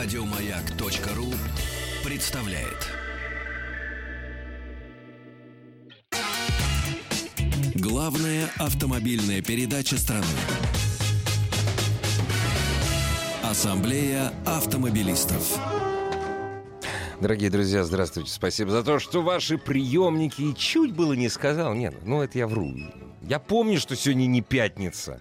Радиомаяк.ру 0.00 1.26
представляет. 2.08 2.86
Главная 7.74 8.48
автомобильная 8.58 9.42
передача 9.42 9.98
страны. 9.98 10.24
Ассамблея 13.42 14.32
автомобилистов. 14.46 15.58
Дорогие 17.20 17.50
друзья, 17.50 17.82
здравствуйте. 17.82 18.30
Спасибо 18.30 18.70
за 18.70 18.84
то, 18.84 19.00
что 19.00 19.22
ваши 19.22 19.58
приемники 19.58 20.52
чуть 20.52 20.94
было 20.94 21.14
не 21.14 21.28
сказал. 21.28 21.74
Нет, 21.74 21.96
ну 22.04 22.22
это 22.22 22.38
я 22.38 22.46
вру. 22.46 22.72
Я 23.22 23.40
помню, 23.40 23.80
что 23.80 23.96
сегодня 23.96 24.26
не 24.26 24.42
пятница. 24.42 25.20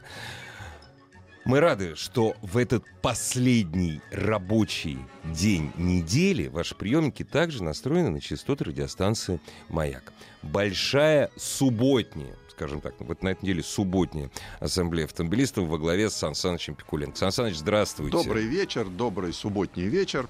Мы 1.48 1.62
рады, 1.62 1.96
что 1.96 2.36
в 2.42 2.58
этот 2.58 2.84
последний 3.02 4.02
рабочий 4.12 4.98
день 5.24 5.72
недели 5.78 6.50
ваши 6.50 6.76
приемники 6.76 7.24
также 7.24 7.64
настроены 7.64 8.10
на 8.10 8.20
частоты 8.20 8.66
радиостанции 8.66 9.40
«Маяк». 9.70 10.12
Большая 10.44 11.32
субботняя, 11.38 12.36
скажем 12.50 12.82
так, 12.82 12.96
вот 13.00 13.24
на 13.24 13.30
этой 13.30 13.44
неделе 13.44 13.64
субботняя 13.64 14.30
ассамблея 14.60 15.06
автомобилистов 15.06 15.70
во 15.70 15.78
главе 15.78 16.10
с 16.10 16.16
Сан 16.16 16.36
Санычем 16.36 16.76
Пикуленко. 16.76 17.16
Сан 17.16 17.32
Саныч, 17.32 17.56
здравствуйте. 17.56 18.12
Добрый 18.12 18.44
вечер, 18.44 18.86
добрый 18.86 19.32
субботний 19.32 19.88
вечер. 19.88 20.28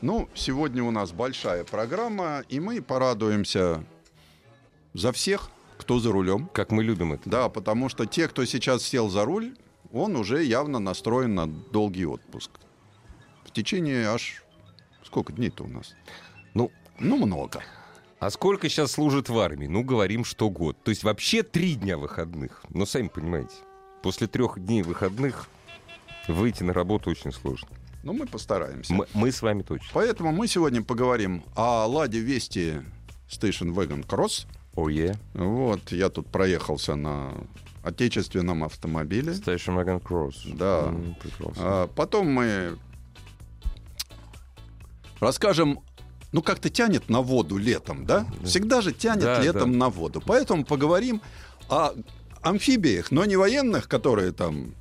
Ну, 0.00 0.28
сегодня 0.34 0.82
у 0.82 0.90
нас 0.90 1.12
большая 1.12 1.62
программа, 1.62 2.42
и 2.48 2.58
мы 2.58 2.82
порадуемся 2.82 3.84
за 4.92 5.12
всех, 5.12 5.52
кто 5.76 6.00
за 6.00 6.10
рулем. 6.10 6.50
Как 6.52 6.72
мы 6.72 6.82
любим 6.82 7.12
это. 7.12 7.30
Да, 7.30 7.48
потому 7.48 7.88
что 7.88 8.06
те, 8.06 8.26
кто 8.26 8.44
сейчас 8.44 8.82
сел 8.82 9.08
за 9.08 9.24
руль, 9.24 9.54
он 9.92 10.16
уже 10.16 10.44
явно 10.44 10.78
настроен 10.78 11.34
на 11.34 11.46
долгий 11.46 12.06
отпуск. 12.06 12.50
В 13.44 13.52
течение 13.52 14.08
аж... 14.08 14.42
Сколько 15.04 15.32
дней-то 15.32 15.64
у 15.64 15.68
нас? 15.68 15.94
Ну, 16.54 16.70
Ну, 16.98 17.16
много. 17.16 17.62
А 18.20 18.30
сколько 18.30 18.68
сейчас 18.68 18.92
служит 18.92 19.28
в 19.28 19.38
армии? 19.38 19.66
Ну, 19.66 19.82
говорим, 19.84 20.24
что 20.24 20.50
год. 20.50 20.76
То 20.82 20.90
есть 20.90 21.04
вообще 21.04 21.42
три 21.42 21.76
дня 21.76 21.96
выходных. 21.96 22.64
Но 22.68 22.84
сами 22.84 23.08
понимаете, 23.08 23.54
после 24.02 24.26
трех 24.26 24.58
дней 24.58 24.82
выходных 24.82 25.48
выйти 26.26 26.62
на 26.64 26.72
работу 26.72 27.10
очень 27.10 27.32
сложно. 27.32 27.68
Но 28.02 28.12
мы 28.12 28.26
постараемся. 28.26 28.92
Мы, 28.92 29.06
мы 29.14 29.32
с 29.32 29.40
вами 29.40 29.62
точно. 29.62 29.88
Поэтому 29.92 30.32
мы 30.32 30.48
сегодня 30.48 30.82
поговорим 30.82 31.44
о 31.54 31.86
Ладе 31.86 32.20
Вести 32.20 32.82
Station 33.28 33.72
Wagon 33.74 34.06
Cross. 34.06 34.46
Ое. 34.76 35.16
Вот, 35.34 35.92
я 35.92 36.08
тут 36.08 36.26
проехался 36.28 36.96
на 36.96 37.32
отечественном 37.82 38.64
автомобиле. 38.64 39.32
Station 39.32 39.76
Wagon 39.76 40.02
Cross. 40.02 40.56
Да. 40.56 40.86
М, 40.88 41.16
прекрасно. 41.20 41.54
А, 41.58 41.86
потом 41.86 42.28
мы 42.32 42.76
расскажем, 45.20 45.80
ну 46.32 46.42
как-то 46.42 46.70
тянет 46.70 47.08
на 47.08 47.20
воду 47.20 47.56
летом, 47.56 48.04
да? 48.06 48.26
Всегда 48.44 48.80
же 48.80 48.92
тянет 48.92 49.22
Да, 49.24 49.40
летом 49.40 49.72
да. 49.72 49.78
на 49.78 49.88
воду. 49.90 50.22
Поэтому 50.24 50.64
поговорим 50.64 51.20
о 51.68 51.92
амфибиях, 52.42 53.10
но 53.10 53.24
не 53.24 53.36
военных, 53.36 53.88
которые 53.88 54.32
там 54.32 54.74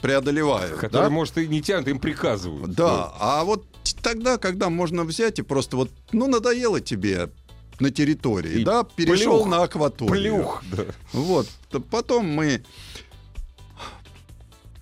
преодолевают. 0.00 0.78
Которые, 0.78 1.08
да? 1.08 1.10
может, 1.10 1.38
и 1.38 1.46
не 1.46 1.62
тянут, 1.62 1.88
им 1.88 1.98
приказывают. 1.98 2.72
Да, 2.74 3.12
а 3.18 3.44
вот 3.44 3.64
тогда, 4.02 4.36
когда 4.36 4.68
можно 4.68 5.04
взять 5.04 5.38
и 5.38 5.42
просто 5.42 5.76
вот, 5.76 5.90
ну 6.12 6.26
надоело 6.26 6.80
тебе 6.80 7.30
на 7.80 7.90
территории, 7.90 8.60
И 8.60 8.64
да, 8.64 8.84
перешел 8.84 9.38
плюх, 9.38 9.48
на 9.48 9.62
акваторию. 9.62 10.10
Плюх. 10.12 10.62
Да. 10.70 10.84
Вот. 11.12 11.48
То 11.70 11.80
Потом 11.80 12.26
мы 12.28 12.62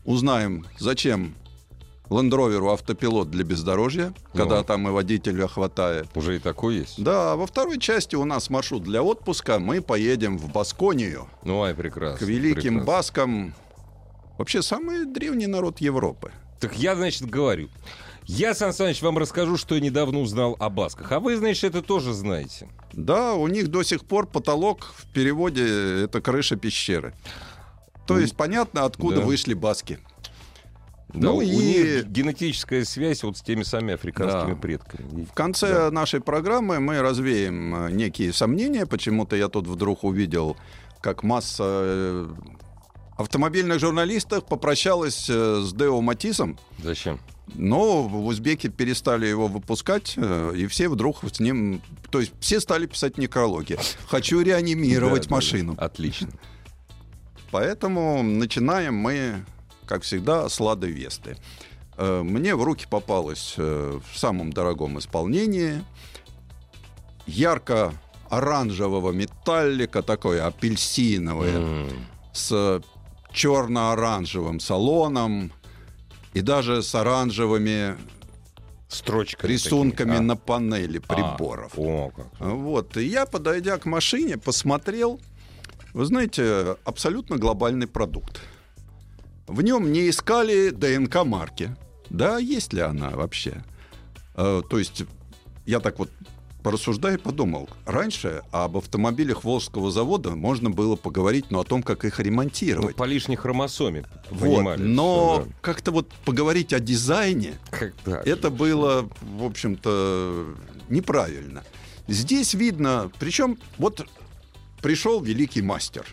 узнаем, 0.04 0.66
зачем 0.78 1.34
лендроверу 2.10 2.70
автопилот 2.72 3.30
для 3.30 3.44
бездорожья, 3.44 4.12
когда 4.32 4.58
Ну. 4.58 4.64
там 4.64 4.88
и 4.88 4.90
водителя 4.90 5.46
хватает. 5.46 6.08
Уже 6.16 6.36
и 6.36 6.38
такой 6.40 6.76
есть. 6.78 7.00
Да, 7.02 7.36
во 7.36 7.46
второй 7.46 7.78
части 7.78 8.16
у 8.16 8.24
нас 8.24 8.50
маршрут 8.50 8.82
для 8.82 9.02
отпуска. 9.02 9.58
Мы 9.60 9.80
поедем 9.80 10.36
в 10.36 10.50
Басконию, 10.50 11.28
Ну, 11.44 11.62
ай, 11.62 11.72
прекрасно. 11.74 12.18
к 12.18 12.22
великим 12.28 12.54
прекрасно. 12.78 12.84
баскам. 12.84 13.54
Вообще, 14.38 14.62
самый 14.62 15.04
древний 15.06 15.46
народ 15.46 15.80
Европы. 15.80 16.32
Так 16.58 16.76
я, 16.76 16.96
значит, 16.96 17.28
говорю. 17.30 17.68
Я, 18.32 18.54
Сан 18.54 18.72
Саныч, 18.72 19.02
вам 19.02 19.18
расскажу, 19.18 19.56
что 19.56 19.74
я 19.74 19.80
недавно 19.80 20.20
узнал 20.20 20.56
о 20.60 20.70
басках. 20.70 21.10
А 21.10 21.18
вы, 21.18 21.36
значит, 21.36 21.64
это 21.64 21.82
тоже 21.82 22.12
знаете. 22.12 22.68
Да, 22.92 23.34
у 23.34 23.48
них 23.48 23.68
до 23.68 23.82
сих 23.82 24.04
пор 24.04 24.26
потолок 24.28 24.92
в 24.96 25.06
переводе 25.12 26.04
это 26.04 26.20
крыша 26.20 26.54
пещеры. 26.56 27.12
То 28.06 28.18
есть 28.20 28.36
понятно, 28.36 28.84
откуда 28.84 29.16
да. 29.16 29.26
вышли 29.26 29.54
баски. 29.54 29.98
Да, 31.08 31.28
Ну 31.28 31.36
у 31.38 31.40
и- 31.40 31.46
них 31.50 32.06
генетическая 32.06 32.84
связь 32.84 33.24
вот 33.24 33.36
с 33.36 33.42
теми 33.42 33.64
самыми 33.64 33.94
африканскими 33.94 34.54
Да. 34.54 34.60
предками. 34.60 35.24
В 35.24 35.32
конце 35.32 35.90
нашей 35.90 36.20
программы 36.20 36.78
мы 36.78 37.00
развеем 37.02 37.74
э, 37.86 37.90
некие 37.90 38.32
сомнения. 38.32 38.86
Почему-то 38.86 39.34
я 39.34 39.48
тут 39.48 39.66
вдруг 39.66 40.04
увидел, 40.04 40.56
как 41.00 41.24
масса 41.24 41.64
э, 41.66 42.28
автомобильных 43.18 43.80
журналистов 43.80 44.46
попрощалась 44.46 45.28
э, 45.28 45.62
с 45.62 45.72
Део 45.72 46.00
Матисом, 46.00 46.56
Зачем? 46.80 47.18
Но 47.54 48.02
в 48.02 48.26
Узбеке 48.26 48.68
перестали 48.68 49.26
его 49.26 49.46
выпускать, 49.48 50.14
э, 50.16 50.52
и 50.56 50.66
все 50.66 50.88
вдруг 50.88 51.18
с 51.32 51.40
ним... 51.40 51.80
То 52.10 52.20
есть 52.20 52.32
все 52.40 52.60
стали 52.60 52.86
писать 52.86 53.18
некрологи. 53.18 53.78
«Хочу 54.08 54.40
реанимировать 54.40 55.28
Да, 55.28 55.34
машину». 55.36 55.74
да. 55.74 55.84
Отлично. 55.86 56.28
Поэтому 57.50 58.22
начинаем 58.22 58.94
мы, 58.94 59.44
как 59.86 60.02
всегда, 60.02 60.48
с 60.48 60.60
Лады 60.60 60.88
Весты. 60.90 61.36
Э, 61.96 62.22
Мне 62.22 62.54
в 62.54 62.62
руки 62.62 62.86
попалась 62.88 63.54
э, 63.56 63.98
в 64.12 64.18
самом 64.18 64.52
дорогом 64.52 64.98
исполнении 64.98 65.82
ярко-оранжевого 67.26 69.12
металлика, 69.12 70.02
такое 70.02 70.46
апельсиновое, 70.46 71.56
М. 71.56 71.88
с 72.32 72.80
черно-оранжевым 73.32 74.60
салоном 74.60 75.52
и 76.32 76.40
даже 76.40 76.82
с 76.82 76.94
оранжевыми 76.94 77.96
Строчками 78.88 79.52
рисунками 79.52 80.08
такими. 80.08 80.16
А. 80.16 80.22
на 80.22 80.36
панели 80.36 80.98
приборов. 80.98 81.72
А, 81.76 81.80
о, 81.80 82.10
как. 82.10 82.26
Вот. 82.40 82.96
И 82.96 83.04
я, 83.04 83.24
подойдя 83.24 83.78
к 83.78 83.86
машине, 83.86 84.36
посмотрел, 84.36 85.20
вы 85.92 86.04
знаете, 86.04 86.76
абсолютно 86.84 87.36
глобальный 87.36 87.86
продукт. 87.86 88.40
В 89.46 89.62
нем 89.62 89.92
не 89.92 90.10
искали 90.10 90.70
ДНК 90.70 91.24
марки. 91.24 91.76
Да, 92.08 92.38
есть 92.38 92.72
ли 92.72 92.80
она 92.80 93.10
вообще? 93.10 93.62
Э, 94.34 94.62
то 94.68 94.78
есть, 94.78 95.04
я 95.66 95.78
так 95.78 96.00
вот 96.00 96.10
порассуждая, 96.62 97.18
подумал, 97.18 97.68
раньше 97.86 98.42
об 98.50 98.76
автомобилях 98.76 99.44
Волжского 99.44 99.90
завода 99.90 100.30
можно 100.30 100.70
было 100.70 100.96
поговорить, 100.96 101.50
но 101.50 101.60
о 101.60 101.64
том, 101.64 101.82
как 101.82 102.04
их 102.04 102.18
Ну, 102.18 102.24
ремонтировать. 102.24 102.96
по 102.96 103.04
лишней 103.04 103.36
хромосоме. 103.36 104.04
Вот. 104.30 104.78
Но 104.78 105.42
что, 105.42 105.52
как-то 105.60 105.90
вот 105.90 106.08
поговорить 106.24 106.72
о 106.72 106.80
дизайне, 106.80 107.58
да. 107.70 107.78
Как 107.78 107.94
так? 108.04 108.26
это 108.26 108.50
было, 108.50 109.08
в 109.20 109.44
общем-то, 109.44 110.54
неправильно. 110.88 111.64
Здесь 112.08 112.54
видно, 112.54 113.10
причем 113.18 113.58
вот 113.78 114.06
пришел 114.82 115.22
великий 115.22 115.62
мастер 115.62 116.06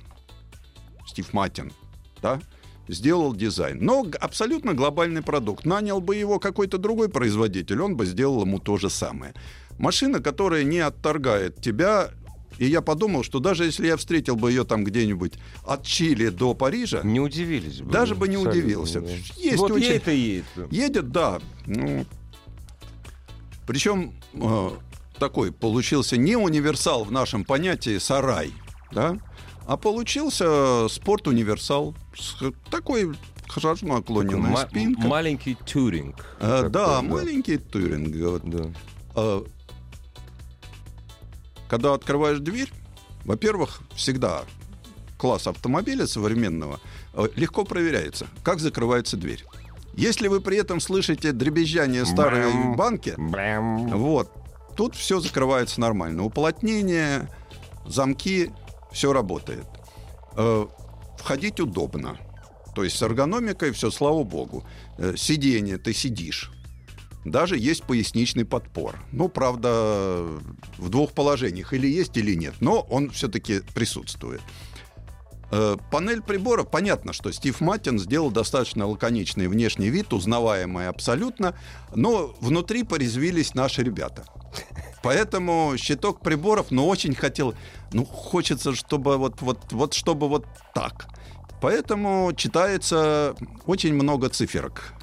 Стив 1.07 1.33
Матин, 1.33 1.71
да, 2.21 2.39
сделал 2.87 3.33
дизайн. 3.33 3.79
Но 3.81 4.05
абсолютно 4.19 4.73
глобальный 4.73 5.21
продукт. 5.21 5.65
Нанял 5.65 5.99
бы 5.99 6.15
его 6.15 6.39
какой-то 6.39 6.77
другой 6.77 7.09
производитель, 7.09 7.81
он 7.81 7.95
бы 7.95 8.05
сделал 8.05 8.41
ему 8.41 8.59
то 8.59 8.77
же 8.77 8.89
самое. 8.89 9.33
Машина, 9.77 10.19
которая 10.21 10.63
не 10.63 10.79
отторгает 10.79 11.61
тебя, 11.61 12.09
и 12.57 12.65
я 12.65 12.81
подумал, 12.81 13.23
что 13.23 13.39
даже 13.39 13.65
если 13.65 13.85
я 13.87 13.97
встретил 13.97 14.35
бы 14.35 14.49
ее 14.51 14.63
там 14.63 14.83
где-нибудь 14.83 15.33
от 15.65 15.83
Чили 15.85 16.29
до 16.29 16.53
Парижа, 16.55 17.01
Не 17.03 17.19
удивились 17.19 17.81
бы. 17.81 17.91
Даже 17.91 18.15
бы 18.15 18.27
не 18.27 18.35
Абсолютно, 18.37 18.59
удивился. 18.61 19.01
да. 19.01 19.07
Есть 19.35 19.57
вот 19.57 19.71
очень- 19.71 19.85
едет 19.87 20.07
и 20.07 20.15
едет. 20.17 20.71
Едет, 20.71 21.11
да. 21.11 21.39
Ну, 21.67 22.05
причем 23.65 24.13
э, 24.33 24.69
такой 25.19 25.51
получился 25.51 26.17
не 26.17 26.35
универсал 26.35 27.03
в 27.03 27.11
нашем 27.11 27.43
понятии 27.43 27.97
сарай, 27.97 28.53
да, 28.91 29.17
а 29.67 29.77
получился 29.77 30.87
спорт-универсал 30.89 31.93
с 32.17 32.37
такой 32.71 33.13
хорошо 33.47 33.85
наклоненная 33.85 34.55
спинка. 34.67 35.01
Маленький 35.07 35.57
тюринг. 35.65 36.15
Э, 36.39 36.63
Такой, 36.63 36.69
да, 36.71 37.01
маленький 37.01 37.57
туринг. 37.57 38.15
вот. 38.15 38.41
Да. 38.49 38.71
Э, 39.15 39.41
когда 41.67 41.93
открываешь 41.93 42.39
дверь, 42.39 42.71
во-первых, 43.25 43.81
всегда 43.95 44.43
класс 45.17 45.47
автомобиля 45.47 46.07
современного 46.07 46.79
э, 47.13 47.27
легко 47.35 47.63
проверяется, 47.65 48.27
как 48.43 48.59
закрывается 48.59 49.17
дверь. 49.17 49.43
Если 49.95 50.27
вы 50.27 50.41
при 50.41 50.57
этом 50.57 50.79
слышите 50.79 51.31
дребезжание 51.31 52.05
старой 52.05 52.43
Бэм. 52.51 52.75
банки, 52.75 53.15
Бэм. 53.17 53.87
вот, 53.97 54.31
тут 54.75 54.95
все 54.95 55.19
закрывается 55.19 55.81
нормально. 55.81 56.23
Уплотнение, 56.23 57.29
замки, 57.87 58.51
все 58.91 59.11
работает. 59.13 59.65
Э, 60.35 60.67
Входить 61.17 61.59
удобно. 61.59 62.17
То 62.75 62.83
есть 62.83 62.95
с 62.95 63.01
эргономикой 63.01 63.71
все, 63.71 63.89
слава 63.89 64.23
богу. 64.23 64.63
Э, 64.99 65.15
Сиденье, 65.17 65.79
ты 65.79 65.93
сидишь. 65.93 66.51
Даже 67.25 67.57
есть 67.57 67.83
поясничный 67.83 68.45
подпор. 68.45 68.95
Ну, 69.11 69.29
правда, 69.29 70.25
в 70.77 70.89
двух 70.89 71.13
положениях, 71.13 71.73
или 71.73 71.87
есть, 71.87 72.15
или 72.17 72.35
нет, 72.35 72.55
но 72.59 72.81
он 72.81 73.09
все-таки 73.11 73.61
присутствует. 73.73 74.41
Э, 75.49 75.77
Панель 75.91 76.21
приборов, 76.21 76.69
понятно, 76.69 77.13
что 77.13 77.31
Стив 77.31 77.59
Маттин 77.61 77.99
сделал 77.99 78.31
достаточно 78.31 78.85
лаконичный 78.85 79.47
внешний 79.47 79.89
вид, 79.89 80.13
узнаваемый 80.13 80.87
абсолютно, 80.87 81.55
но 81.95 82.35
внутри 82.41 82.83
порезвились 82.83 83.53
наши 83.53 83.83
ребята. 83.83 84.25
Поэтому 85.03 85.75
щиток 85.77 86.21
приборов, 86.21 86.71
ну, 86.71 86.85
очень 86.87 87.15
хотел, 87.15 87.53
ну, 87.93 88.03
хочется, 88.03 88.75
чтобы 88.75 89.17
вот, 89.17 89.41
вот, 89.41 89.71
вот, 89.71 89.93
чтобы 89.93 90.27
вот 90.27 90.45
так. 90.73 91.07
Поэтому 91.61 92.33
читается 92.35 93.35
очень 93.65 93.93
много 93.93 94.29
циферок. 94.29 94.93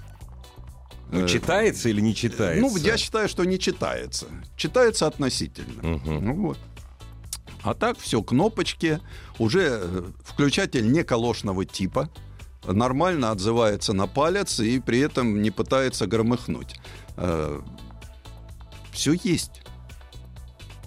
Ну, 1.11 1.25
Э, 1.25 1.29
читается 1.29 1.89
или 1.89 2.01
не 2.01 2.15
читается? 2.15 2.61
Ну, 2.61 2.77
я 2.77 2.97
считаю, 2.97 3.29
что 3.29 3.45
не 3.45 3.59
читается. 3.59 4.27
Читается 4.57 5.07
относительно. 5.07 5.83
Мгм. 5.83 6.25
Ну 6.25 6.47
вот. 6.49 6.59
А 7.63 7.75
так 7.75 7.99
все, 7.99 8.23
кнопочки, 8.23 9.01
уже 9.39 9.81
э, 9.83 10.03
включатель 10.25 10.91
не 10.91 11.03
колошного 11.05 11.65
типа, 11.65 12.11
нормально 12.67 13.31
отзывается 13.31 13.93
на 13.93 14.07
палец 14.07 14.61
и 14.61 14.81
при 14.81 15.01
этом 15.01 15.43
не 15.43 15.51
пытается 15.51 16.07
громыхнуть. 16.07 16.77
Все 18.93 19.13
есть. 19.13 19.63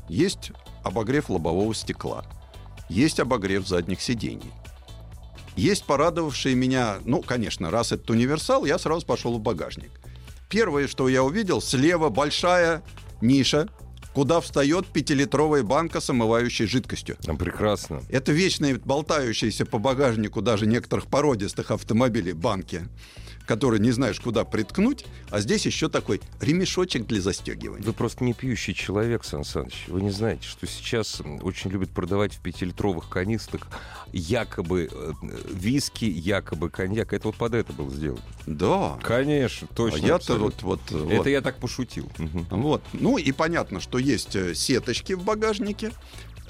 Есть 0.10 0.52
обогрев 0.84 1.30
лобового 1.30 1.76
стекла, 1.76 2.24
есть 2.90 3.20
обогрев 3.20 3.68
задних 3.68 4.02
сидений. 4.02 4.52
Есть 5.56 5.86
порадовавшие 5.86 6.56
меня, 6.56 6.98
ну, 7.04 7.22
конечно, 7.22 7.72
раз 7.72 7.92
это 7.92 8.14
универсал, 8.14 8.66
я 8.66 8.78
сразу 8.78 9.06
пошел 9.06 9.38
в 9.38 9.42
багажник. 9.42 9.92
Первое, 10.50 10.88
что 10.88 11.10
я 11.10 11.24
увидел, 11.24 11.62
слева 11.62 12.10
большая 12.10 12.82
ниша, 13.22 13.68
куда 14.14 14.40
встает 14.40 14.88
пятилитровая 14.88 15.62
банка 15.62 16.00
с 16.00 16.10
омывающей 16.10 16.66
жидкостью. 16.66 17.18
А, 17.28 17.36
Прекрасно. 17.36 18.02
Это 18.10 18.32
вечные 18.32 18.76
болтающиеся 18.76 19.66
по 19.66 19.78
багажнику 19.78 20.42
даже 20.42 20.66
некоторых 20.66 21.08
породистых 21.08 21.72
автомобилей 21.72 22.34
банки, 22.34 22.88
которые 23.48 23.80
не 23.80 23.92
знаешь, 23.92 24.20
куда 24.20 24.44
приткнуть, 24.44 25.06
а 25.32 25.40
здесь 25.40 25.66
еще 25.66 25.90
такой 25.90 26.22
ремешочек 26.42 27.08
для 27.08 27.22
застегивания. 27.22 27.84
Вы 27.84 27.94
просто 27.94 28.24
не 28.24 28.34
пьющий 28.34 28.74
человек, 28.74 29.24
Сан 29.24 29.44
Саныч. 29.44 29.86
Вы 29.88 30.02
не 30.02 30.12
знаете, 30.12 30.44
что 30.48 30.68
сейчас 30.68 31.22
очень 31.42 31.72
любят 31.72 31.90
продавать 31.90 32.34
в 32.34 32.42
пятилитровых 32.42 33.10
канистрах 33.10 33.68
якобы 34.12 34.90
э, 34.92 35.12
виски, 35.54 36.06
якобы 36.06 36.70
коньяк. 36.70 37.14
Это 37.14 37.28
вот 37.30 37.38
под 37.38 37.54
это 37.56 37.72
было 37.74 37.90
сделано. 37.90 38.22
Да. 38.46 39.00
Конечно, 39.02 39.68
А 39.72 39.76
точно. 39.76 39.98
я-то 40.06 40.16
абсолютно. 40.16 40.68
вот, 40.68 40.82
вот, 40.92 41.08
Это 41.10 41.16
вот. 41.18 41.28
я 41.28 41.42
так 41.42 41.58
пошутил. 41.58 42.10
Мгм. 42.18 42.48
Вот. 42.50 42.84
Ну 42.94 43.18
и 43.18 43.32
понятно, 43.32 43.80
что 43.80 43.98
есть 43.98 44.36
э, 44.36 44.54
сеточки 44.56 45.14
в 45.14 45.24
багажнике, 45.24 45.92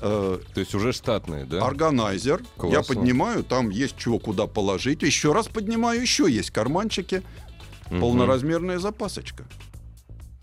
э, 0.01 0.39
То 0.53 0.59
есть 0.59 0.73
уже 0.75 0.93
штатные, 0.93 1.45
да? 1.45 1.65
органайзер. 1.65 2.41
Я 2.41 2.47
Классно. 2.61 2.95
поднимаю, 2.95 3.43
там 3.43 3.69
есть 3.69 3.97
чего 3.97 4.19
куда 4.19 4.47
положить. 4.47 5.01
Еще 5.03 5.33
раз 5.33 5.47
поднимаю, 5.47 6.01
еще 6.01 6.29
есть 6.31 6.51
карманчики, 6.51 7.23
Мгм. 7.89 8.01
полноразмерная 8.01 8.79
запасочка. 8.79 9.45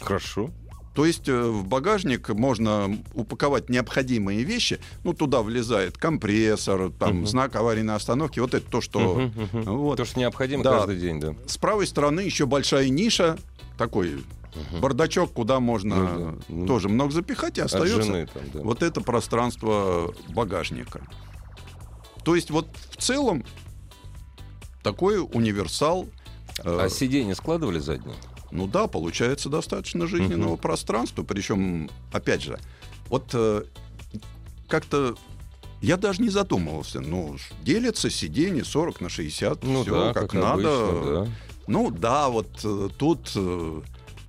Хорошо. 0.01 0.51
То 0.95 1.05
есть 1.07 1.29
э, 1.29 1.43
в 1.49 1.67
багажник 1.67 2.29
можно 2.29 2.97
упаковать 3.15 3.69
необходимые 3.69 4.45
вещи. 4.45 4.79
Ну, 5.03 5.13
туда 5.13 5.43
влезает 5.43 5.99
компрессор, 5.99 6.91
там 6.93 7.17
Мгм. 7.19 7.27
знак 7.27 7.57
аварийной 7.57 7.95
остановки. 7.97 8.39
Вот 8.39 8.55
это 8.55 8.65
то, 8.71 8.81
что... 8.81 9.15
Мгм. 9.35 9.63
Вот. 9.65 9.97
То, 9.97 10.05
что 10.05 10.21
необходимо 10.21 10.63
Да. 10.63 10.79
каждый 10.79 11.01
день, 11.01 11.19
да. 11.19 11.35
С 11.47 11.59
правой 11.59 11.87
стороны 11.89 12.21
еще 12.21 12.47
большая 12.47 12.89
ниша, 12.91 13.37
такой 13.77 14.23
бардачок, 14.81 15.33
куда 15.33 15.61
можно 15.61 15.97
Ну 15.97 16.19
да. 16.33 16.39
Ну, 16.49 16.67
тоже 16.67 16.89
много 16.89 17.13
запихать, 17.13 17.59
и 17.59 17.61
остается 17.61 18.03
жены 18.03 18.27
там, 18.33 18.43
да. 18.53 18.61
вот 18.61 18.83
это 18.83 19.01
пространство 19.01 20.15
багажника. 20.29 21.01
То 22.25 22.35
есть 22.35 22.51
вот 22.51 22.69
в 22.91 22.97
целом 22.97 23.45
такой 24.83 25.19
универсал. 25.21 26.07
э, 26.65 26.79
А 26.85 26.89
сиденья 26.89 27.35
складывали 27.35 27.79
задние? 27.79 28.17
Ну 28.51 28.67
да, 28.67 28.87
получается 28.87 29.49
достаточно 29.49 30.07
жизненного 30.07 30.53
Мгм. 30.53 30.59
пространства. 30.59 31.23
Причем, 31.25 31.91
опять 32.13 32.43
же, 32.43 32.59
вот 33.09 33.31
э, 33.33 33.65
как-то 34.69 35.17
я 35.83 35.97
даже 35.97 36.23
не 36.23 36.29
задумывался. 36.31 37.01
Ну, 37.01 37.37
делится 37.63 38.09
сиденье 38.11 38.65
40 38.65 39.01
на 39.01 39.09
60. 39.09 39.65
Ну 39.65 39.83
всё 39.83 40.07
да, 40.07 40.13
как, 40.15 40.31
как 40.31 40.33
надо. 40.35 40.85
обычно, 40.89 41.25
да. 41.25 41.31
Ну 41.67 41.91
да, 41.91 42.29
вот 42.29 42.61
э, 42.63 42.89
тут 42.97 43.33
э, 43.35 43.83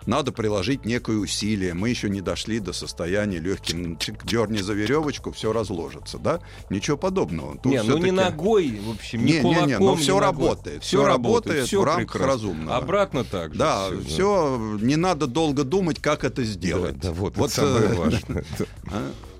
надо 0.05 0.31
приложить 0.31 0.85
некое 0.85 1.17
усилие. 1.17 1.73
Мы 1.73 1.89
еще 1.89 2.09
не 2.09 2.21
дошли 2.21 2.59
до 2.59 2.73
состояния 2.73 3.39
легким. 3.39 3.97
Дерни 4.23 4.59
за 4.59 4.73
веревочку, 4.73 5.31
все 5.31 5.51
разложится, 5.53 6.17
да? 6.17 6.39
Ничего 6.69 6.97
подобного. 6.97 7.57
Тут 7.57 7.71
не, 7.71 7.81
ну 7.83 7.97
не 7.97 8.11
ногой, 8.11 8.79
в 8.85 8.91
общем, 8.91 9.25
не, 9.25 9.33
Не, 9.33 9.37
не, 9.37 9.41
кулаком, 9.41 9.67
не, 9.67 9.77
но 9.77 9.91
не 9.91 9.97
всё 9.97 10.19
ногой. 10.19 10.47
работает, 10.49 10.83
всё 10.83 11.05
работает, 11.05 11.67
всё 11.67 11.81
в 11.81 11.83
рамках 11.83 12.11
прекрасно. 12.13 12.33
разумного. 12.33 12.77
Обратно 12.77 13.23
так 13.23 13.53
же. 13.53 13.59
Да, 13.59 13.87
всё, 13.87 14.01
все, 14.07 14.77
не 14.81 14.95
надо 14.95 15.27
долго 15.27 15.63
думать, 15.63 15.99
как 16.01 16.23
это 16.23 16.43
сделать. 16.43 16.95
Да, 16.99 17.09
да, 17.09 17.11
вот, 17.13 17.37
Вот, 17.37 17.51
это 17.51 17.55
самое 17.61 17.85
э, 17.85 17.93
важное. 17.95 18.45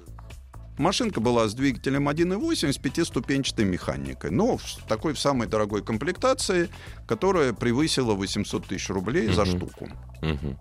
Машинка 0.78 1.22
была 1.22 1.48
с 1.48 1.54
двигателем 1.54 2.10
1.8 2.10 2.74
с 2.74 2.78
пятиступенчатой 2.78 3.66
механикой. 3.66 4.32
Но 4.32 4.58
в 4.58 4.64
такой 4.88 5.14
в 5.14 5.20
самой 5.20 5.48
дорогой 5.48 5.82
комплектации, 5.84 6.70
которая 7.08 7.54
превысила 7.54 8.14
800 8.14 8.68
тысяч 8.68 8.90
рублей 8.90 9.28
за 9.28 9.46
штуку. 9.46 9.90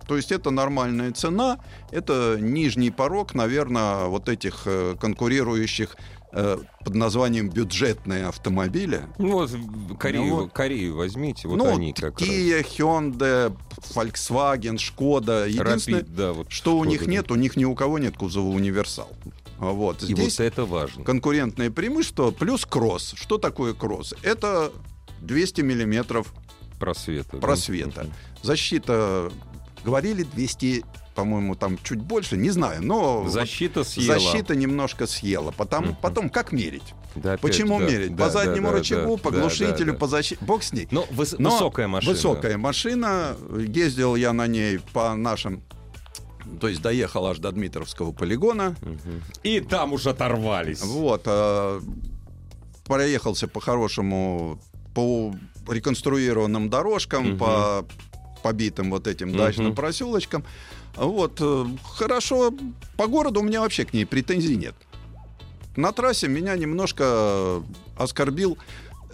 То 0.07 0.17
есть 0.17 0.31
это 0.31 0.51
нормальная 0.51 1.13
цена, 1.13 1.59
это 1.91 2.37
нижний 2.39 2.91
порог, 2.91 3.35
наверное, 3.35 4.07
вот 4.07 4.29
этих 4.29 4.63
э, 4.67 4.95
конкурирующих 5.01 5.97
э, 6.33 6.59
под 6.85 6.95
названием 6.95 7.49
бюджетные 7.49 8.27
автомобили. 8.27 9.03
Ну 9.19 9.33
вот 9.33 9.51
Корею, 9.99 10.25
Ну 10.25 10.37
вот. 10.37 10.53
Корею 10.53 10.97
возьмите, 10.97 11.49
вот 11.49 11.57
ну, 11.57 11.75
они 11.75 11.95
как 11.95 12.21
раз. 12.21 12.29
Kia, 12.29 12.63
Hyundai, 12.63 13.57
Volkswagen, 13.95 14.77
Шкода. 14.77 15.47
Единственное, 15.47 16.03
Rapid, 16.03 16.15
да, 16.15 16.33
вот 16.35 16.53
что 16.53 16.77
у 16.77 16.83
Шкода, 16.83 16.91
них 16.91 17.05
да. 17.07 17.11
нет, 17.11 17.31
у 17.31 17.35
них 17.37 17.57
ни 17.57 17.65
у 17.65 17.75
кого 17.75 17.99
нет 17.99 18.17
кузова 18.17 18.49
универсал. 18.49 19.09
Вот. 19.59 20.03
И 20.03 20.07
Здесь 20.07 20.39
вот 20.39 20.45
это 20.45 20.65
важно. 20.65 21.05
конкурентное 21.05 21.71
преимущество 21.71 22.31
плюс 22.31 22.67
кросс. 22.67 23.15
Что 23.17 23.39
такое 23.39 23.73
кросс? 23.75 24.15
Это 24.23 24.73
200 25.21 25.61
миллиметров 25.63 26.33
Просвета. 26.79 27.29
да. 27.33 27.39
просвета. 27.39 28.03
Мгм. 28.05 28.13
Защита, 28.43 29.31
говорили 29.85 30.23
200, 30.25 30.85
по-моему, 31.15 31.55
там 31.55 31.79
чуть 31.83 32.01
больше, 32.01 32.37
не 32.37 32.51
знаю, 32.51 32.83
но 32.85 33.27
Защита 33.29 33.85
съела. 33.85 34.19
защита 34.19 34.55
немножко 34.57 35.07
съела. 35.07 35.53
Потом, 35.53 35.85
Мгм. 35.87 35.97
потом 36.03 36.29
как 36.31 36.53
мерить? 36.53 36.95
Да, 37.15 37.35
опять, 37.35 37.41
Почему 37.43 37.79
да, 37.79 37.87
мерить? 37.87 38.17
да, 38.17 38.25
по 38.25 38.31
заднему 38.31 38.67
да, 38.67 38.73
да, 38.73 38.79
рычагу, 38.81 39.17
да, 39.17 39.23
по 39.23 39.31
да, 39.31 39.41
глушителю, 39.41 39.87
да, 39.87 39.93
да. 39.93 39.99
по 39.99 40.07
защите. 40.09 40.45
Бог 40.45 40.65
с 40.65 40.73
ней. 40.73 40.89
Ну, 40.91 41.07
выс- 41.13 41.37
Но 41.39 41.51
высокая 41.51 41.87
машина. 41.87 42.13
Высокая 42.13 42.59
машина. 42.59 43.37
Ездил 43.57 44.17
я 44.17 44.33
на 44.33 44.47
ней 44.49 44.81
по 44.93 45.15
нашим... 45.15 45.63
То 46.61 46.69
есть 46.69 46.83
доехал 46.83 47.27
аж 47.27 47.39
до 47.39 47.51
Дмитровского 47.53 48.13
полигона. 48.13 48.77
И 49.43 49.61
там 49.61 49.93
уж 49.93 50.07
оторвались. 50.07 50.83
Вот. 50.83 51.23
а, 51.27 51.81
проехался 52.85 53.49
по-хорошему 53.49 54.61
по 54.95 55.35
реконструированным 55.69 56.69
дорожкам, 56.71 57.31
Мгм. 57.31 57.39
по 57.39 57.87
побитым 58.43 58.91
вот 58.91 59.07
этим 59.07 59.29
Мгм. 59.31 59.39
дачным 59.39 59.75
проселочкам. 59.75 60.45
Вот. 60.97 61.39
э, 61.41 61.67
Хорошо. 61.83 62.55
По 62.97 63.07
городу 63.07 63.41
у 63.41 63.43
меня 63.43 63.61
вообще 63.63 63.85
к 63.85 63.93
ней 63.95 64.05
претензий 64.05 64.57
нет. 64.57 64.75
На 65.77 65.91
трассе 65.93 66.29
меня 66.29 66.55
немножко 66.57 67.63
оскорбил 67.97 68.59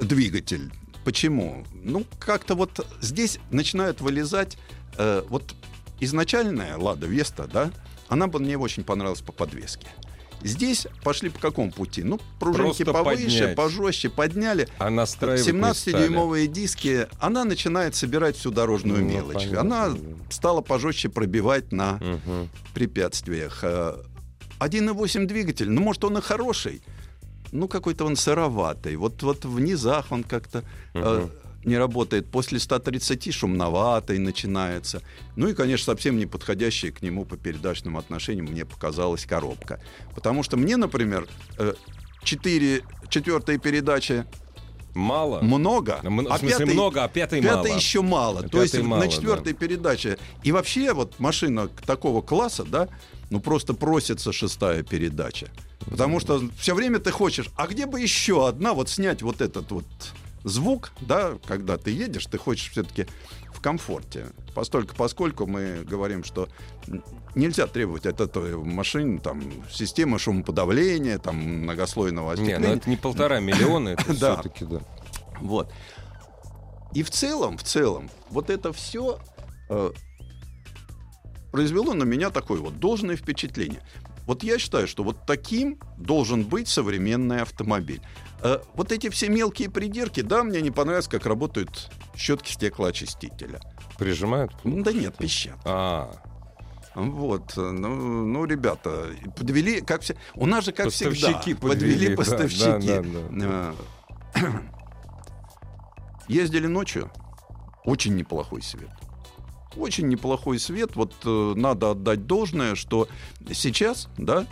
двигатель. 0.01 0.71
Почему? 1.05 1.65
Ну, 1.83 2.05
как-то 2.19 2.55
вот 2.55 2.85
здесь 3.01 3.39
начинают 3.51 4.01
вылезать... 4.03 4.59
э, 4.99 5.23
вот 5.31 5.55
изначальная 6.01 6.77
«Лада 6.77 7.07
Веста», 7.07 7.49
да, 7.53 7.71
она 8.09 8.27
бы 8.27 8.39
мне 8.39 8.59
очень 8.59 8.85
понравилась 8.85 9.21
по 9.21 9.33
подвеске. 9.33 9.87
Здесь 10.43 10.87
пошли 11.05 11.29
по 11.29 11.39
какому 11.39 11.71
пути? 11.71 12.03
Ну, 12.03 12.19
пружинки 12.39 12.83
Просто 12.83 13.05
повыше, 13.05 13.25
поднять. 13.41 13.57
пожестче, 13.57 14.09
подняли. 14.09 14.69
А 14.79 14.89
настраивать 14.89 15.47
не 15.53 15.75
стали. 15.75 16.09
17-дюймовые 16.09 16.47
диски, 16.47 17.07
она 17.19 17.45
начинает 17.45 17.95
собирать 17.95 18.37
всю 18.37 18.51
дорожную 18.51 19.03
Ну, 19.03 19.07
мелочь. 19.07 19.35
понятно, 19.49 19.61
Она 19.61 19.97
стала 20.31 20.63
пожестче 20.63 21.11
пробивать 21.11 21.73
на 21.73 21.99
Мгм. 22.01 22.49
препятствиях. 22.73 23.59
Э, 23.63 24.03
1.8 24.59 25.27
двигатель, 25.27 25.69
ну, 25.71 25.83
может, 25.83 26.05
он 26.05 26.17
и 26.17 26.21
хороший, 26.23 26.83
ну, 27.53 27.69
какой-то 27.69 28.07
он 28.07 28.17
сыроватый. 28.17 28.97
Вот, 28.97 29.23
вот 29.23 29.45
в 29.45 29.61
низах 29.61 30.07
он 30.11 30.25
как-то 30.25 30.65
э, 30.95 31.19
Мгм. 31.21 31.31
Не 31.65 31.77
работает. 31.77 32.31
После 32.31 32.59
130 32.59 33.33
шумноватый 33.35 34.19
начинается. 34.19 35.03
Ну 35.37 35.49
и, 35.49 35.55
конечно, 35.55 35.93
совсем 35.93 36.17
не 36.19 36.27
подходящая 36.27 36.93
к 36.93 37.03
нему 37.03 37.25
по 37.25 37.37
передачным 37.37 37.97
отношениям 37.97 38.47
мне 38.47 38.65
показалась 38.65 39.27
коробка. 39.27 39.81
Потому 40.15 40.43
что 40.43 40.57
мне, 40.57 40.77
например, 40.77 41.29
э, 41.59 41.75
четыре, 42.25 42.83
четвертая 43.09 43.59
передача 43.59 44.27
Мало? 44.95 45.41
много. 45.41 46.01
М- 46.03 46.25
в 46.25 46.39
смысле 46.39 46.67
много, 46.67 47.05
а 47.05 47.09
пятый 47.09 47.41
мало. 47.41 47.63
Пятый 47.63 47.77
еще 47.77 48.03
мало. 48.03 48.41
А 48.41 48.49
То 48.49 48.63
есть 48.63 48.75
пятый 48.75 48.85
мало, 48.85 49.05
на 49.05 49.09
четвертой 49.09 49.53
передаче. 49.53 50.19
И 50.43 50.53
вообще 50.53 50.93
вот 50.93 51.19
машина 51.19 51.69
такого 51.87 52.23
класса, 52.23 52.65
да, 52.65 52.89
ну 53.31 53.41
просто 53.41 53.75
просится 53.75 54.33
шестая 54.33 54.83
передача. 54.83 55.49
Потому 55.89 56.21
что 56.21 56.43
все 56.59 56.75
время 56.75 56.99
ты 56.99 57.11
хочешь, 57.11 57.49
а 57.57 57.67
где 57.67 57.87
бы 57.87 58.01
еще 58.01 58.49
одна, 58.49 58.75
вот 58.75 58.89
снять 58.89 59.23
вот 59.23 59.41
этот 59.41 59.71
вот 59.71 59.85
звук, 60.45 60.93
да, 61.01 61.39
когда 61.47 61.77
ты 61.77 61.91
едешь, 61.91 62.27
ты 62.27 62.39
хочешь 62.39 62.71
все-таки 62.71 63.07
в 63.53 63.61
комфорте. 63.61 64.27
Постольку, 64.55 64.95
поскольку 64.97 65.47
мы 65.47 65.83
говорим, 65.85 66.25
что 66.25 66.49
нельзя 67.35 67.67
требовать 67.67 68.07
от 68.07 68.21
этой 68.21 68.57
машины 68.57 69.19
там 69.19 69.43
системы 69.71 70.19
шумоподавления, 70.19 71.19
там 71.19 71.37
многослойного 71.37 72.35
Не, 72.37 72.59
ну 72.59 72.67
это 72.69 72.89
не 72.89 72.97
полтора 72.97 73.41
миллиона, 73.41 73.89
это 73.99 74.19
Да. 74.19 74.35
все-таки, 74.41 74.65
да. 74.65 74.81
Вот. 75.41 75.73
И 76.95 77.03
в 77.03 77.11
целом, 77.11 77.57
в 77.59 77.63
целом, 77.63 78.11
вот 78.31 78.51
это 78.51 78.73
все 78.73 79.19
произвело 81.53 81.95
на 81.95 82.05
меня 82.05 82.31
такое 82.31 82.61
вот 82.61 82.79
должное 82.79 83.17
впечатление. 83.17 83.83
Вот 84.27 84.43
я 84.43 84.59
считаю, 84.59 84.87
что 84.87 85.03
вот 85.03 85.27
таким 85.27 85.79
должен 85.99 86.45
быть 86.45 86.69
современный 86.69 87.43
автомобиль. 87.43 88.01
Э, 88.43 88.61
вот 88.75 88.93
эти 88.93 89.11
все 89.11 89.29
мелкие 89.29 89.71
придирки, 89.71 90.21
да, 90.23 90.43
мне 90.43 90.61
не 90.63 90.71
понравилось, 90.71 91.09
как 91.09 91.27
работают 91.27 91.91
щетки 92.17 92.53
стеклоочистителя. 92.53 93.61
Прижимают? 93.99 94.53
Да 94.65 94.93
нет, 94.93 95.17
пищат. 95.17 95.59
А, 95.65 96.11
Вот, 96.95 97.57
э, 97.57 97.61
ну, 97.61 98.25
ну, 98.27 98.45
ребята, 98.47 99.09
подвели, 99.37 99.81
как 99.83 100.03
все. 100.03 100.17
У 100.35 100.47
нас 100.47 100.65
же, 100.65 100.73
как 100.73 100.89
всегда, 100.91 101.11
Поставщики 101.11 101.55
подвели, 101.55 102.09
да, 102.09 102.17
поставщики. 102.17 102.87
да, 102.87 103.03
да, 103.31 103.75
Э, 104.35 104.41
Ездили 106.29 106.67
ночью, 106.67 107.11
очень 107.85 108.15
неплохой 108.15 108.63
свет. 108.63 108.91
Очень 109.77 110.09
неплохой 110.09 110.59
свет. 110.59 110.97
Вот 110.97 111.13
э, 111.25 111.53
надо 111.57 111.91
отдать 111.91 112.27
должное, 112.27 112.75
что 112.75 113.09
сейчас, 113.53 114.09
да, 114.17 114.47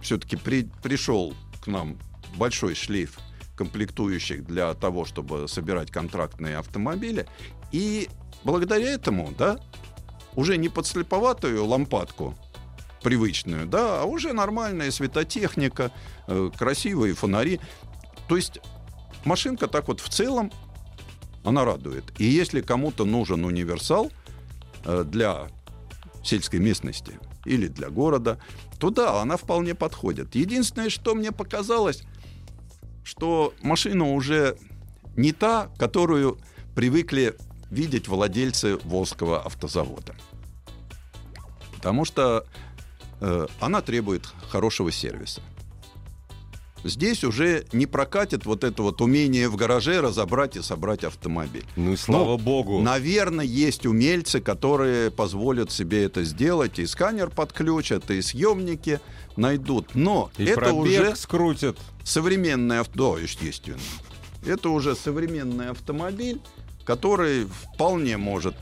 все-таки 0.00 0.36
пришел 0.36 1.34
к 1.62 1.66
нам 1.66 1.98
большой 2.36 2.74
шлейф 2.74 3.18
комплектующих 3.56 4.44
для 4.44 4.72
того, 4.74 5.04
чтобы 5.04 5.48
собирать 5.48 5.90
контрактные 5.90 6.58
автомобили. 6.58 7.26
И 7.72 8.08
благодаря 8.44 8.90
этому, 8.90 9.34
да, 9.36 9.58
уже 10.36 10.56
не 10.56 10.68
подслеповатую 10.68 11.64
лампадку 11.64 12.36
привычную, 13.02 13.66
да, 13.66 14.02
а 14.02 14.04
уже 14.04 14.32
нормальная 14.32 14.90
светотехника, 14.90 15.90
э, 16.26 16.50
красивые 16.56 17.14
фонари. 17.14 17.60
То 18.28 18.36
есть 18.36 18.60
машинка 19.24 19.66
так 19.66 19.88
вот 19.88 20.00
в 20.00 20.08
целом, 20.08 20.52
она 21.44 21.64
радует. 21.64 22.04
И 22.18 22.24
если 22.24 22.60
кому-то 22.60 23.04
нужен 23.04 23.44
универсал 23.44 24.10
э, 24.84 25.04
для 25.04 25.48
сельской 26.22 26.60
местности 26.60 27.18
или 27.44 27.68
для 27.68 27.88
города, 27.88 28.40
то 28.78 28.90
да, 28.90 29.20
она 29.20 29.36
вполне 29.36 29.74
подходит. 29.74 30.34
Единственное, 30.34 30.90
что 30.90 31.14
мне 31.14 31.32
показалось, 31.32 32.02
что 33.08 33.54
машина 33.62 34.12
уже 34.12 34.58
не 35.16 35.32
та, 35.32 35.70
которую 35.78 36.38
привыкли 36.74 37.34
видеть 37.70 38.06
владельцы 38.06 38.76
Волжского 38.84 39.40
автозавода. 39.40 40.14
Потому 41.74 42.04
что 42.04 42.44
э, 43.22 43.46
она 43.60 43.80
требует 43.80 44.26
хорошего 44.50 44.92
сервиса. 44.92 45.40
Здесь 46.84 47.24
уже 47.24 47.66
не 47.72 47.86
прокатит 47.86 48.46
вот 48.46 48.62
это 48.64 48.82
вот 48.82 49.00
умение 49.00 49.48
в 49.48 49.56
гараже 49.56 50.00
разобрать 50.00 50.56
и 50.56 50.62
собрать 50.62 51.04
автомобиль. 51.04 51.64
ну 51.76 51.92
и 51.92 51.96
слава 51.96 52.32
Ну, 52.32 52.38
богу. 52.38 52.80
Наверное, 52.80 53.44
есть 53.44 53.84
умельцы, 53.84 54.40
которые 54.40 55.10
позволят 55.10 55.70
себе 55.72 56.04
это 56.04 56.22
сделать. 56.24 56.78
И 56.78 56.86
сканер 56.86 57.30
подключат, 57.30 58.10
и 58.10 58.22
съемники 58.22 59.00
найдут. 59.36 59.94
Но 59.94 60.30
И 60.38 60.44
это 60.44 60.72
уже 60.72 61.16
скрутят. 61.16 61.76
современный 62.04 62.80
авто, 62.80 63.16
да, 63.16 63.22
естественно. 63.22 63.80
Это 64.46 64.70
уже 64.70 64.94
современный 64.94 65.70
автомобиль, 65.70 66.40
который 66.84 67.46
вполне 67.46 68.16
может 68.16 68.54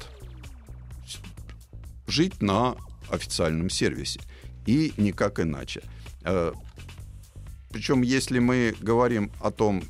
жить 2.06 2.40
на 2.40 2.76
официальном 3.10 3.68
сервисе. 3.70 4.20
И 4.64 4.92
никак 4.96 5.38
иначе. 5.38 5.82
Причем, 7.76 8.00
если 8.00 8.38
мы 8.38 8.74
говорим 8.80 9.30
о 9.38 9.50
том, 9.50 9.82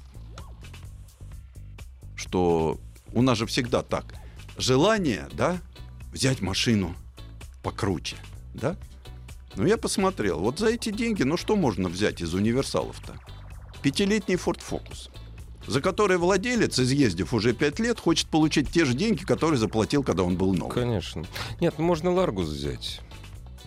что 2.16 2.80
у 3.12 3.22
нас 3.22 3.38
же 3.38 3.46
всегда 3.46 3.84
так. 3.84 4.16
Желание, 4.58 5.28
да, 5.34 5.60
взять 6.12 6.40
машину 6.40 6.96
покруче, 7.62 8.16
да? 8.54 8.76
Ну, 9.54 9.66
я 9.66 9.76
посмотрел, 9.76 10.40
вот 10.40 10.58
за 10.58 10.70
эти 10.70 10.90
деньги, 10.90 11.22
ну 11.22 11.36
что 11.36 11.54
можно 11.54 11.88
взять 11.88 12.20
из 12.20 12.34
универсалов-то? 12.34 13.20
Пятилетний 13.82 14.34
Ford 14.34 14.60
Focus, 14.68 15.08
за 15.68 15.80
который 15.80 16.16
владелец, 16.16 16.80
изъездив 16.80 17.32
уже 17.32 17.52
пять 17.52 17.78
лет, 17.78 18.00
хочет 18.00 18.26
получить 18.26 18.68
те 18.68 18.84
же 18.84 18.94
деньги, 18.94 19.22
которые 19.22 19.60
заплатил, 19.60 20.02
когда 20.02 20.24
он 20.24 20.36
был 20.36 20.54
новый. 20.54 20.74
Конечно. 20.74 21.24
Нет, 21.60 21.76
ну 21.78 21.84
можно 21.84 22.10
Ларгус 22.10 22.48
взять. 22.48 23.00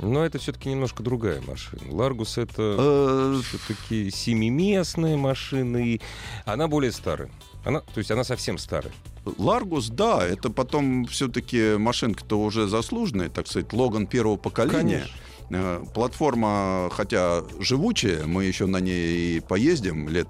Но 0.01 0.25
это 0.25 0.38
все-таки 0.39 0.70
немножко 0.70 1.03
другая 1.03 1.41
машина. 1.41 1.82
Ларгус 1.89 2.38
это 2.38 2.75
Э, 2.79 3.41
все-таки 3.44 4.10
семиместная 4.12 5.18
машина, 5.18 5.77
и 5.77 6.00
она 6.46 6.68
более 6.68 6.91
старая. 6.91 7.29
Она, 7.65 7.82
то 7.82 7.98
есть 7.98 8.10
она 8.12 8.24
совсем 8.24 8.58
старая. 8.58 8.94
Ларгус, 9.38 9.89
да, 9.89 10.25
это 10.25 10.50
потом 10.50 11.06
все-таки 11.06 11.75
машинка-то 11.77 12.39
уже 12.39 12.68
заслуженная, 12.68 13.29
так 13.29 13.48
сказать, 13.48 13.74
Логан 13.74 14.08
первого 14.08 14.38
поколения. 14.38 15.06
Конечно. 15.50 15.82
Э, 15.82 15.84
Платформа, 15.94 16.89
хотя 16.91 17.44
живучая, 17.60 18.25
мы 18.25 18.46
еще 18.46 18.65
на 18.65 18.77
ней 18.79 19.38
и 19.38 19.39
поездим 19.41 20.08
лет, 20.08 20.27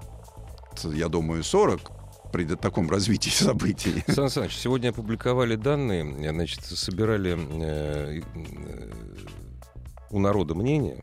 я 0.82 1.08
думаю, 1.08 1.44
40 1.44 1.80
при 2.32 2.44
таком 2.44 2.90
развитии 2.90 3.30
событий. 3.34 4.04
Сан 4.08 4.30
Саныч, 4.30 4.56
сегодня 4.56 4.90
опубликовали 4.90 5.56
данные, 5.56 6.30
значит, 6.30 6.64
собирали 6.64 7.36
э, 7.38 8.20
э, 8.34 8.90
у 10.10 10.18
народа 10.18 10.54
мнение. 10.54 11.00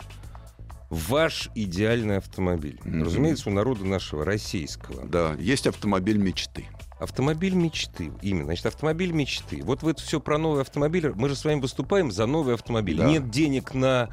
Ваш 0.89 1.49
идеальный 1.53 2.17
автомобиль. 2.17 2.79
Мгм. 2.85 3.03
Разумеется, 3.03 3.49
у 3.49 3.53
народа 3.53 3.83
нашего 3.85 4.23
российского. 4.23 5.05
Да, 5.05 5.35
есть 5.37 5.67
автомобиль 5.67 6.17
мечты. 6.17 6.65
Автомобиль 6.99 7.53
мечты. 7.53 8.11
Именно. 8.21 8.45
Значит, 8.45 8.67
автомобиль 8.67 9.11
мечты. 9.11 9.61
Вот 9.63 9.83
вы 9.83 9.91
это 9.91 10.01
все 10.01 10.19
про 10.19 10.37
новый 10.37 10.61
автомобиль. 10.61 11.11
Мы 11.13 11.29
же 11.29 11.35
с 11.35 11.43
вами 11.45 11.59
выступаем 11.59 12.11
за 12.11 12.25
новый 12.25 12.53
автомобиль. 12.55 12.97
Да. 12.97 13.05
Нет 13.05 13.29
денег 13.29 13.73
на 13.73 14.09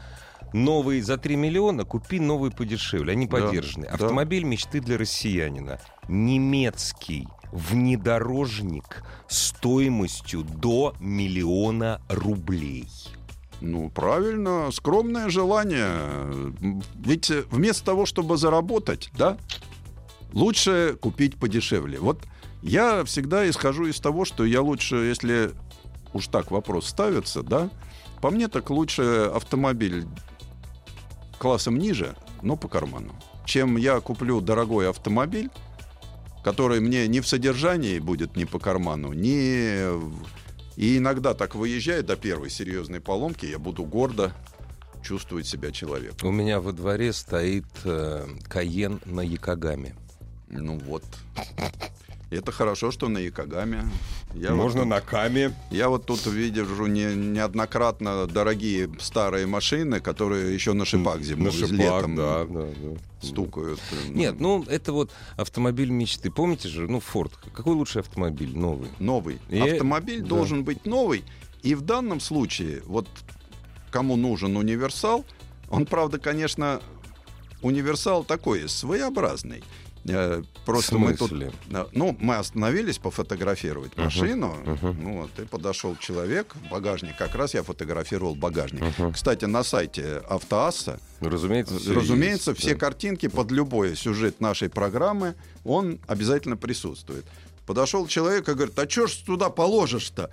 новый 0.53 1.01
за 1.01 1.17
3 1.17 1.37
миллиона, 1.37 1.85
купи 1.85 2.21
новый 2.21 2.51
подешевле. 2.51 3.13
Они 3.13 3.27
Да, 3.27 3.39
поддержаны. 3.39 3.87
да. 3.87 3.93
Автомобиль 3.93 4.45
мечты 4.45 4.81
для 4.81 4.99
россиянина. 4.99 5.81
Немецкий 6.09 7.29
внедорожник 7.53 9.05
стоимостью 9.29 10.43
до 10.43 10.95
миллиона 11.01 12.01
рублей. 12.09 12.89
Ну, 13.65 13.89
правильно, 13.89 14.71
скромное 14.73 15.31
желание. 15.31 16.53
Ведь 16.97 17.31
э, 17.31 17.45
вместо 17.51 17.83
того, 17.83 18.05
чтобы 18.05 18.37
заработать, 18.37 19.09
да, 19.17 19.39
лучше 20.35 20.99
купить 21.01 21.37
подешевле. 21.37 21.99
Вот 21.99 22.21
я 22.63 23.05
всегда 23.05 23.49
исхожу 23.49 23.87
из 23.87 23.99
того, 24.01 24.27
что 24.27 24.45
я 24.45 24.61
лучше, 24.61 24.97
если 24.97 25.53
уж 26.13 26.27
так 26.27 26.51
вопрос 26.51 26.87
ставится, 26.89 27.43
да, 27.43 27.71
по 28.21 28.31
мне 28.31 28.49
так 28.49 28.69
лучше 28.69 29.31
автомобиль 29.35 30.07
классом 31.39 31.79
ниже, 31.79 32.17
но 32.43 32.57
по 32.57 32.69
карману. 32.69 33.15
Чем 33.47 33.79
я 33.79 34.01
куплю 34.01 34.43
дорогой 34.43 34.91
автомобиль, 34.91 35.49
который 36.43 36.81
мне 36.81 37.09
ни 37.09 37.21
в 37.21 37.27
содержании 37.27 37.99
будет 37.99 38.37
не 38.37 38.45
по 38.45 38.59
карману, 38.59 39.15
ни 39.15 39.89
и 40.77 40.99
иногда 40.99 41.35
так 41.35 41.55
выезжая 41.55 42.03
до 42.03 42.17
первой 42.17 42.51
серьезной 42.51 43.01
поломки, 43.01 43.47
я 43.47 43.59
буду 43.59 43.85
гордо 43.85 44.33
чувствовать 45.03 45.47
себя 45.47 45.71
человеком. 45.71 46.29
У 46.29 46.33
меня 46.33 46.61
во 46.61 46.73
дворе 46.73 47.13
стоит 47.13 47.67
э, 47.85 48.27
Каен 48.49 49.01
на 49.05 49.21
Якогаме. 49.21 49.95
Ну 50.49 50.79
вот. 50.79 51.05
Это 52.31 52.53
хорошо, 52.53 52.91
что 52.91 53.09
на 53.09 53.19
Якогаме. 53.19 53.85
Я 54.35 54.53
Можно 54.53 54.81
вот, 54.81 54.89
на 54.89 55.01
Каме. 55.01 55.55
Я 55.71 55.89
вот 55.89 56.07
тут 56.07 56.27
вижу 56.27 56.87
не, 56.87 57.15
неоднократно 57.15 58.27
дорогие 58.27 58.91
старые 58.99 59.47
машины, 59.47 60.01
которые 60.01 60.53
еще 60.53 60.73
на 60.73 60.85
шипах 60.85 61.21
зимой 61.23 61.47
На 61.47 61.53
шипах, 61.53 61.71
летом 61.71 62.17
да, 62.17 62.45
да, 62.45 62.67
да. 62.67 63.27
стукают. 63.27 63.81
Нет, 64.09 64.41
ну 64.41 64.65
это 64.65 64.93
вот 64.93 65.13
автомобиль 65.37 65.91
мечты. 65.91 66.31
Помните 66.31 66.69
же, 66.69 66.89
ну 66.89 66.99
Форд. 67.01 67.33
Какой 67.55 67.75
лучший 67.75 68.01
автомобиль 68.01 68.57
новый? 68.57 68.89
новый. 68.99 69.39
И- 69.49 69.59
Автомобиль 69.59 70.23
да. 70.23 70.29
должен 70.29 70.65
быть 70.65 70.85
новый. 70.87 71.25
И 71.63 71.75
в 71.75 71.83
данном 71.83 72.21
случае, 72.21 72.83
вот 72.87 73.09
кому 73.91 74.17
нужен 74.17 74.57
универсал, 74.57 75.25
он, 75.71 75.87
правда, 75.87 76.19
конечно, 76.19 76.81
универсал 77.63 78.25
такой 78.25 78.69
своеобразный. 78.69 79.63
Э, 80.07 80.43
Просто 80.67 80.99
мы 80.99 81.15
тут... 81.15 81.33
Да, 81.69 81.87
Ну, 81.93 82.17
мы 82.21 82.37
остановились 82.37 82.99
пофотографировать 82.99 83.93
Мгм, 83.97 84.05
машину. 84.05 84.55
мгм. 84.65 85.03
Ну, 85.03 85.23
вот, 85.23 85.39
и 85.39 85.47
подошел 85.47 85.97
человек 85.97 86.55
в 86.55 86.69
багажник. 86.71 87.17
Как 87.17 87.35
раз 87.35 87.55
я 87.55 87.63
фотографировал 87.63 88.35
багажник. 88.35 88.83
Мгм. 88.99 89.13
Кстати, 89.15 89.47
на 89.47 89.63
сайте 89.65 90.23
Автоасса, 90.29 91.01
Ну, 91.21 91.31
Разумеется, 91.31 91.79
всё 91.79 91.95
разумеется, 91.95 92.51
есть, 92.51 92.61
все 92.61 92.75
да. 92.75 92.81
картинки 92.81 93.29
под 93.29 93.51
любой 93.51 93.97
сюжет 93.97 94.41
нашей 94.41 94.69
программы, 94.69 95.37
он 95.65 95.99
обязательно 96.07 96.57
присутствует. 96.59 97.25
Подошел 97.67 98.07
человек 98.07 98.47
и 98.49 98.53
говорит, 98.53 98.79
а 98.79 98.89
что 98.89 99.07
ж 99.07 99.13
туда 99.15 99.49
положишь-то? 99.49 100.31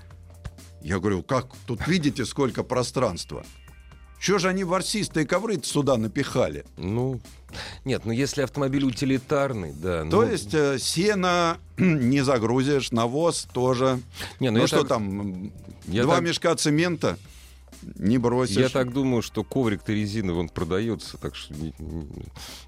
Я 0.82 1.00
говорю, 1.00 1.24
как? 1.24 1.48
Тут 1.66 1.88
видите, 1.88 2.26
сколько 2.26 2.64
пространства. 2.64 3.46
Что 4.20 4.38
же 4.38 4.50
они 4.50 4.64
ворсистые 4.64 5.26
ковры 5.26 5.60
сюда 5.64 5.96
напихали? 5.98 6.66
Ну, 6.78 7.22
нет, 7.86 8.04
ну 8.06 8.12
если 8.12 8.42
автомобиль 8.42 8.84
утилитарный, 8.86 9.74
да. 9.74 10.02
То 10.02 10.22
ну, 10.22 10.24
есть 10.32 10.54
э, 10.54 10.78
сено 10.80 11.58
не 11.78 12.24
загрузишь, 12.24 12.92
навоз 12.92 13.48
тоже. 13.54 14.00
не, 14.40 14.50
Ну, 14.52 14.60
я 14.60 14.68
что 14.68 14.80
так- 14.80 14.88
там, 14.90 15.52
я 15.88 16.04
два 16.04 16.16
так- 16.16 16.24
мешка 16.24 16.56
цемента 16.56 17.18
не 17.96 18.20
бросишь. 18.20 18.58
Я 18.58 18.70
так 18.70 18.94
думаю, 18.94 19.24
что 19.24 19.44
коврик-то 19.44 19.92
резиновый, 19.94 20.42
он 20.42 20.50
продается, 20.50 21.18
так 21.18 21.36
что 21.36 21.54
ни- 21.56 21.74
ни- 21.80 22.08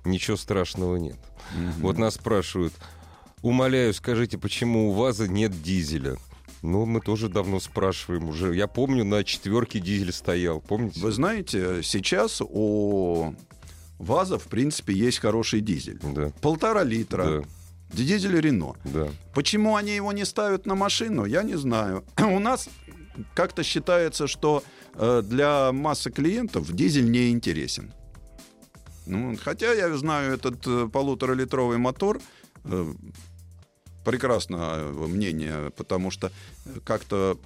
ничего 0.06 0.36
страшного 0.38 0.96
нет. 0.98 1.18
Мгм. 1.56 1.72
Вот 1.82 1.98
нас 2.00 2.16
спрашивают, 2.16 2.74
умоляю, 3.44 3.94
скажите, 3.94 4.40
почему 4.40 4.90
у 4.90 4.94
ВАЗа 4.94 5.28
нет 5.28 5.62
дизеля? 5.62 6.18
Ну, 6.64 6.86
мы 6.86 7.02
тоже 7.02 7.28
давно 7.30 7.60
спрашиваем 7.60 8.30
уже. 8.30 8.56
Я 8.56 8.68
помню, 8.68 9.04
на 9.04 9.24
четверке 9.24 9.80
дизель 9.80 10.14
стоял, 10.14 10.62
помните? 10.62 11.00
Вы 11.02 11.12
знаете, 11.12 11.84
сейчас 11.84 12.42
у 12.42 13.36
ВАЗа, 14.00 14.38
в 14.38 14.44
принципе, 14.48 14.94
есть 14.94 15.20
хороший 15.20 15.62
дизель. 15.62 16.00
Да, 16.02 16.32
Полтора 16.42 16.84
литра. 16.84 17.42
да, 17.42 17.48
Дизель 17.94 18.40
Рено. 18.40 18.74
да. 18.86 19.08
Почему 19.34 19.76
они 19.76 19.96
его 19.96 20.12
не 20.14 20.26
ставят 20.26 20.66
на 20.66 20.76
машину, 20.76 21.26
я 21.26 21.44
не 21.44 21.56
знаю. 21.58 22.04
У 22.18 22.40
нас 22.40 22.68
как-то 23.36 23.64
считается, 23.64 24.28
что 24.28 24.64
э, 24.96 25.22
для 25.24 25.72
массы 25.72 26.10
клиентов 26.12 26.72
дизель 26.74 27.12
не 27.12 27.30
интересен. 27.30 27.94
Ну, 29.06 29.36
хотя 29.38 29.74
я 29.74 29.96
знаю 29.98 30.34
этот 30.34 30.66
э, 30.66 30.90
полуторалитровый 30.92 31.78
мотор, 31.78 32.20
э, 32.64 32.94
прекрасное 34.04 34.86
мнение, 34.92 35.70
потому 35.78 36.10
что 36.12 36.32
э, 36.66 36.80
как-то 36.84 37.38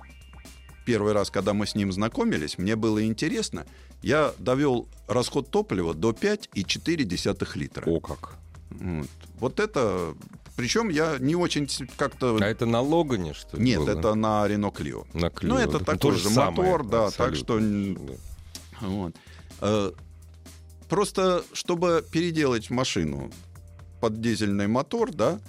первый 0.87 1.11
раз, 1.13 1.29
когда 1.29 1.51
мы 1.53 1.65
с 1.67 1.75
ним 1.75 1.91
знакомились, 1.91 2.57
мне 2.57 2.75
было 2.77 3.03
интересно. 3.05 3.65
Я 4.01 4.33
довел 4.39 4.87
расход 5.07 5.49
топлива 5.51 5.93
до 5.93 6.11
5,4 6.11 7.57
литра. 7.59 7.83
О 7.85 7.99
как. 7.99 8.35
Вот. 8.69 9.07
Вот 9.39 9.59
это... 9.59 10.13
Причем 10.55 10.89
я 10.89 11.17
не 11.19 11.35
очень 11.35 11.67
как-то... 11.97 12.37
А 12.41 12.45
это 12.45 12.65
на 12.65 12.81
Логане, 12.81 13.33
что 13.33 13.57
ли, 13.57 13.63
Нет, 13.63 13.79
было? 13.79 13.89
это 13.99 14.15
на 14.15 14.47
Рено 14.47 14.71
Клио. 14.71 15.03
На 15.13 15.29
Клио. 15.29 15.53
Ну, 15.53 15.59
это 15.59 15.79
Ну, 15.79 15.85
такой 15.85 16.15
же 16.15 16.29
самое, 16.29 16.71
мотор, 16.71 16.87
да, 16.87 17.11
так 17.11 17.29
абсолютно. 17.31 17.37
что... 17.37 17.57
н- 17.59 17.95
Да. 18.07 18.13
Вот. 18.87 19.15
Э, 19.61 19.91
Просто, 20.89 21.43
чтобы 21.53 22.03
переделать 22.11 22.69
машину 22.69 23.29
под 23.99 24.21
дизельный 24.21 24.67
мотор, 24.67 25.11
да, 25.13 25.39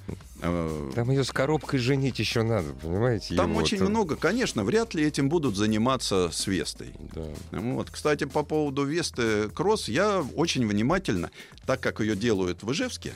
Там 0.41 1.11
ее 1.11 1.25
с 1.25 1.31
коробкой 1.31 1.81
женить 1.81 2.19
еще 2.19 2.43
надо, 2.43 2.73
понимаете? 2.81 3.35
там 3.35 3.51
его 3.51 3.61
очень 3.61 3.79
там. 3.79 3.89
много, 3.89 4.17
конечно, 4.17 4.65
вряд 4.65 4.95
ли 4.95 5.05
этим 5.05 5.29
будут 5.29 5.57
заниматься 5.57 6.31
с 6.31 6.47
Вестой. 6.47 6.95
Да. 7.15 7.25
Вот. 7.51 7.91
Кстати, 7.91 8.25
по 8.25 8.43
поводу 8.43 8.85
Весты 8.85 9.49
Кросс, 9.49 9.89
я 9.89 10.25
очень 10.37 10.67
внимательно, 10.67 11.31
так 11.67 11.81
как 11.81 12.01
ее 12.01 12.15
делают 12.15 12.63
в 12.63 12.73
Ижевске, 12.73 13.13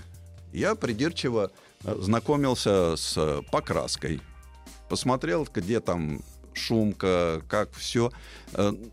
я 0.53 0.75
придирчиво 0.75 1.51
э, 1.85 1.97
знакомился 2.01 2.97
с 2.97 3.15
э, 3.17 3.43
покраской. 3.51 4.21
Посмотрел, 4.89 5.49
где 5.53 5.81
там 5.81 6.23
шумка, 6.55 7.43
как 7.49 7.73
все. 7.75 8.11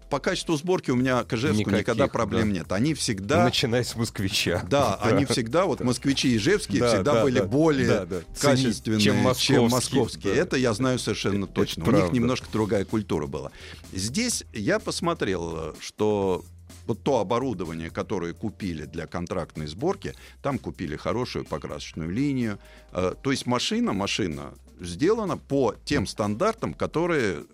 По 0.10 0.20
качеству 0.20 0.56
сборки 0.56 0.92
у 0.92 0.96
меня 0.96 1.24
к 1.24 1.34
Ижевску 1.34 1.62
Никаких, 1.62 1.80
никогда 1.80 2.08
проблем 2.08 2.50
да. 2.50 2.60
нет. 2.60 2.72
Они 2.72 2.94
всегда... 2.94 3.44
Начиная 3.44 3.84
с 3.84 3.96
москвича. 3.96 4.64
Да, 4.70 4.96
они 4.96 5.26
всегда, 5.26 5.66
вот 5.66 5.82
москвичи 5.82 6.36
ижевские 6.36 6.80
Да, 6.82 6.88
всегда 6.90 7.14
да, 7.16 7.24
были 7.24 7.40
да, 7.40 7.46
более 7.46 7.88
да, 7.88 8.06
да. 8.06 8.22
качественные, 8.40 9.02
Чем 9.02 9.16
чем 9.16 9.24
московские, 9.24 9.70
московские. 9.70 10.34
да. 10.36 10.42
Это 10.42 10.58
я 10.58 10.74
знаю 10.74 11.00
совершенно 11.00 11.46
Это 11.46 11.54
точно. 11.54 11.84
У 11.84 11.88
них 11.88 11.98
правда. 11.98 12.16
немножко 12.16 12.48
другая 12.52 12.86
культура 12.86 13.28
была. 13.28 13.52
Здесь 13.92 14.46
я 14.54 14.80
посмотрел, 14.80 15.76
что 15.80 16.46
вот 16.90 17.04
то 17.04 17.20
оборудование, 17.20 17.90
которое 17.90 18.34
купили 18.34 18.86
для 18.86 19.06
контрактной 19.06 19.68
сборки, 19.68 20.16
там 20.42 20.58
купили 20.58 20.96
хорошую 20.96 21.46
покрасочную 21.46 22.10
линию. 22.10 22.58
Э, 22.92 23.14
То 23.22 23.32
есть 23.32 23.46
машина, 23.46 23.94
машина 23.94 24.54
сделана 24.80 25.38
по 25.38 25.76
тем 25.86 26.08
стандартам, 26.08 26.74
которые 26.74 27.46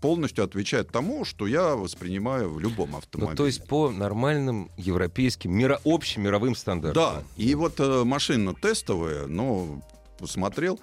полностью 0.00 0.44
отвечают 0.44 0.90
тому, 0.90 1.24
что 1.24 1.46
я 1.46 1.76
воспринимаю 1.76 2.50
в 2.52 2.58
любом 2.58 2.96
автомобиле. 2.96 3.30
Ну, 3.30 3.36
то 3.36 3.46
есть 3.46 3.66
по 3.68 3.90
нормальным 3.90 4.70
европейским, 4.76 5.52
миро, 5.56 5.80
общим 5.84 6.22
мировым 6.22 6.56
стандартам. 6.56 7.02
Да, 7.02 7.22
и 7.36 7.54
вот 7.54 7.78
э, 7.78 8.02
машина 8.04 8.52
тестовая, 8.52 9.26
ну, 9.26 9.82
посмотрел, 10.18 10.80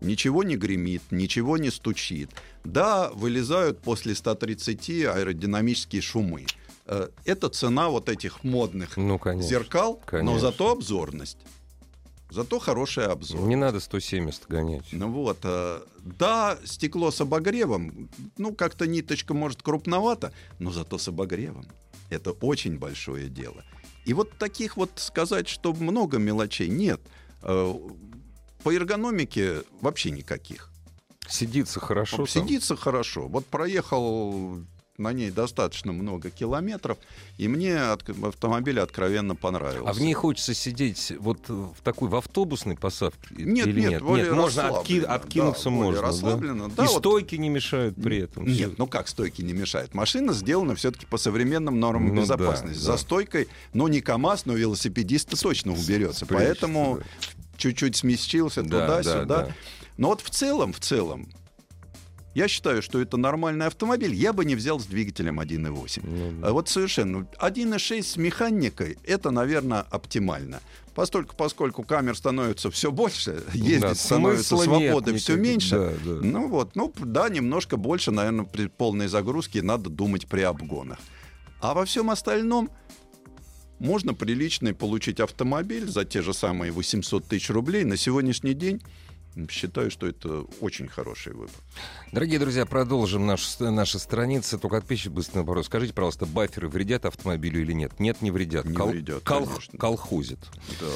ничего 0.00 0.42
не 0.42 0.56
гремит, 0.56 1.02
ничего 1.10 1.58
не 1.58 1.70
стучит. 1.70 2.30
Да, 2.64 3.10
вылезают 3.12 3.80
после 3.80 4.14
130 4.14 4.90
аэродинамические 5.04 6.00
шумы. 6.00 6.46
Э, 6.86 7.08
это 7.26 7.50
цена 7.50 7.90
вот 7.90 8.08
этих 8.08 8.42
модных 8.42 8.96
Ну, 8.96 9.18
конечно. 9.18 9.48
зеркал, 9.50 10.00
но 10.00 10.06
конечно. 10.06 10.38
зато 10.38 10.70
обзорность. 10.72 11.38
Зато 12.36 12.58
хороший 12.58 13.06
обзор. 13.06 13.40
Не 13.48 13.56
надо 13.56 13.80
170 13.80 14.46
гонять. 14.48 14.84
Ну 14.92 15.10
вот, 15.10 15.38
э, 15.44 15.80
да, 16.04 16.58
стекло 16.64 17.10
с 17.10 17.18
обогревом, 17.22 18.10
ну 18.36 18.52
как-то 18.54 18.86
ниточка 18.86 19.32
может 19.32 19.62
крупновато, 19.62 20.34
но 20.58 20.70
зато 20.70 20.98
с 20.98 21.08
обогревом. 21.08 21.64
Это 22.10 22.32
очень 22.32 22.78
большое 22.78 23.30
дело. 23.30 23.64
И 24.04 24.12
вот 24.12 24.36
таких 24.36 24.76
вот 24.76 24.90
сказать, 24.96 25.48
что 25.48 25.72
много 25.72 26.18
мелочей, 26.18 26.68
нет. 26.68 27.00
Э, 27.42 27.74
По 28.62 28.70
эргономике 28.74 29.62
вообще 29.80 30.10
никаких. 30.10 30.70
Сидится 31.26 31.80
хорошо. 31.80 32.16
там. 32.18 32.26
Сидится 32.26 32.76
хорошо. 32.76 33.28
Вот 33.28 33.46
проехал 33.46 34.58
на 34.98 35.12
ней 35.12 35.30
достаточно 35.30 35.92
много 35.92 36.30
километров, 36.30 36.98
и 37.38 37.48
мне 37.48 37.78
от- 37.80 38.08
автомобиль 38.24 38.80
откровенно 38.80 39.34
понравился. 39.34 39.88
А 39.88 39.92
в 39.92 40.00
ней 40.00 40.14
хочется 40.14 40.54
сидеть 40.54 41.12
вот 41.18 41.48
в 41.48 41.74
такой 41.82 42.08
в 42.08 42.16
автобусной 42.16 42.76
посадке 42.76 43.18
Нет, 43.36 43.66
или 43.66 43.80
нет, 43.80 43.90
нет? 43.90 44.02
более 44.02 44.32
можно 44.32 44.62
отки- 44.68 45.02
откинуться 45.02 45.64
да, 45.64 45.70
можно. 45.70 46.00
да? 46.00 46.06
расслабленно, 46.08 46.68
да, 46.70 46.84
И 46.84 46.86
вот- 46.88 46.98
стойки 46.98 47.34
не 47.36 47.48
мешают 47.48 47.94
при 47.96 48.18
этом. 48.18 48.46
Нет, 48.46 48.78
ну 48.78 48.86
как 48.86 49.08
стойки 49.08 49.42
не 49.42 49.52
мешают? 49.52 49.94
Машина 49.94 50.32
сделана 50.32 50.74
все-таки 50.74 51.06
по 51.06 51.18
современным 51.18 51.78
нормам 51.80 52.14
Ну 52.14 52.22
безопасности. 52.22 52.78
да, 52.78 52.84
За 52.84 52.92
да. 52.92 52.98
стойкой, 52.98 53.48
ну 53.72 53.88
не 53.88 54.00
КАМАЗ, 54.00 54.46
но 54.46 54.54
велосипедист 54.54 55.40
точно 55.40 55.72
уберется. 55.72 56.26
Поэтому 56.26 56.98
да. 57.00 57.04
чуть-чуть 57.56 57.96
сместился 57.96 58.62
Да, 58.62 58.86
да, 58.86 58.98
туда-сюда. 59.02 59.24
да. 59.46 59.54
Но 59.98 60.08
вот 60.08 60.20
в 60.20 60.30
целом, 60.30 60.72
в 60.72 60.80
целом, 60.80 61.28
я 62.36 62.48
считаю, 62.48 62.82
что 62.82 63.00
это 63.00 63.16
нормальный 63.16 63.64
автомобиль. 63.64 64.14
Я 64.14 64.34
бы 64.34 64.44
не 64.44 64.56
взял 64.56 64.78
с 64.78 64.84
двигателем 64.84 65.40
1.8. 65.40 66.00
Ну, 66.04 66.40
да. 66.42 66.48
А 66.48 66.52
Вот 66.52 66.68
совершенно. 66.68 67.26
1.6 67.40 68.02
с 68.02 68.16
механикой 68.18 68.98
это, 69.04 69.30
наверное, 69.30 69.80
оптимально. 69.80 70.60
Постольку, 70.94 71.34
поскольку 71.34 71.82
камер 71.82 72.14
становится 72.14 72.70
все 72.70 72.92
больше, 72.92 73.42
ездить 73.54 73.80
Да, 73.80 73.94
становится 73.94 74.54
нет 74.54 74.64
свободы 74.64 75.16
все 75.16 75.36
меньше. 75.36 75.76
Да, 75.78 75.92
да. 76.04 76.20
Ну 76.20 76.48
вот, 76.48 76.76
ну 76.76 76.92
да, 76.98 77.30
немножко 77.30 77.78
больше, 77.78 78.10
наверное, 78.10 78.44
при 78.44 78.66
полной 78.66 79.08
загрузке 79.08 79.62
надо 79.62 79.88
думать 79.88 80.26
при 80.26 80.42
обгонах. 80.42 80.98
А 81.62 81.72
во 81.72 81.86
всем 81.86 82.10
остальном 82.10 82.68
можно 83.78 84.12
приличный 84.12 84.74
получить 84.74 85.20
автомобиль 85.20 85.88
за 85.88 86.04
те 86.04 86.20
же 86.20 86.34
самые 86.34 86.70
800 86.70 87.24
тысяч 87.24 87.48
рублей. 87.48 87.84
На 87.84 87.96
сегодняшний 87.96 88.52
день 88.52 88.82
считаю, 89.50 89.90
что 89.90 90.06
это 90.06 90.42
очень 90.60 90.88
хороший 90.88 91.32
выбор. 91.34 91.54
Дорогие 92.12 92.38
друзья, 92.38 92.64
продолжим 92.66 93.26
наш, 93.26 93.58
наши 93.58 93.98
страницы. 93.98 94.58
Только 94.58 94.78
отпишите 94.78 95.10
быстро 95.10 95.40
вопрос. 95.40 95.66
Скажите, 95.66 95.92
пожалуйста, 95.92 96.26
баферы 96.26 96.68
вредят 96.68 97.04
автомобилю 97.04 97.60
или 97.60 97.72
нет? 97.72 97.98
Нет, 98.00 98.22
не 98.22 98.30
вредят. 98.30 98.64
Не 98.64 98.76
вредят, 98.76 99.22
кол- 99.24 99.46
конечно. 99.46 99.78
колхозит. 99.78 100.40
Да. 100.80 100.86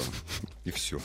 И 0.64 0.70
все. 0.70 0.98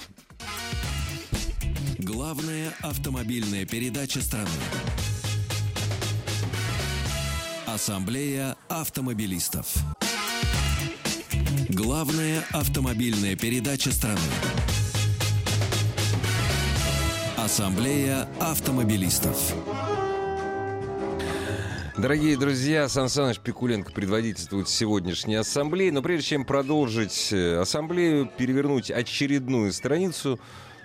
Главная 2.00 2.74
автомобильная 2.82 3.66
передача 3.66 4.22
страны. 4.22 4.50
Ассамблея 7.66 8.56
автомобилистов. 8.70 9.76
Главная 11.70 12.46
автомобильная 12.52 13.36
передача 13.36 13.92
страны. 13.92 14.20
Ассамблея 17.50 18.28
автомобилистов. 18.40 19.54
Дорогие 21.96 22.36
друзья, 22.38 22.90
Сан 22.90 23.08
Саныч 23.08 23.38
Пикуленко 23.38 23.92
предводительствует 23.92 24.68
сегодняшней 24.68 25.36
ассамблеи. 25.36 25.92
Но 25.92 26.02
прежде 26.02 26.26
чем 26.30 26.44
продолжить 26.44 27.32
э, 27.32 27.58
ассамблею, 27.58 28.32
перевернуть 28.36 28.90
очередную 28.90 29.74
страницу, 29.74 30.40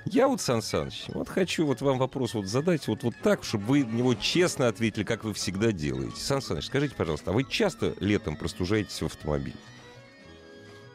я 0.04 0.28
вот, 0.28 0.42
Сан 0.42 0.60
Саныч, 0.60 1.04
вот 1.14 1.30
хочу 1.30 1.64
вот 1.64 1.80
вам 1.80 1.96
вопрос 1.96 2.34
вот 2.34 2.44
задать 2.44 2.86
вот, 2.88 3.04
вот 3.04 3.14
так, 3.22 3.42
чтобы 3.42 3.64
вы 3.64 3.84
на 3.86 3.96
него 3.96 4.12
честно 4.12 4.68
ответили, 4.68 5.04
как 5.04 5.24
вы 5.24 5.32
всегда 5.32 5.72
делаете. 5.72 6.20
Сан 6.20 6.42
Саныч, 6.42 6.66
скажите, 6.66 6.94
пожалуйста, 6.94 7.30
а 7.30 7.32
вы 7.32 7.44
часто 7.44 7.94
летом 8.00 8.36
простужаетесь 8.36 9.00
в 9.00 9.06
автомобиле? 9.06 9.56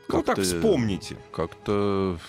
Ну 0.09 0.21
так 0.21 0.35
Как-то- 0.35 0.43
вспомните. 0.43 1.17
Как-то 1.31 2.19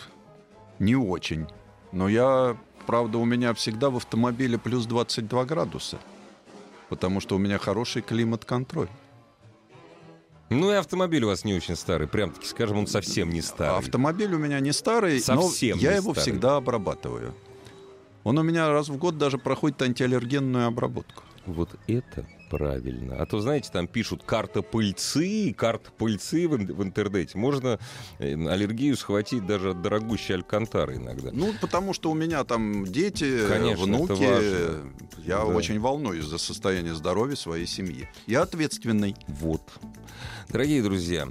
не 0.78 0.96
очень. 0.96 1.46
Но 1.92 2.08
я, 2.08 2.56
правда, 2.86 3.18
у 3.18 3.24
меня 3.24 3.52
всегда 3.54 3.90
в 3.90 3.96
автомобиле 3.96 4.58
плюс 4.58 4.86
22 4.86 5.44
градуса. 5.44 5.98
Потому 6.88 7.20
что 7.20 7.34
у 7.36 7.38
меня 7.38 7.58
хороший 7.58 8.02
климат-контроль. 8.02 8.88
Ну 10.48 10.70
и 10.70 10.74
автомобиль 10.76 11.24
у 11.24 11.26
вас 11.26 11.44
не 11.44 11.54
очень 11.54 11.74
старый, 11.74 12.06
прям-таки 12.06 12.46
скажем, 12.46 12.78
он 12.78 12.86
совсем 12.86 13.30
не 13.30 13.42
старый. 13.42 13.78
Автомобиль 13.78 14.32
у 14.32 14.38
меня 14.38 14.60
не 14.60 14.72
старый, 14.72 15.18
Совсем 15.20 15.76
но 15.76 15.82
я 15.82 15.96
его 15.96 16.12
старый. 16.12 16.22
всегда 16.22 16.56
обрабатываю. 16.56 17.34
Он 18.22 18.38
у 18.38 18.42
меня 18.42 18.68
раз 18.70 18.88
в 18.88 18.96
год 18.96 19.18
даже 19.18 19.38
проходит 19.38 19.82
антиаллергенную 19.82 20.66
обработку. 20.66 21.22
Вот 21.46 21.70
это 21.88 22.24
правильно. 22.48 23.16
А 23.18 23.26
то, 23.26 23.40
знаете, 23.40 23.70
там 23.72 23.86
пишут 23.86 24.22
карта 24.24 24.62
пыльцы, 24.62 25.52
карта 25.56 25.90
пыльцы 25.96 26.48
в, 26.48 26.52
в 26.56 26.82
интернете. 26.82 27.38
Можно 27.38 27.78
э, 28.18 28.34
аллергию 28.48 28.96
схватить 28.96 29.46
даже 29.46 29.70
от 29.70 29.82
дорогущей 29.82 30.34
алькантары 30.34 30.96
иногда. 30.96 31.30
Ну, 31.32 31.52
потому 31.60 31.92
что 31.92 32.10
у 32.10 32.14
меня 32.14 32.44
там 32.44 32.84
дети, 32.84 33.46
Конечно, 33.48 33.84
внуки. 33.84 34.22
Я 35.26 35.38
Да. 35.38 35.44
очень 35.46 35.80
волнуюсь 35.80 36.24
за 36.24 36.38
состояние 36.38 36.94
здоровья 36.94 37.36
своей 37.36 37.66
семьи. 37.66 38.08
Я 38.26 38.42
ответственный. 38.42 39.16
Вот. 39.26 39.62
Дорогие 40.48 40.82
друзья, 40.82 41.28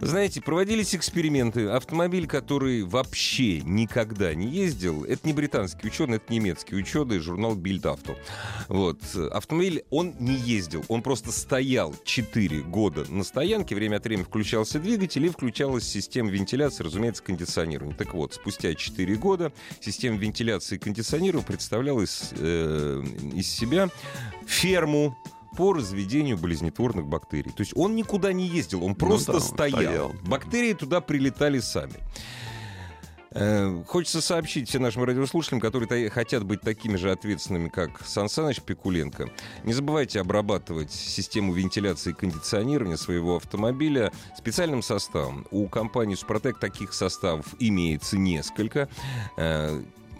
знаете, 0.00 0.40
проводились 0.40 0.94
эксперименты. 0.94 1.68
Автомобиль, 1.68 2.26
который 2.26 2.82
вообще 2.82 3.60
никогда 3.60 4.34
не 4.34 4.48
ездил, 4.48 5.04
это 5.04 5.26
не 5.26 5.32
британский 5.32 5.86
ученый, 5.86 6.16
это 6.16 6.32
немецкий 6.32 6.76
ученый, 6.76 7.18
журнал 7.18 7.56
Bild 7.56 7.82
Auto. 7.82 8.16
Вот. 8.68 9.00
Автомобиль, 9.32 9.84
он 9.90 10.14
не 10.18 10.34
ездил, 10.34 10.84
он 10.88 11.02
просто 11.02 11.32
стоял 11.32 11.94
4 12.04 12.62
года 12.62 13.04
на 13.10 13.24
стоянке, 13.24 13.74
время 13.74 13.96
от 13.96 14.04
времени 14.04 14.24
включался 14.24 14.78
двигатель 14.78 15.24
и 15.26 15.28
включалась 15.28 15.84
система 15.84 16.30
вентиляции, 16.30 16.84
разумеется, 16.84 17.22
кондиционирования. 17.22 17.96
Так 17.96 18.14
вот, 18.14 18.34
спустя 18.34 18.74
4 18.74 19.14
года 19.16 19.52
система 19.80 20.18
вентиляции 20.18 20.76
и 20.76 20.78
кондиционирования 20.78 21.46
представляла 21.46 22.02
из, 22.02 22.32
э, 22.32 23.04
из 23.34 23.48
себя 23.48 23.88
ферму 24.46 25.16
по 25.56 25.72
разведению 25.72 26.36
болезнетворных 26.38 27.06
бактерий. 27.06 27.52
То 27.52 27.60
есть 27.60 27.72
он 27.76 27.94
никуда 27.96 28.32
не 28.32 28.46
ездил, 28.46 28.84
он 28.84 28.94
просто 28.94 29.32
Ну 29.32 29.38
да, 29.38 29.44
стоял. 29.44 29.70
стоял. 29.80 30.14
Бактерии 30.26 30.72
туда 30.74 31.00
прилетали 31.00 31.60
сами. 31.60 31.94
Э, 33.36 33.82
Хочется 33.88 34.20
сообщить 34.20 34.68
всем 34.68 34.82
нашим 34.82 35.02
радиослушателям, 35.02 35.60
которые 35.60 36.08
хотят 36.08 36.44
быть 36.44 36.60
такими 36.60 36.96
же 36.96 37.10
ответственными, 37.10 37.68
как 37.68 38.06
Сан 38.06 38.28
Саныч 38.28 38.60
Пикуленко. 38.62 39.28
Не 39.64 39.72
забывайте 39.72 40.20
обрабатывать 40.20 40.92
систему 40.92 41.52
вентиляции 41.52 42.10
и 42.10 42.14
кондиционирования 42.14 42.96
своего 42.96 43.36
автомобиля 43.36 44.12
специальным 44.38 44.82
составом. 44.82 45.46
У 45.50 45.66
компании 45.68 46.14
«Супротек» 46.14 46.58
таких 46.60 46.92
составов 46.94 47.46
имеется 47.58 48.16
несколько. 48.16 48.88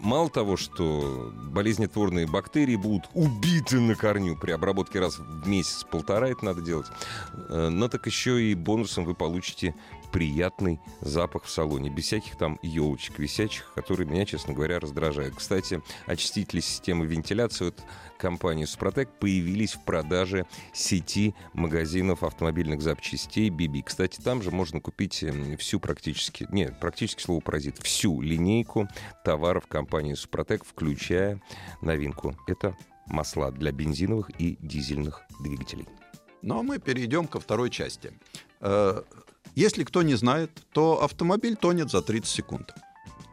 Мало 0.01 0.29
того, 0.29 0.57
что 0.57 1.31
болезнетворные 1.51 2.27
бактерии 2.27 2.75
будут 2.75 3.09
убиты 3.13 3.79
на 3.79 3.95
корню 3.95 4.35
при 4.35 4.51
обработке 4.51 4.99
раз 4.99 5.17
в 5.17 5.47
месяц-полтора, 5.47 6.29
это 6.29 6.45
надо 6.45 6.61
делать, 6.61 6.87
э, 7.49 7.69
но 7.69 7.87
так 7.87 8.05
еще 8.05 8.41
и 8.41 8.53
бонусом 8.53 9.05
вы 9.05 9.15
получите 9.15 9.73
приятный 10.15 10.79
запах 11.01 11.43
в 11.43 11.49
салоне, 11.49 11.89
без 11.89 12.05
всяких 12.05 12.37
там 12.37 12.57
елочек 12.61 13.19
висячих, 13.19 13.73
которые 13.75 14.07
меня, 14.07 14.25
честно 14.25 14.53
говоря, 14.53 14.79
раздражают. 14.79 15.35
Кстати, 15.35 15.81
очистители 16.05 16.61
системы 16.61 17.05
вентиляции 17.05 17.67
от 17.67 17.83
компании 18.17 18.63
«Супротек» 18.63 19.09
появились 19.19 19.73
в 19.73 19.83
продаже 19.83 20.45
сети 20.71 21.35
магазинов 21.51 22.23
автомобильных 22.23 22.81
запчастей 22.81 23.49
«Биби». 23.49 23.81
Кстати, 23.81 24.21
там 24.21 24.41
же 24.41 24.51
можно 24.51 24.79
купить 24.79 25.21
м, 25.21 25.57
всю 25.57 25.81
практически, 25.81 26.47
нет, 26.49 26.79
практически 26.79 27.21
слово 27.21 27.41
паразит, 27.41 27.79
всю 27.79 28.21
линейку 28.21 28.87
товаров 29.25 29.67
компании 29.67 30.13
«Супротек», 30.13 30.63
включая 30.63 31.41
новинку. 31.81 32.37
Это 32.47 32.77
масла 33.05 33.51
для 33.51 33.73
бензиновых 33.73 34.29
и 34.39 34.57
дизельных 34.61 35.23
двигателей. 35.41 35.89
Ну 36.41 36.59
а 36.59 36.63
мы 36.63 36.79
перейдем 36.79 37.27
ко 37.27 37.41
второй 37.41 37.69
части. 37.69 38.13
Если 39.55 39.85
кто 39.85 40.03
не 40.03 40.15
знает, 40.15 40.51
то 40.73 41.01
автомобиль 41.01 41.55
тонет 41.55 41.89
за 41.89 42.01
30 42.01 42.29
секунд. 42.29 42.73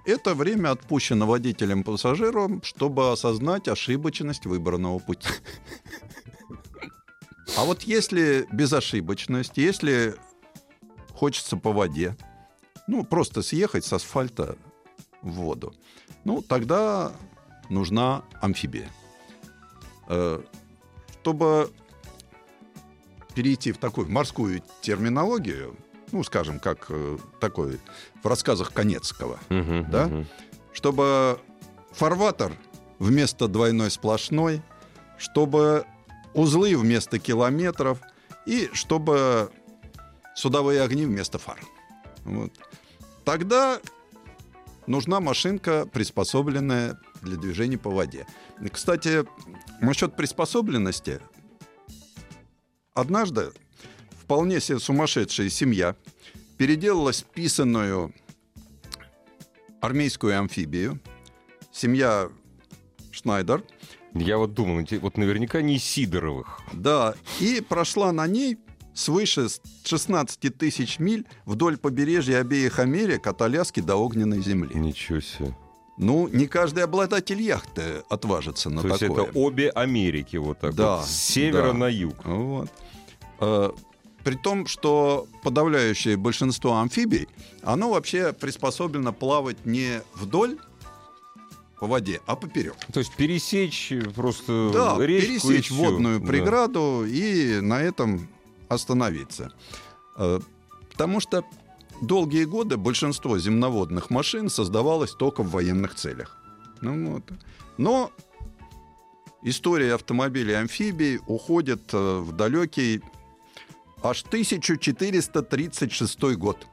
Это 0.05 0.35
время 0.35 0.71
отпущено 0.71 1.27
водителем-пассажиром, 1.27 2.63
чтобы 2.63 3.13
осознать 3.13 3.69
ошибочность 3.69 4.47
выбранного 4.47 4.99
пути. 4.99 5.29
А 7.57 7.65
вот 7.65 7.83
если 7.83 8.47
безошибочность, 8.51 9.57
если 9.57 10.15
хочется 11.13 11.57
по 11.57 11.73
воде, 11.73 12.17
ну, 12.87 13.05
просто 13.05 13.43
съехать 13.43 13.85
с 13.85 13.93
асфальта 13.93 14.57
в 15.21 15.33
воду, 15.33 15.75
ну, 16.25 16.41
тогда 16.41 17.13
нужна 17.69 18.23
амфибия. 18.41 18.89
Э, 20.09 20.41
Чтобы 21.21 21.71
перейти 23.35 23.71
в 23.73 23.79
такую 23.79 24.11
морскую 24.11 24.63
терминологию, 24.81 25.77
ну, 26.13 26.23
скажем, 26.25 26.61
как 26.61 26.87
э, 26.91 27.19
такой 27.41 27.81
в 28.23 28.27
рассказах 28.27 28.73
Конецкого, 28.73 29.39
Да? 29.49 30.25
чтобы 30.73 31.39
фарватер 31.93 32.53
вместо 32.99 33.49
двойной 33.49 33.91
сплошной, 33.91 34.63
чтобы 35.19 35.85
узлы 36.35 36.77
вместо 36.77 37.19
километров 37.19 37.99
и 38.47 38.71
чтобы 38.73 39.51
судовые 40.35 40.83
огни 40.83 41.05
вместо 41.05 41.39
фар. 41.39 41.59
Вот. 42.25 42.53
Тогда 43.25 43.81
нужна 44.87 45.21
машинка, 45.21 45.87
приспособленная 45.93 46.99
для 47.21 47.37
движения 47.37 47.79
по 47.79 47.91
воде. 47.91 48.27
Кстати, 48.73 49.25
насчет 49.81 50.17
приспособленности. 50.17 51.21
Однажды 52.95 53.53
вполне 54.23 54.61
себе 54.61 54.79
сумасшедшая 54.79 55.49
семья 55.51 55.97
переделала 56.57 57.13
списанную 57.13 58.15
армейскую 59.81 60.39
амфибию. 60.39 61.01
Семья 61.73 62.29
Шнайдер. 63.11 63.65
Я 64.15 64.39
вот 64.39 64.55
думал, 64.55 64.87
вот 65.01 65.17
наверняка 65.17 65.61
не 65.63 65.79
Сидоровых. 65.79 66.61
Да, 66.73 67.15
и 67.41 67.61
прошла 67.67 68.13
на 68.13 68.27
ней 68.27 68.59
свыше 68.95 69.49
16 69.85 70.57
тысяч 70.57 70.99
миль 70.99 71.27
вдоль 71.47 71.79
побережья 71.79 72.39
обеих 72.41 72.79
Америк 72.79 73.27
от 73.27 73.43
Аляски 73.43 73.81
до 73.81 73.97
Огненной 73.97 74.41
земли. 74.41 74.75
Ничего 74.75 75.21
себе. 75.21 75.57
Ну, 75.99 76.29
не 76.29 76.47
каждый 76.47 76.85
обладатель 76.85 77.41
яхты 77.41 78.03
отважится 78.09 78.71
на 78.71 78.83
То 78.83 78.89
есть 78.89 79.01
такое. 79.01 79.25
это 79.25 79.39
обе 79.39 79.71
Америки 79.71 80.37
вот 80.37 80.61
так 80.61 80.75
Да, 80.75 80.99
вот, 80.99 81.07
с 81.07 81.11
севера 81.11 81.73
да. 81.73 81.79
на 81.79 81.89
юг. 81.89 82.25
Вот. 82.25 82.71
При 84.25 84.37
том, 84.37 84.67
что 84.67 85.27
подавляющее 85.43 86.17
большинство 86.17 86.77
амфибий, 86.79 87.29
оно 87.63 87.91
вообще 87.91 88.33
приспособлено 88.33 89.13
плавать 89.13 89.65
не 89.67 90.03
вдоль 90.15 90.59
по 91.81 91.87
воде, 91.89 92.21
а 92.27 92.37
поперек. 92.37 92.77
То 92.93 93.01
есть 93.01 93.15
пересечь 93.17 93.93
просто 94.15 94.71
Да, 94.73 94.97
речку 95.05 95.49
и 95.49 95.51
пересечь 95.51 95.67
всё. 95.67 95.75
водную 95.75 96.21
Да. 96.21 96.27
преграду 96.27 97.05
и 97.05 97.61
на 97.61 97.81
этом 97.83 98.29
остановиться. 98.69 99.53
Э, 100.17 100.41
Потому 100.93 101.21
что 101.21 101.43
долгие 102.03 102.45
годы 102.45 102.77
большинство 102.77 103.39
земноводных 103.39 104.11
машин 104.11 104.51
создавалось 104.51 105.13
только 105.13 105.43
в 105.43 105.51
военных 105.51 105.95
целях. 105.95 106.37
Ну, 106.83 107.13
вот. 107.15 107.25
Но 107.79 108.13
история 109.43 109.95
автомобилей 109.95 110.53
амфибий 110.55 111.19
уходит 111.27 111.93
э, 111.95 112.19
в 112.21 112.33
далекий 112.33 113.01
аж 114.03 114.25
1436 114.25 116.37
год. 116.37 116.67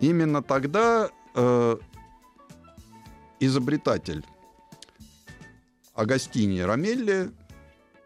Именно 0.00 0.42
тогда 0.42 1.10
э, 1.34 1.76
изобретатель 3.40 4.24
Агастини 5.94 6.60
Рамелли 6.60 7.30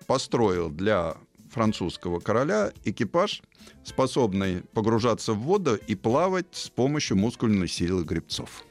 построил 0.06 0.70
для 0.70 1.16
французского 1.50 2.20
короля 2.20 2.72
экипаж, 2.84 3.42
способный 3.84 4.62
погружаться 4.72 5.34
в 5.34 5.40
воду 5.40 5.76
и 5.76 5.94
плавать 5.94 6.46
с 6.52 6.70
помощью 6.70 7.18
мускульной 7.18 7.68
силы 7.68 8.04
гребцов. 8.04 8.64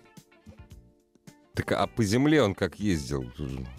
Так 1.53 1.73
а 1.73 1.85
по 1.87 2.03
земле 2.03 2.41
он 2.41 2.55
как 2.55 2.79
ездил? 2.79 3.25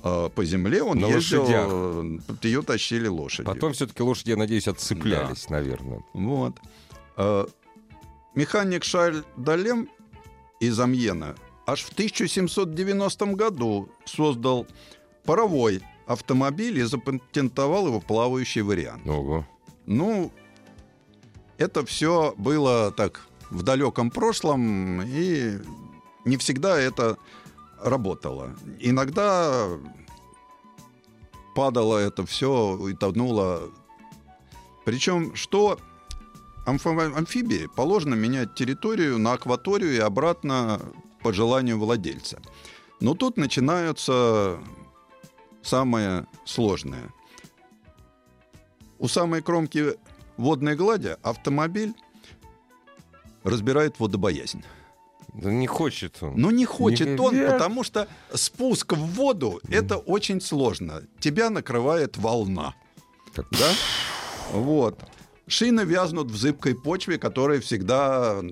А 0.02 0.28
по 0.28 0.44
земле 0.44 0.82
он 0.82 0.98
На 0.98 1.06
ездил, 1.06 1.42
лошадях. 1.42 1.68
э, 1.70 2.46
ее 2.46 2.62
тащили 2.62 3.08
лошади. 3.08 3.46
Потом 3.46 3.72
все-таки 3.72 4.02
лошади, 4.02 4.30
я 4.30 4.36
надеюсь, 4.36 4.68
отцеплялись, 4.68 5.48
наверное. 5.48 6.02
Вот. 6.12 6.58
А, 7.16 7.46
Механик 8.34 8.84
Шарль 8.84 9.22
Далем 9.36 9.88
из 10.60 10.78
Амьена 10.78 11.34
аж 11.66 11.82
в 11.82 11.92
1790 11.92 13.26
году 13.34 13.88
создал 14.04 14.66
паровой 15.24 15.80
автомобиль 16.06 16.78
и 16.78 16.82
запатентовал 16.82 17.86
его 17.86 18.00
плавающий 18.00 18.62
вариант. 18.62 19.06
Ого. 19.06 19.46
Ну, 19.86 20.30
это 21.58 21.86
все 21.86 22.34
было 22.36 22.92
так 22.92 23.26
в 23.50 23.62
далеком 23.62 24.10
прошлом, 24.10 25.02
и 25.02 25.58
не 26.24 26.36
всегда 26.36 26.78
это 26.78 27.16
работало. 27.82 28.54
Иногда 28.80 29.68
падало 31.54 31.98
это 31.98 32.24
все 32.24 32.88
и 32.88 32.94
тонуло. 32.94 33.70
Причем, 34.84 35.34
что 35.34 35.78
амфибии 36.64 37.68
положено 37.74 38.14
менять 38.14 38.54
территорию 38.54 39.18
на 39.18 39.32
акваторию 39.32 39.94
и 39.94 39.98
обратно 39.98 40.80
по 41.22 41.32
желанию 41.32 41.78
владельца. 41.78 42.40
Но 43.00 43.14
тут 43.14 43.36
начинается 43.36 44.58
самое 45.62 46.26
сложное. 46.44 47.12
У 48.98 49.08
самой 49.08 49.42
кромки 49.42 49.96
водной 50.36 50.76
глади 50.76 51.16
автомобиль 51.22 51.94
разбирает 53.42 53.98
водобоязнь. 53.98 54.64
Да 55.34 55.50
не 55.50 55.66
хочет 55.66 56.22
он. 56.22 56.34
Но 56.36 56.50
не 56.50 56.64
хочет 56.64 57.18
он, 57.18 57.34
Вверх. 57.34 57.52
потому 57.52 57.84
что 57.84 58.06
спуск 58.34 58.92
в 58.92 59.14
воду 59.14 59.60
это 59.68 59.96
очень 59.96 60.40
сложно. 60.40 61.02
Тебя 61.20 61.48
накрывает 61.50 62.18
волна. 62.18 62.74
Так, 63.34 63.46
Да? 63.50 63.70
Вот. 64.52 65.00
Шины 65.46 65.82
вязнут 65.82 66.30
в 66.30 66.36
зыбкой 66.36 66.74
почве, 66.74 67.18
которая 67.18 67.60
всегда... 67.60 68.42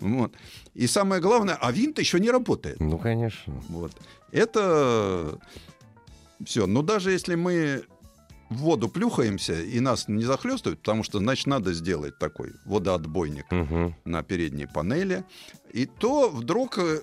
Вот. 0.00 0.32
И 0.74 0.86
самое 0.86 1.20
главное, 1.20 1.56
а 1.60 1.72
винт 1.72 1.98
еще 1.98 2.20
не 2.20 2.30
работает. 2.30 2.80
Ну, 2.80 2.98
конечно. 2.98 3.52
Вот. 3.68 3.92
Это 4.32 5.38
все. 6.44 6.66
Но 6.66 6.82
даже 6.82 7.10
если 7.10 7.34
мы 7.34 7.84
в 8.50 8.56
воду 8.56 8.88
плюхаемся 8.88 9.60
и 9.60 9.80
нас 9.80 10.08
не 10.08 10.24
захлестывают, 10.24 10.80
потому 10.80 11.02
что, 11.04 11.18
значит, 11.18 11.46
надо 11.46 11.72
сделать 11.74 12.18
такой 12.18 12.52
водоотбойник 12.64 13.46
Мгм. 13.50 13.94
на 14.04 14.22
передней 14.22 14.66
панели, 14.66 15.24
и 15.72 15.84
то 15.86 16.28
вдруг 16.30 16.78
э, 16.78 17.00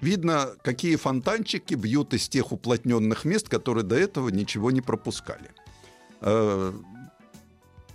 видно, 0.00 0.50
какие 0.62 0.96
фонтанчики 0.96 1.74
бьют 1.74 2.14
из 2.14 2.28
тех 2.28 2.52
уплотненных 2.52 3.24
мест, 3.24 3.48
которые 3.48 3.84
до 3.84 3.96
этого 3.96 4.28
ничего 4.28 4.70
не 4.70 4.80
пропускали. 4.80 5.50
Э, 6.20 6.72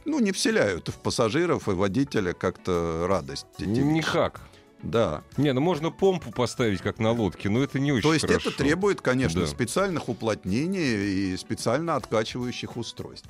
Ну, 0.07 0.19
не 0.19 0.31
вселяют 0.31 0.89
в 0.89 0.93
пассажиров 0.99 1.67
и 1.67 1.71
водителя 1.71 2.33
как-то 2.33 3.07
радость. 3.09 3.47
Никак. 3.59 4.39
Да. 4.83 5.23
Не, 5.37 5.51
ну 5.53 5.61
можно 5.61 5.89
помпу 5.89 6.31
поставить, 6.31 6.81
как 6.81 6.99
на 6.99 7.11
лодке, 7.11 7.49
но 7.49 7.63
это 7.63 7.79
не 7.79 7.91
очень 7.91 8.03
То 8.03 8.13
есть 8.13 8.25
хорошо. 8.27 8.49
это 8.49 8.57
требует, 8.57 9.01
конечно, 9.01 9.41
Да. 9.41 9.47
специальных 9.47 10.09
уплотнений 10.09 11.31
и 11.33 11.37
специально 11.37 11.95
откачивающих 11.95 12.77
устройств. 12.77 13.29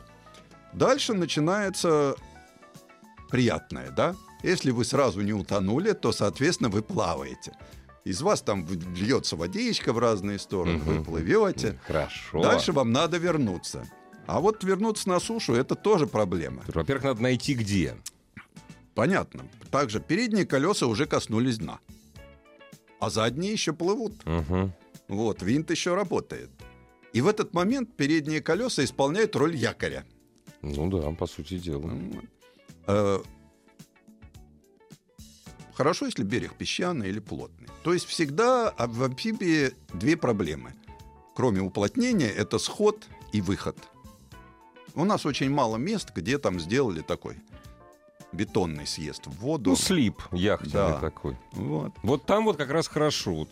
Дальше 0.73 1.13
начинается 1.13 2.15
приятное, 3.29 3.91
да? 3.91 4.15
Если 4.43 4.71
вы 4.71 4.86
сразу 4.86 5.21
не 5.21 5.34
утонули, 5.34 5.93
то, 5.93 6.12
соответственно, 6.12 6.69
вы 6.69 6.81
плаваете. 6.81 7.53
Из 8.03 8.21
вас 8.21 8.41
там 8.41 8.67
льется 8.95 9.36
водичка 9.36 9.91
в 9.93 9.97
разные 9.99 10.38
стороны, 10.38 10.77
вы 10.77 10.95
Мгм. 10.95 11.05
плывете. 11.05 11.79
Хорошо. 11.88 12.41
Дальше 12.43 12.71
вам 12.71 12.91
надо 12.91 13.17
вернуться. 13.17 13.88
А 14.27 14.39
вот 14.39 14.63
вернуться 14.63 15.10
на 15.10 15.19
сушу 15.19 15.53
это 15.53 15.75
тоже 15.75 16.05
проблема. 16.05 16.63
Во-первых, 16.67 17.03
надо 17.03 17.23
найти 17.23 17.53
где. 17.55 17.95
Понятно. 18.95 19.45
Также 19.69 19.99
передние 19.99 20.45
колеса 20.45 20.88
уже 20.88 21.05
коснулись 21.05 21.58
дна. 21.58 21.79
А 22.99 23.10
задние 23.10 23.51
еще 23.51 23.73
плывут. 23.73 24.25
Мгм. 24.25 24.73
Вот, 25.10 25.43
винт 25.43 25.69
еще 25.69 25.93
работает. 25.93 26.49
И 27.13 27.21
в 27.21 27.27
этот 27.27 27.53
момент 27.53 27.95
передние 27.95 28.41
колеса 28.41 28.84
исполняют 28.84 29.36
роль 29.36 29.55
якоря. 29.55 30.05
Ну 30.62 30.89
да, 30.89 31.12
по 31.12 31.27
сути 31.27 31.60
дела. 31.60 31.91
Э, 32.88 33.19
Хорошо, 35.75 36.05
если 36.05 36.23
берег 36.23 36.55
песчаный 36.55 37.10
или 37.10 37.19
плотный. 37.19 37.67
То 37.84 37.93
есть 37.93 38.05
всегда 38.05 38.69
а 38.69 38.88
в 38.88 39.03
амфибии 39.03 39.73
две 39.93 40.15
проблемы. 40.15 40.73
Кроме 41.36 41.60
уплотнения, 41.62 42.29
это 42.29 42.60
сход 42.60 43.05
и 43.34 43.41
выход. 43.41 43.77
У 44.93 45.03
нас 45.03 45.25
очень 45.25 45.49
мало 45.49 45.75
мест, 45.75 46.12
где 46.15 46.38
там 46.38 46.62
сделали 46.62 47.01
такой 47.01 47.36
бетонный 48.31 48.85
съезд 48.88 49.27
в 49.27 49.31
воду. 49.39 49.71
Ну, 49.71 49.75
слип 49.75 50.21
яхтенный 50.31 50.71
Да. 50.71 50.99
такой. 50.99 51.38
Вот. 51.53 51.93
Вот 52.03 52.25
там 52.25 52.45
вот 52.45 52.57
как 52.57 52.69
раз 52.69 52.88
хорошо. 52.88 53.33
Вот, 53.33 53.49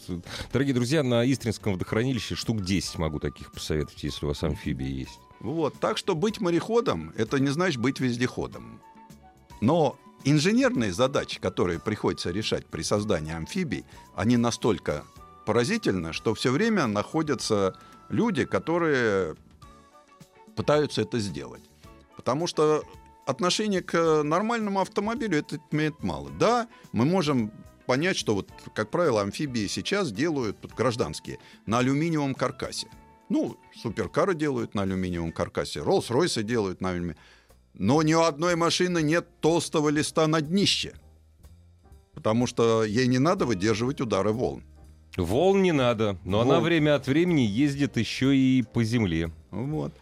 дорогие 0.52 0.74
друзья, 0.74 1.04
на 1.04 1.24
Истринском 1.32 1.74
водохранилище 1.74 2.36
штук 2.36 2.62
10 2.62 2.98
могу 2.98 3.20
таких 3.20 3.52
посоветовать, 3.52 4.04
если 4.04 4.26
у 4.26 4.30
вас 4.30 4.44
амфибия 4.44 4.88
есть. 4.88 5.20
Вот. 5.40 5.80
Так 5.80 5.98
что 5.98 6.16
быть 6.16 6.40
мореходом 6.42 7.14
это 7.18 7.40
не 7.40 7.50
значит 7.50 7.80
быть 7.82 8.00
вездеходом. 8.00 8.82
Но 9.62 9.98
инженерные 10.26 10.92
задачи, 10.94 11.40
которые 11.40 11.80
приходится 11.80 12.32
решать 12.32 12.66
при 12.66 12.82
создании 12.82 13.34
амфибий, 13.34 13.86
они 14.16 14.38
настолько 14.38 15.04
поразительны, 15.46 16.14
что 16.14 16.34
все 16.34 16.52
время 16.52 16.88
находятся 16.88 17.78
люди, 18.10 18.46
которые 18.46 19.36
пытаются 20.56 21.02
это 21.02 21.20
сделать. 21.20 21.64
Потому 22.16 22.48
что 22.48 22.84
отношение 23.26 23.82
к 23.82 24.24
нормальному 24.24 24.80
автомобилю 24.82 25.38
это 25.38 25.60
имеет 25.72 26.04
мало. 26.04 26.30
Да, 26.40 26.68
мы 26.92 27.06
можем 27.06 27.52
понять, 27.86 28.18
что 28.18 28.36
вот, 28.36 28.50
как 28.74 28.92
правило, 28.92 29.22
амфибии 29.22 29.68
сейчас 29.68 30.12
делают 30.12 30.58
гражданские 30.76 31.40
на 31.66 31.80
алюминиевом 31.80 32.34
каркасе. 32.34 32.88
Ну, 33.30 33.58
суперкары 33.76 34.36
делают 34.36 34.76
на 34.76 34.84
алюминиевом 34.84 35.32
каркасе, 35.32 35.80
Роллс-Ройсы 35.80 36.44
делают 36.44 36.82
на 36.82 36.90
алюминиевом. 36.90 37.22
Но 37.74 38.02
ни 38.04 38.14
у 38.14 38.22
одной 38.22 38.56
машины 38.56 39.02
нет 39.02 39.28
толстого 39.42 39.90
листа 39.90 40.28
на 40.28 40.42
днище. 40.42 40.94
Потому 42.14 42.46
что 42.46 42.84
ей 42.84 43.08
не 43.08 43.18
надо 43.18 43.46
выдерживать 43.46 44.00
удары 44.00 44.32
волн. 44.32 44.64
Волн 45.18 45.62
не 45.62 45.72
надо, 45.72 46.18
но 46.24 46.42
она 46.42 46.56
Волн. 46.56 46.64
время 46.64 46.96
от 46.96 47.08
времени 47.08 47.42
ездит 47.42 47.98
еще 47.98 48.36
и 48.36 48.64
по 48.64 48.84
земле. 48.84 49.32
Вот. 49.52 49.94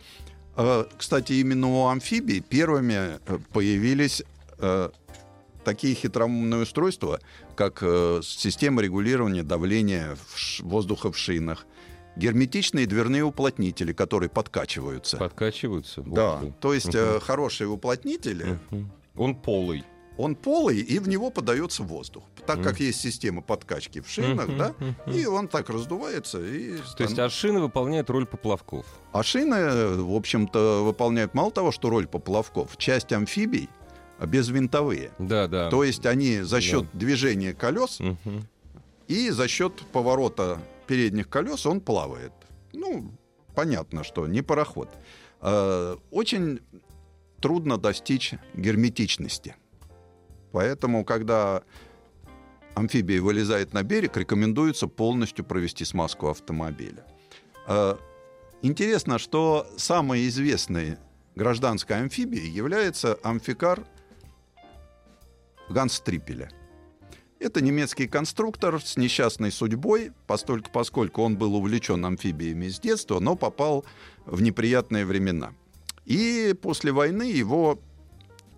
А, 0.61 0.87
Кстати, 0.97 1.33
именно 1.33 1.67
у 1.67 1.87
амфибий 1.87 2.41
первыми 2.41 3.19
э, 3.25 3.39
появились 3.51 4.23
э, 4.59 4.89
такие 5.63 5.95
хитроумные 5.95 6.61
устройства, 6.61 7.19
как 7.55 7.79
э, 7.81 8.21
система 8.23 8.81
регулирования 8.81 9.43
давления 9.43 10.17
воздуха 10.59 11.11
в 11.11 11.17
шинах, 11.17 11.65
герметичные 12.15 12.85
дверные 12.85 13.23
уплотнители, 13.23 13.93
которые 13.93 14.29
подкачиваются. 14.29 15.17
Подкачиваются. 15.17 16.03
Да, 16.05 16.41
то 16.59 16.73
есть 16.73 16.93
э, 16.93 17.19
хорошие 17.19 17.67
уплотнители, 17.67 18.59
Мгм. 18.69 18.91
Он 19.15 19.35
полый. 19.35 19.83
Он 20.17 20.35
полый, 20.35 20.79
и 20.79 20.99
в 20.99 21.07
него 21.07 21.29
подается 21.29 21.83
воздух. 21.83 22.23
Так 22.45 22.63
как 22.63 22.79
есть 22.79 22.99
система 22.99 23.41
подкачки 23.41 24.01
в 24.01 24.09
шинах, 24.09 24.55
да, 24.57 24.73
и 25.11 25.25
он 25.25 25.47
так 25.47 25.69
раздувается. 25.69 26.39
И 26.43 26.77
То 26.97 27.03
есть 27.03 27.17
ашины 27.19 27.59
выполняют 27.61 28.09
роль 28.09 28.25
поплавков. 28.25 28.85
А 29.13 29.23
шины, 29.23 30.03
в 30.03 30.15
общем-то, 30.15 30.83
выполняют 30.83 31.33
мало 31.33 31.51
того, 31.51 31.71
что 31.71 31.89
роль 31.89 32.07
поплавков, 32.07 32.77
часть 32.77 33.11
амфибий 33.13 33.69
а 34.21 34.27
безвинтовые. 34.27 35.11
Да, 35.17 35.47
да. 35.47 35.71
То 35.71 35.83
есть 35.83 36.05
они 36.05 36.41
за 36.41 36.61
счет 36.61 36.85
движения 36.93 37.55
колес 37.55 37.99
и 39.07 39.29
за 39.31 39.47
счет 39.47 39.81
поворота 39.91 40.59
передних 40.85 41.27
колес 41.27 41.65
он 41.65 41.81
плавает. 41.81 42.31
Ну, 42.71 43.11
понятно, 43.55 44.03
что 44.03 44.27
не 44.27 44.43
пароход. 44.43 44.89
Э, 45.41 45.97
Очень 46.11 46.59
трудно 47.41 47.77
достичь 47.77 48.35
герметичности. 48.53 49.55
Поэтому, 50.51 51.05
когда 51.05 51.63
амфибия 52.75 53.21
вылезает 53.21 53.73
на 53.73 53.83
берег, 53.83 54.17
рекомендуется 54.17 54.87
полностью 54.87 55.45
провести 55.45 55.85
смазку 55.85 56.29
автомобиля. 56.29 57.05
Э, 57.67 57.95
Интересно, 58.63 59.17
что 59.17 59.67
самой 59.77 60.27
известной 60.27 60.97
гражданской 61.35 61.97
амфибией 61.97 62.47
является 62.47 63.17
амфикар 63.23 63.83
Ганс-Трипеля. 65.67 66.51
Это 67.39 67.59
немецкий 67.59 68.07
конструктор 68.07 68.79
с 68.79 68.97
несчастной 68.97 69.51
судьбой, 69.51 70.11
постольку, 70.27 70.69
поскольку 70.71 71.23
он 71.23 71.37
был 71.37 71.55
увлечен 71.55 72.05
амфибиями 72.05 72.67
с 72.67 72.79
детства, 72.79 73.19
но 73.19 73.35
попал 73.35 73.83
в 74.27 74.43
неприятные 74.43 75.07
времена. 75.07 75.55
И 76.05 76.53
после 76.61 76.91
войны 76.91 77.23
его 77.23 77.79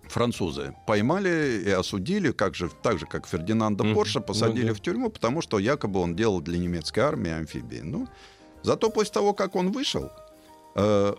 французы 0.08 0.74
поймали 0.86 1.62
и 1.66 1.70
осудили, 1.70 2.32
как 2.32 2.54
же, 2.54 2.68
так 2.82 2.98
же, 2.98 3.06
как 3.06 3.26
Фердинанда. 3.26 3.84
Порша, 3.94 4.20
посадили 4.20 4.68
Ну 4.68 4.74
в 4.74 4.80
тюрьму, 4.80 5.10
потому 5.10 5.42
что 5.42 5.58
якобы 5.58 6.00
он 6.00 6.14
делал 6.14 6.40
для 6.40 6.58
немецкой 6.58 7.00
армии 7.00 7.30
амфибии. 7.32 7.80
Ну, 7.82 8.08
зато 8.62 8.90
после 8.90 9.12
того, 9.12 9.32
как 9.34 9.56
он 9.56 9.72
вышел, 9.72 10.10
э, 10.76 11.14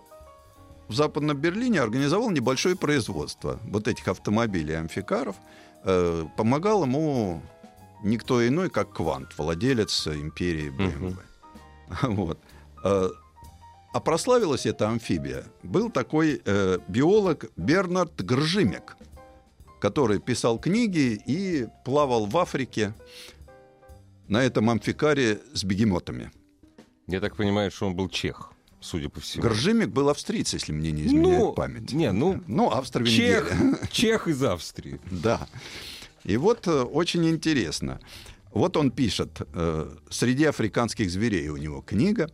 в 0.88 0.94
Западном 0.94 1.36
Берлине 1.36 1.80
организовал 1.80 2.30
небольшое 2.30 2.76
производство 2.76 3.58
вот 3.64 3.88
этих 3.88 4.08
автомобилей 4.08 4.74
амфикаров. 4.74 5.36
Э, 5.84 6.24
помогал 6.36 6.84
ему 6.84 7.42
никто 8.02 8.46
иной, 8.46 8.70
как 8.70 8.92
Квант, 8.92 9.36
владелец 9.38 10.06
империи 10.06 10.70
BMW. 10.70 11.16
Вот. 12.02 12.38
А 13.96 14.00
прославилась 14.00 14.66
эта 14.66 14.90
амфибия. 14.90 15.44
Был 15.62 15.88
такой 15.88 16.42
э, 16.44 16.78
биолог 16.86 17.46
Бернард 17.56 18.22
Гржимек, 18.22 18.94
который 19.80 20.18
писал 20.20 20.58
книги 20.58 21.18
и 21.26 21.66
плавал 21.82 22.26
в 22.26 22.36
Африке 22.36 22.92
на 24.28 24.42
этом 24.44 24.68
амфикаре 24.68 25.40
с 25.54 25.64
бегемотами. 25.64 26.30
Я 27.06 27.20
так 27.20 27.36
понимаю, 27.36 27.70
что 27.70 27.86
он 27.86 27.96
был 27.96 28.10
чех, 28.10 28.52
судя 28.80 29.08
по 29.08 29.20
всему. 29.20 29.42
Гржимек 29.42 29.88
был 29.88 30.10
австриец, 30.10 30.52
если 30.52 30.72
мне 30.72 30.92
не 30.92 31.06
изменяет 31.06 31.38
Ну, 31.38 31.52
память. 31.54 31.92
не, 31.92 32.12
ну, 32.12 32.42
Ну, 32.46 32.70
Австро-Венгерия. 32.70 33.44
Чех, 33.48 33.90
чех 33.90 34.28
из 34.28 34.42
Австрии. 34.42 35.00
Да. 35.10 35.48
И 36.22 36.36
вот 36.36 36.66
э, 36.66 36.82
очень 36.82 37.26
интересно. 37.30 37.98
Вот 38.50 38.76
он 38.76 38.90
пишет, 38.90 39.40
э, 39.54 39.90
среди 40.10 40.44
африканских 40.44 41.10
зверей 41.10 41.48
у 41.48 41.56
него 41.56 41.80
книга. 41.80 42.30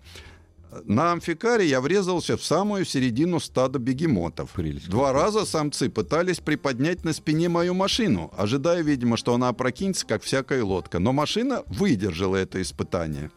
На 0.84 1.12
амфикаре 1.12 1.66
я 1.66 1.80
врезался 1.82 2.36
в 2.36 2.44
самую 2.44 2.84
середину 2.86 3.40
стада 3.40 3.78
бегемотов. 3.78 4.52
Прелесть. 4.52 4.88
Два 4.88 5.12
раза 5.12 5.44
самцы 5.44 5.90
пытались 5.90 6.40
приподнять 6.40 7.04
на 7.04 7.12
спине 7.12 7.48
мою 7.50 7.74
машину, 7.74 8.32
ожидая, 8.36 8.80
видимо, 8.82 9.16
что 9.18 9.34
она 9.34 9.48
опрокинется, 9.48 10.06
как 10.06 10.22
всякая 10.22 10.64
лодка. 10.64 10.98
Но 10.98 11.12
машина 11.12 11.62
выдержала 11.66 12.36
это 12.36 12.62
испытание. 12.62 13.30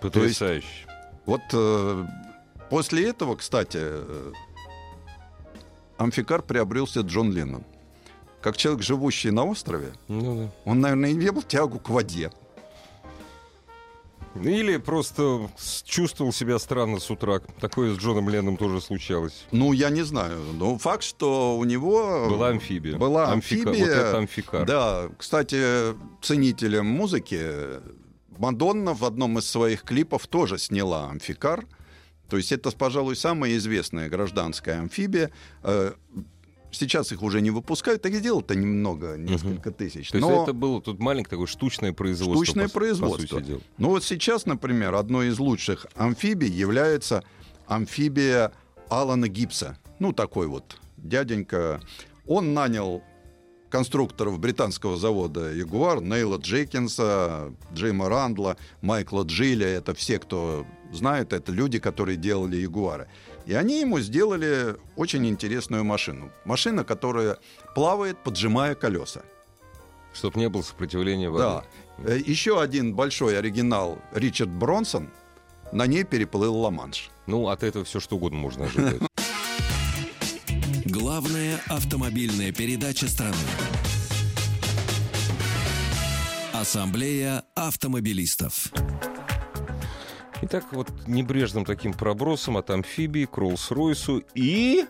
Потрясающе. 0.00 0.86
Вот 1.26 1.42
э, 1.52 2.06
после 2.70 3.08
этого, 3.08 3.36
кстати, 3.36 3.78
э, 3.80 4.32
амфикар 5.98 6.42
приобрелся 6.42 7.00
Джон 7.00 7.32
Леннон. 7.32 7.64
Как 8.40 8.56
человек, 8.56 8.82
живущий 8.82 9.30
на 9.30 9.44
острове, 9.44 9.92
Ну 10.08 10.36
да. 10.44 10.70
он, 10.70 10.80
наверное, 10.80 11.12
имел 11.12 11.42
тягу 11.42 11.80
к 11.80 11.90
воде. 11.90 12.30
Или 14.42 14.76
просто 14.76 15.50
чувствовал 15.84 16.32
себя 16.32 16.58
странно 16.58 16.98
с 16.98 17.10
утра. 17.10 17.40
Такое 17.60 17.94
с 17.94 17.98
Джоном 17.98 18.28
Ленном 18.28 18.56
тоже 18.56 18.80
случалось. 18.80 19.46
Ну, 19.52 19.72
я 19.72 19.90
не 19.90 20.02
знаю. 20.02 20.38
Но 20.54 20.78
факт, 20.78 21.02
что 21.02 21.56
у 21.58 21.64
него... 21.64 22.28
Была 22.28 22.48
амфибия. 22.48 22.96
Была 22.96 23.32
Амфика- 23.32 23.68
амфибия. 23.70 23.86
Вот 23.86 23.88
это 23.88 24.18
амфикар. 24.18 24.66
Да, 24.66 25.08
кстати, 25.18 25.94
ценителям 26.22 26.86
музыки 26.86 27.40
Мадонна 28.38 28.94
в 28.94 29.04
одном 29.04 29.38
из 29.38 29.48
своих 29.48 29.82
клипов 29.82 30.26
тоже 30.26 30.58
сняла 30.58 31.08
амфикар. 31.10 31.66
То 32.28 32.36
есть 32.36 32.52
это, 32.52 32.70
пожалуй, 32.70 33.16
самая 33.16 33.56
известная 33.56 34.08
гражданская 34.08 34.80
амфибия. 34.80 35.30
Сейчас 36.78 37.10
их 37.10 37.22
уже 37.22 37.40
не 37.40 37.50
выпускают, 37.50 38.04
их 38.04 38.14
сделал-то 38.16 38.54
немного, 38.54 39.16
несколько 39.16 39.70
тысяч. 39.70 40.10
То 40.10 40.18
есть 40.18 40.28
Но- 40.28 40.42
это 40.42 40.52
было 40.52 40.82
тут 40.82 40.98
маленькое 40.98 41.30
такое 41.30 41.46
штучное 41.46 41.92
производство. 41.94 42.44
Штучное 42.44 42.66
по, 42.66 42.72
по 42.74 42.78
производство. 42.80 43.38
сути 43.38 43.46
дела. 43.46 43.60
Ну 43.78 43.88
вот 43.88 44.04
сейчас, 44.04 44.44
например, 44.44 44.94
одной 44.94 45.28
из 45.28 45.38
лучших 45.38 45.86
амфибий 45.94 46.48
является 46.48 47.24
амфибия 47.66 48.52
Алана 48.90 49.28
Гибса. 49.28 49.78
Ну, 49.98 50.12
такой 50.12 50.48
вот 50.48 50.78
дяденька. 50.98 51.80
Он 52.26 52.52
нанял 52.52 53.02
конструкторов 53.70 54.38
британского 54.38 54.96
завода 54.96 55.52
«Ягуар», 55.52 56.00
Нейла 56.00 56.36
Джекинса, 56.38 57.52
Джима 57.74 58.08
Рандла, 58.08 58.56
Майкла 58.82 59.22
Джилля. 59.24 59.66
Это 59.66 59.94
все, 59.94 60.18
кто 60.18 60.66
знает, 60.92 61.32
это 61.32 61.52
люди, 61.52 61.78
которые 61.78 62.16
делали 62.16 62.56
«Ягуары». 62.56 63.08
И 63.46 63.54
они 63.54 63.80
ему 63.80 64.00
сделали 64.00 64.76
очень 64.96 65.26
интересную 65.26 65.84
машину. 65.84 66.30
Машина, 66.44 66.82
которая 66.84 67.38
плавает, 67.74 68.18
поджимая 68.18 68.74
колеса. 68.74 69.22
Чтобы 70.12 70.40
не 70.40 70.48
было 70.48 70.62
сопротивления 70.62 71.30
воды. 71.30 71.44
Да. 71.44 71.64
Э, 72.04 72.18
Еще 72.18 72.60
один 72.60 72.94
большой 72.94 73.38
оригинал 73.38 73.98
Ричард 74.12 74.50
Бронсон 74.50 75.10
на 75.72 75.86
ней 75.86 76.04
переплыл 76.04 76.56
Ла-Манш. 76.56 77.10
Ну, 77.26 77.48
от 77.48 77.62
этого 77.62 77.84
все 77.84 78.00
что 78.00 78.16
угодно 78.16 78.38
можно 78.38 78.64
ожидать. 78.66 79.00
Главная 80.84 81.60
автомобильная 81.68 82.52
передача 82.52 83.08
страны. 83.08 83.36
Ассамблея 86.52 87.44
автомобилистов. 87.54 88.72
Итак, 90.42 90.64
вот 90.72 90.88
небрежным 91.06 91.64
таким 91.64 91.92
пробросом 91.94 92.56
от 92.56 92.70
амфибии 92.70 93.24
к 93.24 93.38
Роллс-Ройсу 93.38 94.24
и... 94.34 94.84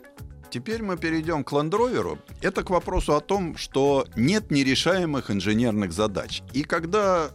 Теперь 0.48 0.80
мы 0.80 0.96
перейдем 0.96 1.42
к 1.42 1.50
Ландроверу. 1.50 2.18
Это 2.40 2.62
к 2.62 2.70
вопросу 2.70 3.16
о 3.16 3.20
том, 3.20 3.56
что 3.56 4.06
нет 4.14 4.52
нерешаемых 4.52 5.30
инженерных 5.30 5.92
задач. 5.92 6.42
И 6.52 6.62
когда 6.62 7.30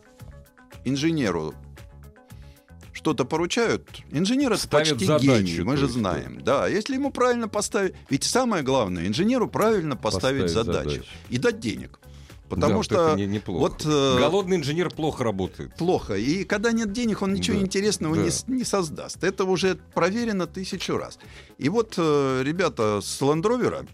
инженеру 0.86 1.54
что-то 2.94 3.26
поручают, 3.26 3.86
инженер 4.12 4.54
это 4.54 4.62
Ставят 4.62 4.90
почти 4.92 5.06
задачу, 5.06 5.44
гений, 5.44 5.62
мы 5.62 5.76
же 5.76 5.88
знаем. 5.90 6.42
Да, 6.42 6.68
если 6.68 6.96
ему 6.96 7.12
правильно 7.12 7.50
поставить... 7.50 7.96
Ведь 8.10 8.24
самое 8.24 8.64
главное, 8.64 9.06
инженеру 9.06 9.50
правильно 9.50 9.98
поставить, 9.98 10.44
Поставить 10.44 10.68
задачу. 10.68 10.90
задачу. 10.90 11.10
И 11.30 11.38
дать 11.38 11.60
денег. 11.60 12.00
Потому 12.52 12.78
Да, 12.80 12.84
что 12.84 13.16
не- 13.16 13.28
неплохо. 13.28 13.60
вот 13.60 13.86
э, 13.86 14.18
Голодный 14.20 14.58
инженер 14.58 14.90
плохо 14.90 15.24
работает. 15.24 15.74
плохо. 15.76 16.16
И 16.16 16.44
когда 16.44 16.72
нет 16.74 16.92
денег, 16.92 17.22
он 17.22 17.34
ничего 17.34 17.58
Да, 17.58 17.64
интересного 17.64 18.16
да. 18.16 18.24
не, 18.24 18.30
не 18.58 18.64
создаст. 18.66 19.24
Это 19.24 19.46
уже 19.46 19.76
проверено 19.94 20.48
тысячу 20.48 20.98
раз. 20.98 21.18
И 21.58 21.70
вот 21.70 21.94
э, 21.98 22.42
ребята 22.44 23.00
с 23.02 23.22
Ландровера, 23.22 23.86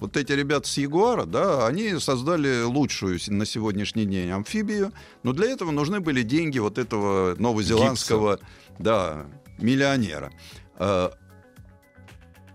вот 0.00 0.16
эти 0.16 0.32
ребята 0.32 0.66
с 0.68 0.76
Ягуара, 0.78 1.24
да, 1.24 1.66
они 1.68 1.98
создали 2.00 2.62
лучшую 2.62 3.20
на 3.28 3.44
сегодняшний 3.46 4.06
день 4.06 4.30
амфибию, 4.30 4.92
но 5.22 5.32
для 5.32 5.48
этого 5.50 5.70
нужны 5.70 6.00
были 6.00 6.22
деньги 6.22 6.58
вот 6.58 6.78
этого 6.78 7.36
новозеландского, 7.38 8.40
да, 8.80 9.26
миллионера. 9.58 10.32
Э, 10.78 11.10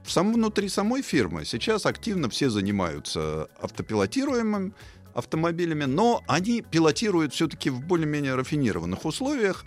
сам, 0.08 0.34
внутри 0.34 0.70
самой 0.70 1.02
фирмы 1.02 1.46
сейчас 1.46 1.86
активно 1.86 2.30
все 2.30 2.50
занимаются 2.50 3.48
автопилотируемым 3.60 4.74
автомобилями, 5.16 5.86
но 5.86 6.22
они 6.28 6.62
пилотируют 6.62 7.34
все-таки 7.34 7.70
в 7.70 7.82
более-менее 7.82 8.36
рафинированных 8.36 9.06
условиях. 9.06 9.66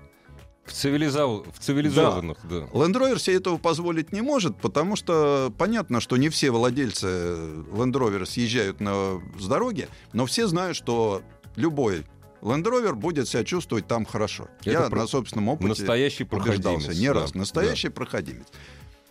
В, 0.64 0.70
цивилизов- 0.72 1.50
в 1.50 1.58
цивилизованных, 1.58 2.36
да. 2.44 2.56
Land 2.74 2.92
Rover 2.92 3.18
себе 3.18 3.36
этого 3.36 3.56
позволить 3.56 4.12
не 4.12 4.20
может, 4.20 4.60
потому 4.60 4.96
что 4.96 5.50
понятно, 5.56 6.00
что 6.02 6.18
не 6.18 6.28
все 6.28 6.50
владельцы 6.50 7.06
Land 7.06 7.92
Rover 7.94 8.26
съезжают 8.26 8.78
на, 8.80 9.20
с 9.40 9.46
дороги, 9.48 9.88
но 10.12 10.26
все 10.26 10.46
знают, 10.46 10.76
что 10.76 11.22
любой 11.56 12.04
Land 12.42 12.64
Rover 12.64 12.92
будет 12.92 13.26
себя 13.28 13.44
чувствовать 13.44 13.86
там 13.86 14.04
хорошо. 14.04 14.48
Это 14.60 14.70
Я 14.70 14.80
про- 14.90 15.00
на 15.00 15.06
собственном 15.06 15.48
опыте 15.48 15.68
Настоящий 15.70 16.24
проходимец. 16.24 16.86
не 16.98 17.06
да, 17.08 17.14
раз. 17.14 17.34
Настоящий 17.34 17.88
проходимец. 17.88 18.46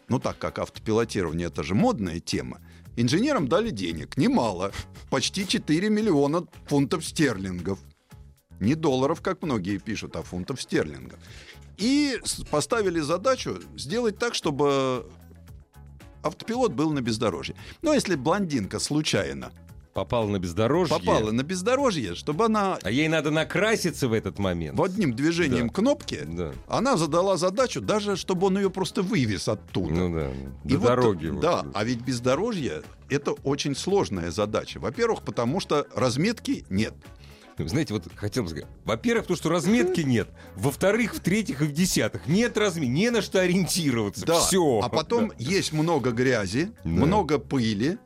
Ну 0.10 0.20
так 0.20 0.38
как 0.38 0.60
автопилотирование 0.60 1.48
это 1.48 1.64
же 1.64 1.74
модная 1.76 2.20
тема, 2.20 2.62
инженерам 2.98 3.48
дали 3.48 3.70
денег 3.70 4.18
немало, 4.18 4.74
почти 5.10 5.48
4 5.48 5.90
миллиона 5.90 6.46
фунтов 6.66 7.06
стерлингов. 7.06 7.80
Не 8.60 8.76
долларов, 8.76 9.22
как 9.22 9.42
многие 9.44 9.78
пишут, 9.78 10.16
а 10.16 10.24
фунтов 10.24 10.62
стерлингов. 10.62 11.20
И 11.78 12.20
поставили 12.50 13.00
задачу 13.00 13.62
сделать 13.78 14.18
так, 14.18 14.34
чтобы 14.34 15.10
автопилот 16.24 16.74
был 16.74 16.92
на 16.92 17.02
бездорожье. 17.02 17.56
Но 17.84 17.94
если 17.94 18.16
блондинка 18.16 18.80
случайно 18.80 19.52
Попал 19.98 20.28
на 20.28 20.38
бездорожье. 20.38 20.96
попала 20.96 21.32
на 21.32 21.42
бездорожье, 21.42 22.14
чтобы 22.14 22.46
она 22.46 22.78
А 22.84 22.92
ей 22.92 23.08
надо 23.08 23.32
накраситься 23.32 24.08
в 24.08 24.14
этот 24.14 24.38
момент. 24.38 24.78
в 24.78 24.84
одним 24.84 25.16
движением 25.16 25.70
Да. 25.70 25.74
кнопки, 25.74 26.20
Да. 26.24 26.52
она 26.68 26.98
задала 26.98 27.36
задачу 27.36 27.82
даже, 27.82 28.16
чтобы 28.16 28.46
он 28.48 28.58
ее 28.60 28.70
просто 28.70 29.02
вывез 29.02 29.48
оттуда. 29.48 29.92
Ну 29.92 30.14
да. 30.14 30.30
И 30.66 30.74
До 30.74 30.78
вот, 30.78 30.88
дороги. 30.88 31.28
вот. 31.30 31.42
Да, 31.42 31.66
а 31.74 31.84
ведь 31.84 32.02
бездорожье— 32.02 32.84
это 33.10 33.32
очень 33.44 33.76
сложная 33.76 34.30
задача. 34.30 34.80
Во-первых, 34.80 35.24
потому 35.24 35.60
что 35.60 35.88
разметки 35.96 36.64
нет. 36.70 36.94
Знаете, 37.60 37.96
вот 37.96 38.04
хотел 38.16 38.48
сказать. 38.48 38.68
Во-первых, 38.86 39.26
то, 39.26 39.36
что 39.36 39.50
разметки 39.50 40.02
нет. 40.06 40.28
Во-вторых, 40.56 41.16
в-третьих 41.16 41.64
и 41.64 41.66
в-десятых. 41.66 42.28
Нет 42.28 42.56
разметки, 42.56 42.92
не 42.92 43.10
на 43.10 43.24
что 43.24 43.40
ориентироваться. 43.42 44.28
Да. 44.28 44.40
Все. 44.42 44.80
А 44.84 44.90
потом 44.90 45.32
есть 45.40 45.74
много 45.74 46.12
грязи, 46.12 46.70
Да. 46.84 46.90
много 46.92 47.40
пыли. 47.40 47.98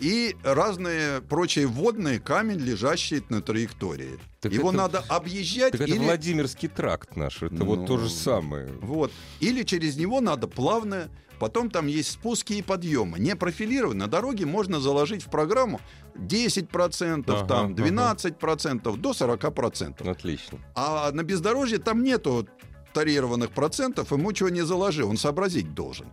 И 0.00 0.36
разные 0.42 1.20
прочие 1.22 1.66
водные 1.66 2.18
камень, 2.20 2.58
лежащие 2.58 3.22
на 3.28 3.40
траектории. 3.40 4.18
Так 4.40 4.52
Его 4.52 4.68
это- 4.70 4.76
надо 4.78 5.04
объезжать 5.08 5.72
Так 5.72 5.82
это 5.82 5.90
или... 5.90 5.98
Владимирский 5.98 6.68
тракт 6.68 7.16
наш. 7.16 7.42
Это 7.42 7.54
Ну, 7.54 7.64
вот 7.64 7.86
то 7.86 7.98
же 7.98 8.08
самое. 8.10 8.66
Вот. 8.80 9.12
Или 9.40 9.62
через 9.62 9.96
него 9.96 10.20
надо 10.20 10.46
плавно. 10.48 11.08
Потом 11.38 11.68
там 11.68 11.86
есть 11.88 12.12
спуски 12.12 12.54
и 12.54 12.62
подъемы. 12.62 13.18
Не 13.18 13.34
профилированно. 13.36 14.04
На 14.04 14.10
дороге 14.10 14.46
можно 14.46 14.80
заложить 14.80 15.22
в 15.22 15.30
программу 15.30 15.80
10%, 16.14 17.24
Ага, 17.26 17.46
там, 17.46 17.72
ага. 17.72 17.82
12%, 17.82 18.96
до 18.96 19.12
40%. 19.12 20.08
Отлично. 20.08 20.58
А 20.74 21.10
на 21.12 21.22
бездорожье 21.22 21.78
там 21.78 22.02
нету 22.02 22.46
тарированных 22.92 23.50
процентов, 23.50 24.12
ему 24.12 24.32
чего 24.32 24.48
не 24.48 24.62
заложи, 24.62 25.04
он 25.04 25.16
сообразить 25.16 25.74
должен. 25.74 26.06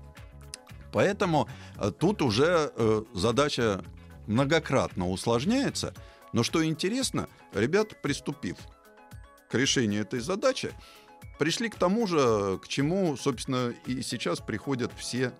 Поэтому 0.91 1.47
э, 1.77 1.91
тут 1.97 2.21
уже 2.21 2.71
э, 2.75 3.03
задача 3.13 3.83
многократно 4.27 5.09
усложняется. 5.09 5.93
Но 6.33 6.43
что 6.43 6.63
интересно, 6.65 7.27
ребята, 7.53 7.95
приступив 8.01 8.57
к 9.49 9.55
решению 9.55 10.01
этой 10.01 10.19
задачи, 10.19 10.71
пришли 11.39 11.69
к 11.69 11.75
тому 11.75 12.07
же, 12.07 12.59
к 12.63 12.67
чему, 12.67 13.17
собственно, 13.17 13.73
и 13.85 14.01
сейчас 14.01 14.39
приходят 14.39 14.91
все 14.97 15.33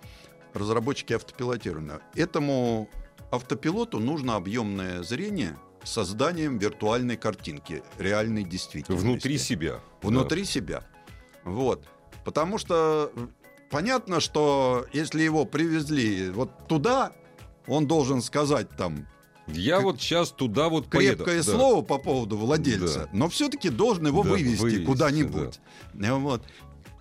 разработчики 0.53 1.13
автопилотирования. 1.13 2.01
Этому 2.15 2.89
автопилоту 3.31 3.99
нужно 3.99 4.35
объемное 4.35 5.03
зрение 5.03 5.57
созданием 5.83 6.57
виртуальной 6.57 7.17
картинки, 7.17 7.83
реальной 7.97 8.43
действительности. 8.43 9.03
Внутри 9.03 9.37
себя. 9.37 9.79
Внутри 10.01 10.45
себя. 10.45 10.83
Вот. 11.43 11.87
Потому 12.23 12.57
что 12.57 13.11
понятно, 13.71 14.19
что 14.19 14.85
если 14.93 15.21
его 15.23 15.45
привезли 15.45 16.29
вот 16.29 16.67
туда, 16.67 17.11
он 17.67 17.87
должен 17.87 18.21
сказать 18.21 18.69
там 18.77 19.07
Да. 19.47 19.53
Я 19.53 19.79
вот 19.81 19.99
сейчас 19.99 20.31
туда 20.31 20.69
вот 20.69 20.89
поеду. 20.89 21.17
крепкое 21.23 21.43
Да. 21.43 21.51
слово 21.51 21.81
по 21.81 21.97
поводу 21.97 22.37
владельца, 22.37 22.99
Да. 23.05 23.09
но 23.11 23.27
все-таки 23.29 23.69
должен 23.69 24.07
его 24.07 24.23
Да, 24.23 24.29
вывести, 24.31 24.61
вывести, 24.61 24.85
куда-нибудь. 24.85 25.59
Э, 25.93 26.13
Вот. 26.13 26.43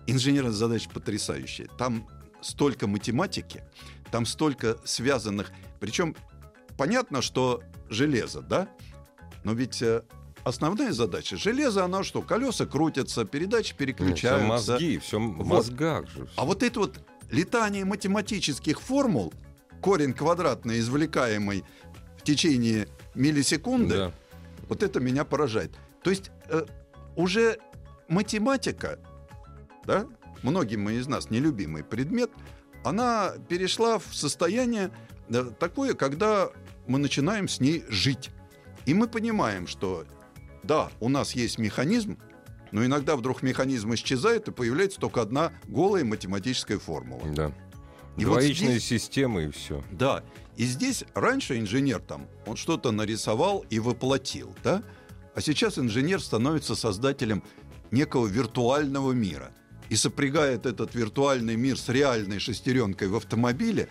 Инженерная 0.07 0.51
задача 0.53 0.89
потрясающая. 0.91 1.68
Там 1.79 2.09
столько 2.41 2.87
математики, 2.87 3.62
там 4.11 4.25
столько 4.27 4.79
связанных. 4.85 5.53
Причем 5.79 6.16
понятно, 6.79 7.21
что 7.23 7.62
железо, 7.89 8.41
да? 8.41 8.68
Но 9.45 9.53
ведь 9.53 9.83
э, 9.83 10.03
основная 10.45 10.93
задача 10.93 11.36
железо, 11.36 11.84
оно 11.84 12.03
что? 12.03 12.22
Колеса 12.22 12.66
крутятся, 12.66 13.24
передачи 13.24 13.72
Ну, 13.72 13.78
переключаются. 13.78 14.47
мозги, 14.47 14.99
все 14.99 15.18
в 15.18 15.36
Вот. 15.36 15.47
мозгах 15.47 16.09
же. 16.11 16.28
А 16.36 16.45
вот 16.45 16.62
это 16.62 16.80
вот 16.80 17.01
летание 17.30 17.84
математических 17.84 18.80
формул, 18.80 19.32
корень 19.80 20.12
квадратный, 20.12 20.78
извлекаемый 20.78 21.64
в 22.18 22.22
течение 22.22 22.88
миллисекунды, 23.14 23.97
Да. 23.97 24.12
вот 24.68 24.82
это 24.82 25.01
меня 25.01 25.24
поражает. 25.24 25.72
То 26.03 26.11
есть 26.11 26.30
э, 26.49 26.64
уже 27.16 27.59
математика, 28.09 28.99
да, 29.84 30.07
многим 30.43 30.88
из 30.91 31.07
нас 31.07 31.30
нелюбимый 31.30 31.84
предмет, 31.84 32.30
она 32.84 33.32
перешла 33.49 33.99
в 33.99 34.14
состояние 34.14 34.91
э, 35.28 35.51
такое, 35.59 35.95
когда 35.95 36.49
мы 36.86 36.99
начинаем 36.99 37.47
с 37.49 37.61
ней 37.61 37.84
жить. 37.88 38.30
И 38.86 38.95
мы 38.95 39.07
понимаем, 39.07 39.66
что 39.66 40.05
да, 40.63 40.91
у 41.01 41.09
нас 41.09 41.33
есть 41.35 41.59
механизм, 41.59 42.19
но 42.73 42.85
иногда 42.85 43.17
вдруг 43.17 43.43
механизм 43.43 43.95
исчезает, 43.95 44.49
и 44.49 44.53
появляется 44.53 45.01
только 45.01 45.23
одна 45.23 45.53
голая 45.67 46.05
математическая 46.05 46.79
формула. 46.79 47.23
Да. 47.35 47.53
И 48.17 48.25
вот 48.25 48.41
Двоичная 48.41 48.79
здесь- 48.79 48.85
система 48.85 49.43
и 49.43 49.51
все. 49.51 49.83
Да, 49.91 50.23
и 50.57 50.65
здесь 50.65 51.05
раньше 51.15 51.59
инженер 51.59 52.01
там, 52.01 52.27
он 52.47 52.57
что-то 52.57 52.91
нарисовал 52.91 53.65
и 53.71 53.79
воплотил, 53.79 54.55
да? 54.63 54.83
А 55.35 55.41
сейчас 55.41 55.79
инженер 55.79 56.21
становится 56.21 56.75
создателем 56.75 57.43
некого 57.91 58.27
виртуального 58.27 59.13
мира 59.13 59.53
и 59.89 59.97
сопрягает 59.97 60.67
этот 60.67 60.95
виртуальный 60.95 61.57
мир 61.57 61.79
с 61.79 61.89
реальной 61.89 62.39
шестеренкой 62.41 63.09
в 63.09 63.17
автомобиле. 63.17 63.89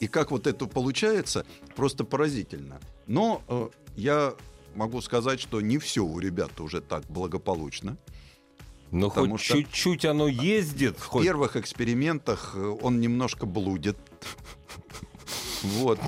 И 0.00 0.08
как 0.08 0.30
вот 0.30 0.46
это 0.46 0.66
получается, 0.66 1.44
просто 1.76 2.04
поразительно. 2.04 2.80
Но 3.06 3.42
э, 3.48 3.68
я 3.96 4.34
могу 4.74 5.00
сказать, 5.00 5.40
что 5.40 5.60
не 5.60 5.78
все 5.78 6.04
у 6.04 6.18
ребят 6.18 6.60
уже 6.60 6.80
так 6.80 7.04
благополучно. 7.08 7.96
Но 8.90 9.08
хоть 9.08 9.40
чуть-чуть 9.40 10.04
оно 10.04 10.26
ездит. 10.26 10.98
В 10.98 11.06
хоть- 11.06 11.24
первых 11.24 11.56
экспериментах 11.56 12.52
э, 12.54 12.76
он 12.82 13.00
немножко 13.00 13.46
блудит. 13.46 13.96
Вот. 15.62 15.98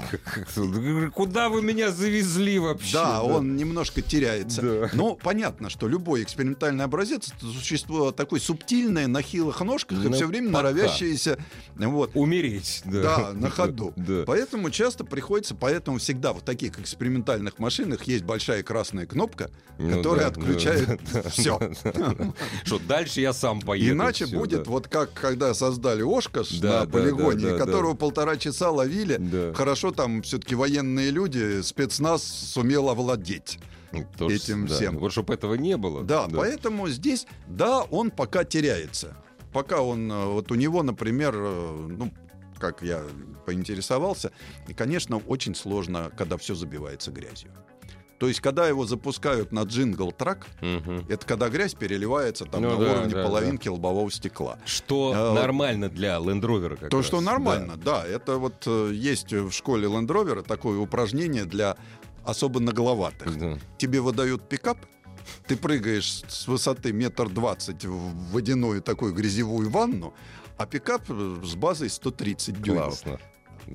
Куда 1.15 1.49
вы 1.49 1.63
меня 1.63 1.91
завезли 1.91 2.59
вообще? 2.59 2.95
Да, 2.95 3.23
он 3.23 3.57
немножко 3.57 4.03
теряется. 4.03 4.63
Да. 4.63 4.91
Но 4.95 5.15
понятно, 5.15 5.71
что 5.71 5.89
любой 5.89 6.23
экспериментальный 6.23 6.85
образец 6.85 7.33
это 7.37 7.47
существо 7.53 8.13
такое 8.13 8.41
субтильное 8.41 9.07
на 9.07 9.23
хилых 9.23 9.61
ножках 9.61 10.05
и 10.05 10.09
Ну, 10.09 10.13
все 10.15 10.27
время 10.27 10.53
пока. 10.53 10.63
норовящееся. 10.71 11.39
Вот. 11.77 12.11
Умереть. 12.15 12.83
Да, 12.85 13.03
Да, 13.17 13.33
на 13.33 13.51
ходу. 13.51 13.93
Да. 13.97 14.25
Поэтому 14.27 14.71
часто 14.71 15.05
приходится, 15.05 15.55
поэтому 15.55 15.99
всегда 15.99 16.33
в 16.33 16.43
таких 16.43 16.79
экспериментальных 16.79 17.59
машинах 17.59 18.05
есть 18.05 18.25
большая 18.25 18.63
красная 18.63 19.07
кнопка, 19.07 19.51
Ну 19.79 19.97
которая 19.97 20.25
да, 20.25 20.29
отключает 20.31 21.01
да, 21.13 21.23
все. 21.31 21.59
Что 22.65 22.79
дальше 22.79 23.21
я 23.21 23.33
сам 23.33 23.61
поеду. 23.61 23.93
Иначе 23.95 24.27
будет 24.27 24.67
вот 24.67 24.89
как 24.89 25.13
когда 25.13 25.55
создали 25.55 26.03
Ошкаш 26.03 26.61
на 26.61 26.87
полигоне, 26.87 27.57
которого 27.59 27.95
полтора 27.95 28.37
часа 28.37 28.71
ловили. 28.71 29.19
Да. 29.49 29.55
Хорошо, 29.55 29.91
там 29.91 30.23
все-таки 30.23 30.55
военные 30.55 31.11
люди, 31.11 31.61
спецназ 31.63 32.23
сумел 32.23 32.89
овладеть. 32.89 33.59
Ну, 33.93 34.07
тоже, 34.17 34.37
этим 34.37 34.67
да. 34.67 34.75
всем. 34.75 34.99
Вот 34.99 35.13
чтобы 35.13 35.35
этого 35.35 35.55
не 35.55 35.77
было. 35.77 36.03
Да, 36.03 36.27
поэтому 36.31 36.89
здесь, 36.89 37.27
да, 37.47 37.83
он 37.83 38.11
пока 38.11 38.45
теряется. 38.45 39.17
Пока 39.53 39.83
он, 39.83 40.11
э, 40.11 40.25
вот 40.27 40.51
у 40.51 40.55
него, 40.55 40.83
например, 40.83 41.35
э, 41.37 41.87
ну, 41.91 42.11
как 42.59 42.83
я 42.83 43.03
поинтересовался, 43.45 44.33
и, 44.69 44.73
конечно, 44.73 45.19
очень 45.19 45.55
сложно, 45.55 46.11
когда 46.17 46.39
все 46.39 46.55
забивается 46.55 47.11
грязью. 47.11 47.51
То 48.23 48.29
есть, 48.29 48.39
когда 48.39 48.69
его 48.69 48.87
запускают 48.87 49.51
на 49.51 49.65
jungle 49.65 50.06
track, 50.06 50.47
Мгм. 50.61 51.07
это 51.09 51.27
когда 51.27 51.49
грязь 51.49 51.75
переливается 51.75 52.45
там 52.45 52.63
Ну 52.63 52.71
на 52.71 52.77
да, 52.77 52.93
уровне 52.93 53.15
да, 53.15 53.25
половинки 53.25 53.67
лобового 53.67 54.13
стекла. 54.13 54.59
Что 54.65 55.13
А, 55.13 55.35
нормально 55.35 55.89
для 55.89 56.19
Land 56.19 56.43
Rover 56.43 56.77
как 56.77 56.91
То, 56.91 56.99
раз, 56.99 57.07
что 57.07 57.17
да. 57.19 57.25
нормально, 57.33 57.77
да. 57.77 58.07
Это 58.07 58.37
вот 58.37 58.63
э, 58.67 58.93
есть 58.95 59.33
в 59.33 59.51
школе 59.51 59.89
Land 59.89 60.07
Rover 60.07 60.43
такое 60.45 60.79
упражнение 60.79 61.47
для 61.47 61.77
особо 62.25 62.61
нагловатых. 62.61 63.37
Да. 63.37 63.59
Тебе 63.77 64.01
выдают 64.01 64.49
пикап, 64.49 64.79
ты 65.49 65.57
прыгаешь 65.57 66.23
с 66.29 66.47
высоты 66.47 66.93
метр 66.93 67.29
двадцать 67.29 67.85
в 67.85 68.31
водяную 68.31 68.83
такую 68.83 69.15
грязевую 69.15 69.69
ванну, 69.69 70.15
а 70.59 70.67
пикап 70.67 71.03
э, 71.09 71.41
с 71.43 71.57
базой 71.57 71.91
130 71.91 72.63
дюймов, 72.63 73.03
Классно. 73.03 73.19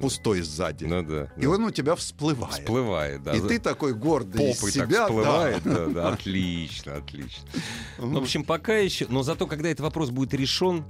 Пустой 0.01 0.41
сзади. 0.41 0.85
Ну 0.85 1.03
да. 1.03 1.31
И 1.37 1.45
он 1.45 1.63
у 1.63 1.71
тебя 1.71 1.95
всплывает. 1.95 2.53
Всплывает, 2.53 3.23
да. 3.23 3.33
И 3.33 3.41
ты 3.41 3.59
такой 3.59 3.93
гордый 3.93 4.51
из 4.51 4.57
попой 4.57 4.71
так 4.71 4.89
себя. 4.89 5.05
всплывает. 5.05 5.63
да. 5.63 5.73
да, 5.73 5.85
да. 5.87 6.09
Отлично, 6.09 6.95
отлично. 6.97 7.43
Мгм. 7.97 8.13
В 8.13 8.17
общем, 8.17 8.43
пока 8.43 8.77
еще... 8.77 9.05
Но 9.09 9.23
зато, 9.23 9.47
когда 9.47 9.69
этот 9.69 9.81
вопрос 9.81 10.09
будет 10.09 10.33
решен, 10.33 10.85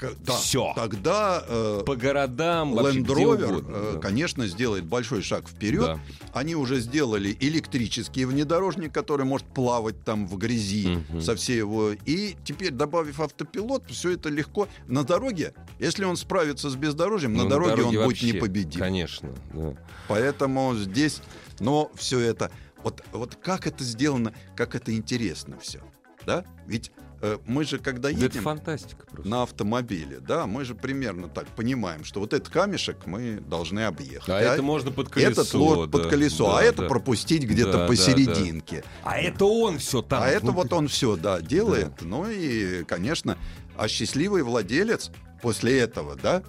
да. 0.00 0.32
всё. 0.34 0.72
Тогда 0.74 1.42
э, 1.46 1.82
по 1.86 1.96
городам, 1.96 2.74
Land 2.74 3.04
Rover, 3.06 3.46
угодно, 3.46 3.76
э, 3.76 3.92
да. 3.94 4.00
конечно, 4.00 4.46
сделает 4.46 4.84
большой 4.84 5.22
шаг 5.22 5.48
вперед. 5.48 5.84
Да. 5.84 6.00
Они 6.32 6.54
уже 6.54 6.80
сделали 6.80 7.36
электрический 7.40 8.24
внедорожник, 8.24 8.92
который 8.92 9.24
может 9.26 9.46
плавать 9.46 10.02
там 10.04 10.26
в 10.26 10.36
грязи 10.36 10.88
Мгм. 11.10 11.20
со 11.20 11.34
всей 11.36 11.58
его. 11.58 11.92
И 12.06 12.36
теперь, 12.44 12.70
добавив 12.70 13.20
автопилот, 13.20 13.84
все 13.90 14.10
это 14.12 14.28
легко. 14.28 14.68
На 14.86 15.04
дороге, 15.04 15.54
если 15.78 16.04
он 16.04 16.16
справится 16.16 16.70
с 16.70 16.76
бездорожьем, 16.76 17.34
Ну, 17.34 17.44
на 17.44 17.50
дороге 17.50 17.82
он 17.84 17.94
будет 17.94 18.06
вообще, 18.06 18.32
непобедим. 18.32 18.80
Конечно, 18.80 19.30
да. 19.52 19.74
Поэтому 20.08 20.74
здесь, 20.74 21.20
но 21.60 21.90
все 21.94 22.18
это, 22.20 22.50
вот, 22.82 23.02
вот 23.12 23.36
как 23.36 23.66
это 23.66 23.82
сделано, 23.84 24.34
как 24.56 24.74
это 24.74 24.94
интересно 24.94 25.58
все, 25.60 25.80
да? 26.26 26.44
Ведь 26.66 26.90
э, 26.96 27.00
мы 27.46 27.64
же, 27.64 27.78
когда 27.78 28.10
Да 28.10 28.16
это 28.16 28.24
едем 28.24 28.42
фантастика 28.42 29.06
просто. 29.06 29.28
на 29.28 29.42
автомобиле, 29.42 30.20
да, 30.20 30.46
мы 30.46 30.64
же 30.64 30.74
примерно 30.74 31.28
так 31.28 31.46
понимаем, 31.48 32.04
что 32.04 32.20
вот 32.20 32.32
этот 32.32 32.48
камешек 32.48 33.06
мы 33.06 33.40
должны 33.40 33.80
объехать. 33.80 34.28
А 34.28 34.40
это 34.40 34.62
можно 34.62 34.90
под 34.90 35.08
колесо. 35.08 35.30
этот 35.42 35.54
лорд 35.54 35.90
под 35.90 36.02
да, 36.04 36.08
колесо, 36.10 36.46
да, 36.46 36.58
а 36.58 36.62
это 36.62 36.82
да. 36.82 36.88
пропустить 36.88 37.44
где-то 37.44 37.72
Да, 37.72 37.78
да, 37.78 37.86
посерединке. 37.86 38.84
А 39.02 39.18
это 39.18 39.44
он 39.44 39.78
все 39.78 40.02
там. 40.02 40.22
А 40.22 40.28
это 40.28 40.52
вот 40.52 40.72
он 40.72 40.88
все, 40.88 41.16
да, 41.16 41.40
делает. 41.40 42.02
Ну 42.02 42.28
и, 42.30 42.84
конечно, 42.84 43.38
а 43.76 43.88
счастливый 43.88 44.42
владелец 44.42 45.10
после 45.42 45.78
этого, 45.80 46.16
да, 46.16 46.42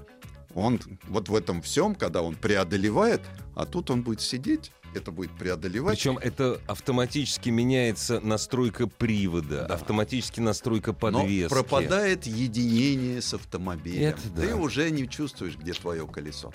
он 0.54 0.80
вот 1.08 1.30
в 1.30 1.36
этом 1.36 1.62
всем, 1.62 1.96
когда 1.96 2.22
он 2.22 2.36
преодолевает, 2.36 3.22
а 3.56 3.66
тут 3.66 3.92
он 3.92 4.04
будет 4.04 4.22
сидеть, 4.22 4.72
это 4.96 5.12
будет 5.12 5.32
преодолевать. 5.32 5.98
Причем 5.98 6.18
это 6.18 6.60
автоматически 6.68 7.50
меняется 7.50 8.20
настройка 8.22 8.88
привода, 8.88 9.66
Да. 9.68 9.76
автоматически 9.76 10.40
настройка 10.40 10.92
Но 10.92 10.94
подвески. 10.94 11.50
пропадает 11.50 12.26
единение 12.26 13.22
с 13.22 13.34
автомобилем. 13.34 14.10
Это 14.10 14.22
да. 14.36 14.42
Ты 14.44 14.56
уже 14.56 14.90
не 14.92 15.08
чувствуешь, 15.10 15.58
где 15.58 15.74
твое 15.74 16.08
колесо. 16.08 16.54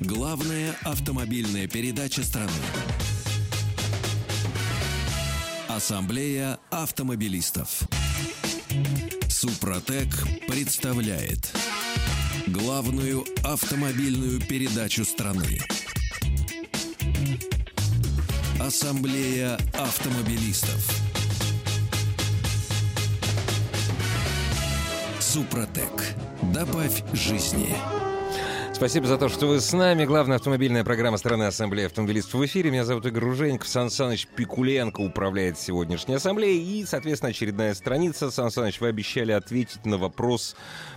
Главная 0.00 0.74
автомобильная 0.84 1.66
передача 1.68 2.22
страны. 2.22 2.50
Ассамблея 5.68 6.58
автомобилистов. 6.70 7.82
Супротек 9.28 10.08
представляет 10.48 11.52
главную 12.48 13.24
автомобильную 13.44 14.40
передачу 14.40 15.04
страны. 15.04 15.60
Ассамблея 18.60 19.56
автомобилистов. 19.74 20.86
Супротек. 25.20 26.14
Добавь 26.54 27.02
жизни. 27.12 27.74
Спасибо 28.74 29.06
за 29.08 29.18
то, 29.18 29.28
что 29.28 29.48
вы 29.48 29.60
с 29.60 29.72
нами. 29.72 30.04
Главная 30.04 30.36
автомобильная 30.36 30.84
программа 30.84 31.16
страны 31.16 31.44
Ассамблеи 31.44 31.86
автомобилистов 31.86 32.34
в 32.34 32.46
эфире. 32.46 32.70
Меня 32.70 32.84
зовут 32.84 33.06
Игорь 33.06 33.24
Руженьков. 33.24 33.66
Сан 33.66 33.90
Саныч 33.90 34.28
Пикуленко 34.28 35.00
управляет 35.00 35.58
сегодняшней 35.58 36.14
ассамблеей. 36.14 36.80
И, 36.80 36.84
соответственно, 36.86 37.30
очередная 37.30 37.74
страница. 37.74 38.30
Сан 38.30 38.52
Саныч, 38.52 38.80
вы 38.80 38.88
обещали 38.88 39.32
ответить 39.32 39.84
на 39.84 39.98
вопрос, 39.98 40.54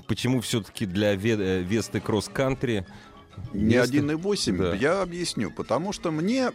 почему 0.08 0.42
все-таки 0.42 0.86
для 0.86 1.16
Ве- 1.16 1.64
Весты 1.64 2.00
кросс-кантри 2.00 2.86
Не 3.54 3.76
место- 3.76 3.98
1,8. 3.98 4.58
Да. 4.58 4.74
Я 4.76 5.02
объясню. 5.02 5.52
Потому 5.52 5.94
что 5.94 6.12
мне... 6.12 6.52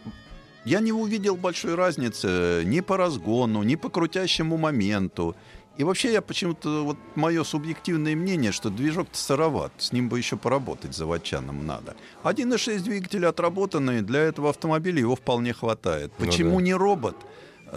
Я 0.64 0.80
не 0.80 0.92
увидел 0.92 1.36
большой 1.36 1.76
разницы 1.76 2.62
ни 2.64 2.80
по 2.80 2.96
разгону, 2.96 3.62
ни 3.62 3.76
по 3.76 3.88
крутящему 3.88 4.56
моменту. 4.56 5.36
И 5.76 5.84
вообще 5.84 6.12
я 6.12 6.22
почему-то, 6.22 6.84
вот 6.84 6.96
мое 7.14 7.44
субъективное 7.44 8.16
мнение, 8.16 8.50
что 8.50 8.70
движок-то 8.70 9.16
сыроват, 9.16 9.72
с 9.78 9.92
ним 9.92 10.08
бы 10.08 10.18
еще 10.18 10.36
поработать 10.36 10.96
заводчанам 10.96 11.66
надо. 11.66 11.94
1.6 12.24 12.80
двигатель 12.80 13.26
отработанный, 13.26 14.00
для 14.00 14.20
этого 14.20 14.48
автомобиля 14.50 15.00
его 15.00 15.14
вполне 15.14 15.52
хватает. 15.52 16.12
Ну 16.18 16.26
Почему 16.26 16.56
да. 16.56 16.62
не 16.64 16.74
робот? 16.74 17.16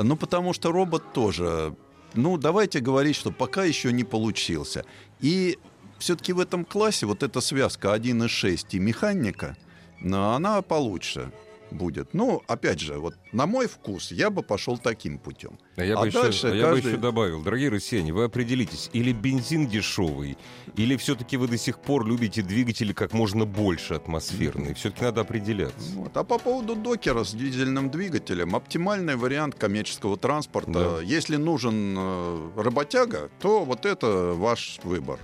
Ну, 0.01 0.15
потому 0.15 0.53
что 0.53 0.71
робот 0.71 1.03
тоже, 1.13 1.75
ну, 2.13 2.37
давайте 2.37 2.79
говорить, 2.79 3.15
что 3.17 3.31
пока 3.31 3.65
еще 3.65 3.91
не 3.91 4.03
получился. 4.05 4.85
И 5.19 5.59
все-таки 5.99 6.33
в 6.33 6.39
этом 6.39 6.65
классе 6.65 7.05
вот 7.05 7.23
эта 7.23 7.41
связка 7.41 7.93
1.6 7.95 8.65
и 8.71 8.79
механика, 8.79 9.55
она 10.03 10.61
получше 10.61 11.31
будет. 11.71 12.15
Ну, 12.15 12.41
опять 12.47 12.79
же, 12.79 12.97
вот 12.97 13.15
на 13.31 13.45
мой 13.45 13.67
вкус 13.67 14.11
я 14.11 14.31
бы 14.31 14.41
пошел 14.41 14.79
таким 14.79 15.19
путем. 15.19 15.59
А 15.75 15.83
я, 15.83 15.97
А 15.97 16.01
бы, 16.01 16.07
еще, 16.07 16.47
а 16.47 16.55
я 16.55 16.65
бы 16.69 16.73
каждый- 16.73 16.87
еще 16.93 16.97
добавил, 16.97 17.43
дорогие 17.43 17.69
россияне, 17.69 18.11
вы 18.11 18.23
определитесь, 18.23 18.89
или 18.91 19.11
бензин 19.11 19.67
дешевый, 19.67 20.35
или 20.75 20.97
все-таки 20.97 21.37
вы 21.37 21.47
до 21.47 21.57
сих 21.59 21.77
пор 21.79 22.07
любите 22.07 22.41
двигатели 22.41 22.91
как 22.91 23.13
можно 23.13 23.45
больше 23.45 23.93
атмосферные. 23.93 24.73
Все-таки 24.73 25.03
надо 25.03 25.21
определяться. 25.21 25.91
Вот. 25.93 26.17
А 26.17 26.23
по 26.23 26.39
поводу 26.39 26.75
докера 26.75 27.23
с 27.23 27.33
дизельным 27.33 27.91
двигателем, 27.91 28.55
оптимальный 28.55 29.15
вариант 29.15 29.53
коммерческого 29.53 30.17
транспорта. 30.17 30.71
Да. 30.71 31.01
Если 31.03 31.35
нужен 31.35 31.95
э, 31.97 32.49
работяга, 32.55 33.29
то 33.39 33.63
вот 33.63 33.85
это 33.85 34.33
ваш 34.35 34.79
выбор. 34.83 35.19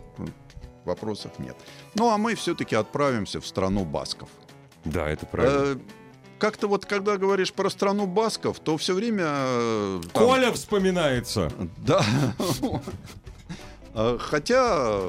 Вопросов 0.86 1.32
нет. 1.40 1.56
Ну, 1.96 2.10
а 2.10 2.18
мы 2.18 2.36
все-таки 2.36 2.76
отправимся 2.76 3.42
в 3.42 3.48
страну 3.48 3.86
басков. 3.86 4.30
Да, 4.84 5.10
это 5.10 5.26
правильно. 5.26 5.74
Э, 5.74 5.78
Как-то 6.40 6.68
вот, 6.68 6.86
когда 6.86 7.18
говоришь 7.18 7.52
про 7.54 7.70
страну 7.70 8.06
басков, 8.06 8.60
то 8.60 8.78
все 8.78 8.94
время... 8.94 9.26
э, 9.28 10.02
там- 10.14 10.54
вспоминается. 10.54 11.52
Да. 11.78 12.06
Э, 13.94 14.18
Хотя 14.20 15.00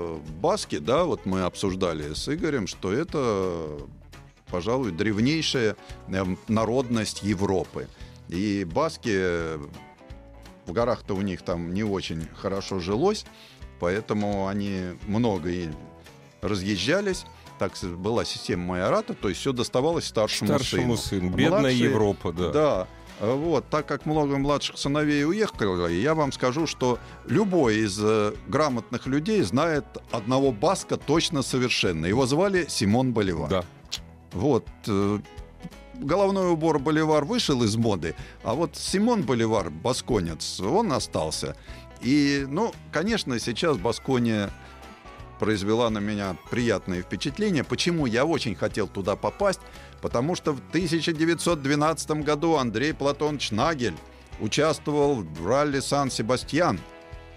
баски, 0.40 0.78
да, 0.78 1.04
вот 1.04 1.26
мы 1.26 1.42
обсуждали 1.42 2.14
с 2.14 2.32
Игорем, 2.32 2.66
что 2.66 2.92
это, 2.92 3.66
пожалуй, 4.50 4.92
древнейшая 4.92 5.76
эм, 6.08 6.38
народность 6.48 7.22
Европы. 7.22 7.88
И 8.28 8.64
баски 8.64 9.56
в 10.66 10.72
горах-то 10.72 11.14
у 11.14 11.20
них 11.20 11.42
там 11.42 11.72
не 11.74 11.84
очень 11.84 12.28
хорошо 12.34 12.80
жилось, 12.80 13.24
поэтому 13.80 14.46
они 14.48 14.80
много 15.06 15.48
и 15.50 15.68
разъезжались. 16.42 17.24
Так 17.58 17.72
была 17.82 18.24
система 18.26 18.64
майората, 18.66 19.14
то 19.14 19.28
есть 19.30 19.40
все 19.40 19.52
доставалось 19.52 20.04
старшему, 20.04 20.48
Старшему 20.48 20.96
сыну. 20.96 21.20
сыну. 21.22 21.30
Бедная 21.36 21.60
Младшие- 21.62 21.78
Европа, 21.90 22.32
да. 22.32 22.50
Да. 22.50 22.88
Э, 23.20 23.34
Вот, 23.34 23.70
так 23.70 23.86
как 23.86 24.04
много 24.04 24.36
младших 24.36 24.76
сыновей 24.76 25.24
уехало, 25.24 25.86
я 25.86 26.14
вам 26.14 26.32
скажу, 26.32 26.66
что 26.66 26.98
любой 27.26 27.76
из 27.78 27.98
э, 27.98 28.34
грамотных 28.46 29.06
людей 29.06 29.40
знает 29.40 29.86
одного 30.10 30.52
баска 30.52 30.98
точно 30.98 31.40
совершенно. 31.40 32.04
Его 32.04 32.26
звали 32.26 32.66
Симон 32.68 33.12
Боливар. 33.14 33.48
Да. 33.48 33.64
Вот. 34.32 34.66
э, 34.86 35.18
Головной 35.94 36.50
убор 36.50 36.78
Боливар 36.78 37.24
вышел 37.24 37.62
из 37.62 37.74
моды, 37.76 38.14
а 38.44 38.52
вот 38.52 38.76
Симон 38.76 39.22
Боливар, 39.22 39.70
басконец, 39.70 40.60
он 40.60 40.92
остался. 40.92 41.56
И, 42.06 42.46
ну, 42.48 42.72
конечно, 42.92 43.36
сейчас 43.40 43.78
Баскония 43.78 44.50
произвела 45.40 45.90
на 45.90 45.98
меня 45.98 46.36
приятное 46.52 47.02
впечатление. 47.02 47.64
Почему 47.64 48.06
я 48.06 48.24
очень 48.24 48.54
хотел 48.54 48.86
туда 48.86 49.16
попасть? 49.16 49.58
Потому 50.00 50.36
что 50.36 50.52
в 50.52 50.60
1912 50.68 52.10
году 52.22 52.54
Андрей 52.54 52.94
Платонович 52.94 53.50
Нагель 53.50 53.96
участвовал 54.38 55.22
в 55.22 55.46
ралли 55.48 55.80
Сан-Себастьян. 55.80 56.78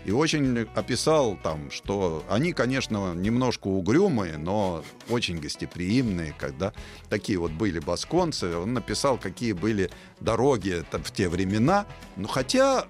И 0.06 0.12
очень 0.12 0.68
описал 0.76 1.36
там, 1.42 1.72
что 1.72 2.24
они, 2.30 2.54
конечно, 2.54 3.16
немножко 3.16 3.68
угрюмые, 3.68 4.38
но 4.38 4.84
очень 5.10 5.40
гостеприимные, 5.40 6.36
когда 6.38 6.74
такие 7.10 7.40
вот 7.40 7.52
были 7.52 7.80
басконцы. 7.80 8.56
Он 8.56 8.74
написал, 8.74 9.18
какие 9.18 9.54
были 9.54 9.90
дороги 10.20 10.86
в 10.92 11.12
те 11.12 11.28
времена. 11.28 11.88
Ну, 12.18 12.28
хотя, 12.28 12.86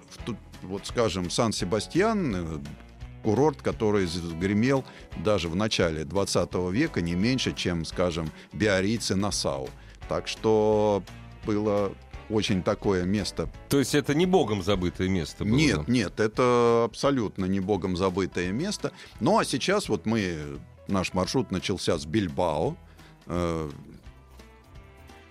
вот, 0.62 0.86
скажем, 0.86 1.30
Сан-Себастьян, 1.30 2.34
э, 2.36 2.58
курорт, 3.22 3.60
который 3.62 4.06
гремел 4.38 4.84
даже 5.24 5.48
в 5.48 5.56
начале 5.56 6.04
20 6.04 6.70
века 6.70 7.00
не 7.00 7.14
меньше, 7.14 7.52
чем, 7.52 7.84
скажем, 7.84 8.30
Биарриц 8.52 9.10
и 9.10 9.14
Нассау. 9.14 9.68
Так 10.08 10.26
что 10.28 11.02
было 11.46 11.92
очень 12.30 12.62
такое 12.62 13.04
место 13.04 13.48
То 13.68 13.78
есть 13.80 13.94
это 13.94 14.14
не 14.14 14.24
богом 14.24 14.62
забытое 14.62 15.08
место 15.08 15.44
было? 15.44 15.56
нет, 15.56 15.88
нет, 15.88 16.20
это 16.20 16.84
абсолютно 16.84 17.44
не 17.46 17.58
богом 17.60 17.96
забытое 17.96 18.52
место. 18.52 18.92
Ну 19.20 19.38
а 19.38 19.44
сейчас 19.44 19.88
вот 19.88 20.06
мы, 20.06 20.60
наш 20.88 21.12
маршрут 21.12 21.50
начался 21.50 21.98
с 21.98 22.06
Бильбао, 22.06 22.76
э, 23.26 23.70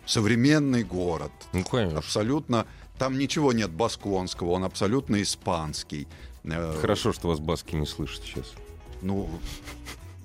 современный 0.06 0.84
город, 0.84 1.32
Ну, 1.54 1.64
конечно. 1.64 2.00
абсолютно, 2.00 2.66
там 3.00 3.18
ничего 3.18 3.54
нет 3.54 3.72
басконского, 3.72 4.52
он 4.52 4.64
абсолютно 4.66 5.22
испанский. 5.22 6.08
Э, 6.44 6.76
Хорошо, 6.80 7.14
что 7.14 7.30
вас 7.30 7.40
баски 7.40 7.76
не 7.76 7.86
слышат 7.86 8.22
сейчас. 8.24 8.52
Ну, 9.02 9.30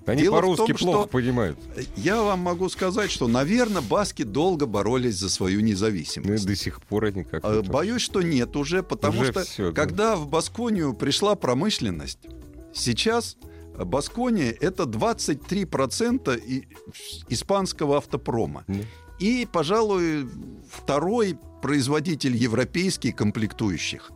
Они 0.06 0.24
по-русски 0.28 0.72
плохо 0.74 1.02
что- 1.02 1.06
понимают. 1.06 1.58
я 1.96 2.20
вам 2.22 2.40
могу 2.40 2.68
сказать, 2.68 3.10
что, 3.10 3.26
наверное, 3.28 3.80
баски 3.80 4.22
долго 4.22 4.66
боролись 4.66 5.14
за 5.16 5.30
свою 5.30 5.60
Ну 5.60 5.66
и 5.66 5.70
независимость. 5.70 6.46
до 6.46 6.54
сих 6.56 6.82
пор 6.82 7.04
они 7.06 7.24
как 7.24 7.42
Э, 7.44 7.62
Боюсь, 7.62 8.02
что 8.02 8.20
нет 8.20 8.54
уже, 8.56 8.82
потому 8.82 9.20
Уже 9.22 9.32
что 9.32 9.70
да. 9.70 9.72
когда 9.72 10.16
в 10.16 10.28
Басконию 10.28 10.92
пришла 10.92 11.34
промышленность, 11.36 12.18
сейчас 12.74 13.36
Баскония 13.78 14.50
это 14.60 14.84
23% 14.84 16.36
и- 16.36 16.68
испанского 17.28 17.96
автопрома. 17.98 18.64
Да. 18.68 18.74
И, 19.20 19.46
пожалуй, 19.50 20.28
второй 20.70 21.36
производитель 21.62 22.36
европейский 22.36 23.12
комплектующих. 23.12 24.10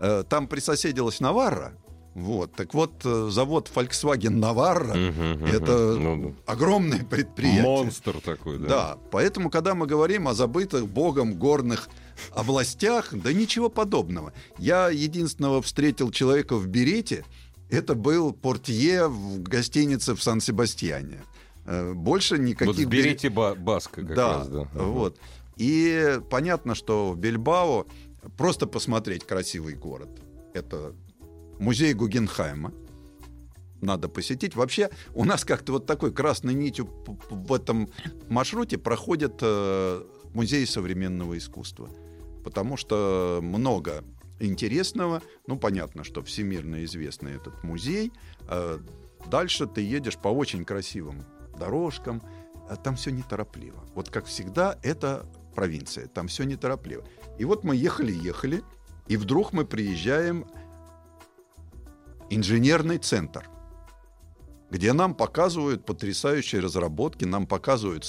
Э, 0.00 0.24
Там 0.28 0.46
присоседилась 0.46 1.20
Наварра. 1.20 1.72
Вот. 2.14 2.52
Так 2.54 2.74
вот, 2.74 2.92
э, 3.04 3.28
завод 3.30 3.70
Volkswagen 3.74 4.30
Наварра 4.30 4.94
Мгм, 4.94 5.30
мгм. 5.32 5.44
это 5.44 5.96
Ну, 5.98 6.34
огромное 6.46 7.04
предприятие. 7.04 7.62
монстр 7.62 8.20
такой, 8.20 8.58
да. 8.58 8.68
Да, 8.68 8.98
поэтому, 9.10 9.50
когда 9.50 9.74
мы 9.74 9.86
говорим 9.86 10.26
о 10.26 10.34
забытых 10.34 10.86
богом 10.88 11.34
горных 11.34 11.88
областях, 12.32 13.08
да 13.12 13.32
ничего 13.32 13.68
подобного. 13.68 14.32
Я 14.58 14.88
единственного 14.88 15.60
встретил 15.60 16.10
человека 16.10 16.56
в 16.56 16.66
Берете, 16.66 17.24
это 17.70 17.94
был 17.94 18.32
портье 18.32 19.08
в 19.08 19.42
гостинице 19.42 20.14
в 20.14 20.22
Сан-Себастьяне. 20.22 21.22
Э, 21.64 21.92
Больше 21.92 22.38
никаких... 22.38 22.76
Вот 22.76 22.86
Берете 22.86 23.30
ба- 23.30 23.54
Баска 23.54 24.02
как 24.02 24.14
да, 24.14 24.38
раз, 24.38 24.48
да. 24.48 24.68
вот. 24.74 25.18
И 25.56 26.20
понятно, 26.30 26.74
что 26.74 27.12
в 27.12 27.18
Бильбао 27.18 27.86
просто 28.36 28.66
посмотреть 28.66 29.24
красивый 29.24 29.74
город. 29.74 30.10
Это 30.54 30.94
музей 31.58 31.92
Гугенхайма. 31.94 32.72
Надо 33.80 34.08
посетить. 34.08 34.54
Вообще, 34.54 34.90
у 35.14 35.24
нас 35.24 35.44
как-то 35.44 35.72
вот 35.72 35.86
такой 35.86 36.12
красной 36.12 36.54
нитью 36.54 36.88
в 37.30 37.52
этом 37.52 37.90
маршруте 38.28 38.78
проходит 38.78 39.34
э, 39.42 40.02
музей 40.34 40.66
современного 40.66 41.36
искусства. 41.36 41.90
Потому 42.42 42.76
что 42.76 43.40
много 43.42 44.04
интересного. 44.40 45.22
Ну, 45.46 45.58
понятно, 45.58 46.04
что 46.04 46.22
всемирно 46.22 46.84
известный 46.84 47.34
этот 47.36 47.62
музей. 47.64 48.12
Э, 48.48 48.78
Дальше 49.30 49.66
ты 49.66 49.80
едешь 49.80 50.16
по 50.18 50.28
очень 50.28 50.64
красивым 50.64 51.24
дорожкам. 51.58 52.22
а 52.68 52.76
там 52.76 52.96
все 52.96 53.10
неторопливо. 53.10 53.84
Вот 53.94 54.10
как 54.10 54.26
всегда, 54.26 54.78
это 54.82 55.24
провинция, 55.54 56.08
там 56.08 56.26
все 56.26 56.44
неторопливо. 56.44 57.04
И 57.38 57.44
вот 57.44 57.64
мы 57.64 57.76
ехали-ехали, 57.76 58.62
и 59.06 59.16
вдруг 59.16 59.52
мы 59.52 59.64
приезжаем 59.64 60.44
инженерный 62.28 62.98
центр, 62.98 63.48
где 64.70 64.92
нам 64.92 65.14
показывают 65.14 65.86
потрясающие 65.86 66.60
разработки, 66.60 67.24
нам 67.24 67.46
показывают 67.46 68.04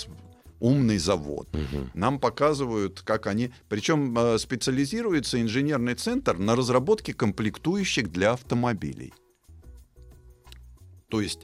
умный 0.60 0.98
завод, 0.98 1.50
нам 1.94 2.20
показывают, 2.20 3.02
как 3.02 3.28
они... 3.28 3.52
Причем 3.70 4.18
э, 4.18 4.38
специализируется 4.38 5.42
инженерный 5.42 5.96
центр 5.96 6.38
на 6.38 6.56
разработке 6.56 7.14
комплектующих 7.14 8.12
для 8.12 8.32
автомобилей. 8.34 9.14
То 11.10 11.22
есть 11.22 11.42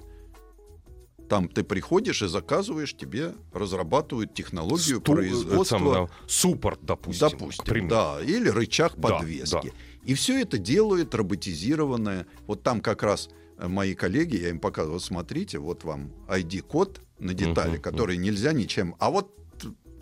там 1.30 1.48
ты 1.48 1.64
приходишь 1.64 2.22
и 2.22 2.28
заказываешь, 2.28 2.96
тебе 2.96 3.34
разрабатывают 3.54 4.34
технологию 4.34 5.00
Сту- 5.00 5.14
производства. 5.14 5.62
это 5.62 5.66
самое, 5.66 6.10
Суппорт, 6.28 6.80
допустим. 6.84 7.30
Допустим, 7.30 7.88
да, 7.88 8.20
или 8.22 8.50
рычаг 8.50 8.94
Да, 8.98 9.10
подвески. 9.20 9.74
И 10.04 10.14
все 10.16 10.42
это 10.42 10.58
делает 10.58 11.16
роботизированное. 11.16 12.28
Вот 12.46 12.62
там 12.62 12.82
как 12.82 13.04
раз 13.04 13.30
э, 13.58 13.68
мои 13.68 13.96
коллеги, 13.96 14.36
я 14.36 14.50
им 14.50 14.60
показывал, 14.60 14.96
вот 14.96 15.04
смотрите, 15.04 15.60
вот 15.60 15.84
вам 15.84 16.12
ID-код 16.28 17.02
на 17.24 17.34
детали, 17.34 17.74
Мгм, 17.74 17.82
который 17.82 18.18
нельзя 18.18 18.54
ничем. 18.54 18.96
А 19.00 19.10
вот 19.10 19.34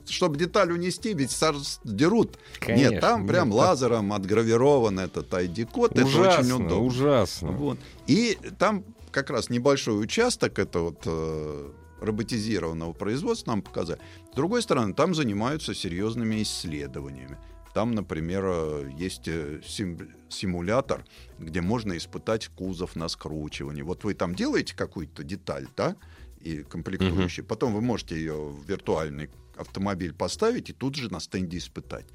чтобы 0.07 0.35
деталь 0.37 0.71
унести, 0.73 1.13
ведь 1.13 1.37
дерут. 1.85 2.37
Конечно, 2.59 2.91
нет, 2.91 3.01
там 3.01 3.27
прям 3.27 3.49
нет, 3.49 3.57
лазером 3.57 4.11
отгравирован 4.13 4.99
этот 4.99 5.31
ID-код. 5.31 5.91
Это 5.93 6.05
Ужасно, 6.05 6.55
очень 6.55 6.65
удобно. 6.65 6.85
ужасно. 6.85 7.51
Вот. 7.51 7.79
И 8.07 8.37
там 8.57 8.83
как 9.11 9.29
раз 9.29 9.49
небольшой 9.49 10.01
участок, 10.03 10.57
это 10.59 10.79
вот 10.79 11.03
э, 11.05 11.71
роботизированного 12.01 12.93
производства 12.93 13.51
нам 13.51 13.61
показали. 13.61 13.99
С 14.31 14.35
другой 14.35 14.61
стороны, 14.63 14.93
там 14.93 15.13
занимаются 15.13 15.73
серьезными 15.73 16.41
исследованиями. 16.41 17.37
Там, 17.73 17.91
например, 17.93 18.43
э, 18.45 18.89
есть 18.97 19.27
э, 19.27 19.61
сим- 19.65 20.09
симулятор, 20.29 21.05
где 21.39 21.61
можно 21.61 21.95
испытать 21.95 22.47
кузов 22.49 22.95
на 22.97 23.07
скручивании. 23.07 23.81
Вот 23.83 24.03
вы 24.03 24.13
там 24.13 24.35
делаете 24.35 24.75
какую-то 24.75 25.23
деталь, 25.23 25.67
да, 25.77 25.95
и 26.43 26.63
комплектующую, 26.63 27.45
потом 27.45 27.73
вы 27.73 27.81
можете 27.81 28.15
ее 28.15 28.33
в 28.33 28.67
виртуальный 28.67 29.29
автомобиль 29.55 30.13
поставить 30.13 30.69
и 30.69 30.73
тут 30.73 30.95
же 30.95 31.11
на 31.11 31.19
стенде 31.19 31.57
испытать. 31.57 32.05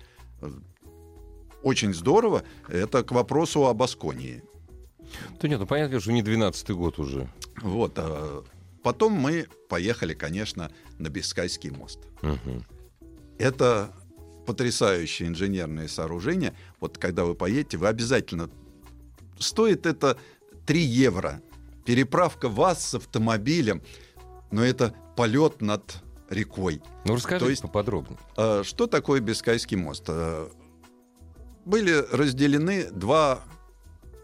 Очень 1.62 1.94
здорово. 1.94 2.42
Это 2.68 3.02
к 3.02 3.12
вопросу 3.12 3.66
об 3.66 3.82
Асконии. 3.82 4.42
Да 5.40 5.48
нет, 5.48 5.60
ну 5.60 5.66
понятно, 5.66 6.00
что 6.00 6.12
не 6.12 6.22
12-й 6.22 6.74
год 6.74 6.98
уже. 6.98 7.28
Вот. 7.62 7.94
а, 7.96 8.44
Потом 8.82 9.12
мы 9.14 9.46
поехали, 9.68 10.14
конечно, 10.14 10.70
на 10.98 11.08
Бискайский 11.08 11.70
мост. 11.70 11.98
Мгм. 12.22 12.64
Это 13.38 13.92
потрясающее 14.46 15.28
инженерное 15.28 15.88
сооружение. 15.88 16.54
Вот 16.80 16.98
когда 16.98 17.24
вы 17.24 17.34
поедете, 17.34 17.78
вы 17.78 17.88
обязательно... 17.88 18.48
Стоит 19.38 19.86
это 19.86 20.16
3 20.66 20.80
евро. 20.80 21.42
Переправка 21.84 22.48
вас 22.48 22.90
с 22.90 22.94
автомобилем, 22.94 23.82
но 24.50 24.64
это 24.64 24.94
полет 25.16 25.60
над 25.60 26.02
рекой. 26.30 26.82
Ну 27.04 27.14
расскажи 27.14 27.44
То 27.44 27.50
есть- 27.50 27.62
поподробнее. 27.62 28.18
А, 28.36 28.62
Что 28.64 28.86
такое 28.86 29.20
Бискайский 29.20 29.76
мост? 29.76 30.04
А, 30.08 30.50
Были 31.64 31.92
разделены 32.12 32.90
два... 32.90 33.40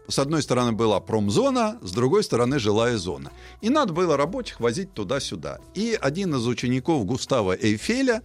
С 0.09 0.19
одной 0.19 0.41
стороны 0.41 0.73
была 0.73 0.99
промзона, 0.99 1.79
с 1.81 1.91
другой 1.93 2.23
стороны 2.25 2.59
жилая 2.59 2.97
зона. 2.97 3.31
И 3.61 3.69
надо 3.69 3.93
было 3.93 4.17
рабочих 4.17 4.59
возить 4.59 4.93
туда-сюда. 4.93 5.59
И 5.75 5.97
один 5.99 6.35
из 6.35 6.45
учеников 6.45 7.05
Густава 7.05 7.55
Эйфеля 7.55 8.21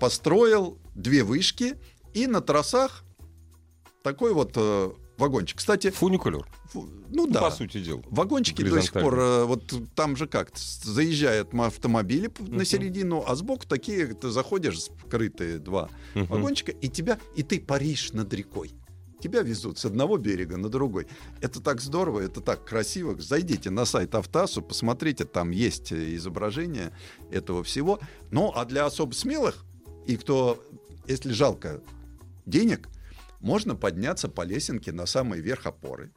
построил 0.00 0.78
две 0.94 1.24
вышки, 1.24 1.76
и 2.14 2.26
на 2.26 2.40
трассах 2.40 3.04
такой 4.02 4.32
вот 4.32 4.52
э, 4.56 4.90
вагончик. 5.18 5.58
Кстати, 5.58 5.90
Фуникулер, 5.90 6.46
фу- 6.72 6.88
ну 7.10 7.26
да. 7.26 7.40
по 7.40 7.50
сути 7.50 7.80
дела. 7.80 8.02
Вагончики 8.10 8.62
до 8.62 8.80
сих 8.80 8.92
пор, 8.92 9.18
э, 9.18 9.44
вот 9.44 9.62
там 9.94 10.16
же 10.16 10.26
как, 10.26 10.50
заезжают 10.56 11.52
автомобили 11.54 12.28
п- 12.28 12.42
на 12.44 12.64
середину, 12.64 13.24
а 13.26 13.34
сбоку 13.34 13.66
такие, 13.66 14.06
ты 14.14 14.30
заходишь, 14.30 14.80
скрытые 14.80 15.58
два 15.58 15.88
Мгм. 16.14 16.26
вагончика, 16.26 16.72
и 16.72 16.88
тебя, 16.88 17.18
и 17.36 17.42
ты 17.42 17.60
паришь 17.60 18.12
над 18.12 18.32
рекой. 18.32 18.72
Тебя 19.20 19.42
везут 19.42 19.78
с 19.78 19.84
одного 19.84 20.16
берега 20.16 20.56
на 20.56 20.68
другой. 20.68 21.08
Это 21.40 21.60
так 21.60 21.80
здорово, 21.80 22.20
это 22.20 22.40
так 22.40 22.64
красиво. 22.64 23.16
Зайдите 23.20 23.68
на 23.70 23.84
сайт 23.84 24.14
Автасу, 24.14 24.62
посмотрите, 24.62 25.24
там 25.24 25.50
есть 25.50 25.90
э, 25.90 26.14
изображение 26.14 26.92
этого 27.32 27.64
всего. 27.64 27.98
Ну, 28.30 28.52
а 28.54 28.64
для 28.64 28.86
особо 28.86 29.12
смелых, 29.14 29.64
и 30.06 30.16
кто, 30.16 30.62
если 31.08 31.32
жалко 31.32 31.82
денег, 32.46 32.88
можно 33.40 33.74
подняться 33.76 34.28
по 34.28 34.42
лесенке 34.42 34.92
на 34.92 35.06
самый 35.06 35.40
верх 35.40 35.66
опоры. 35.66 36.10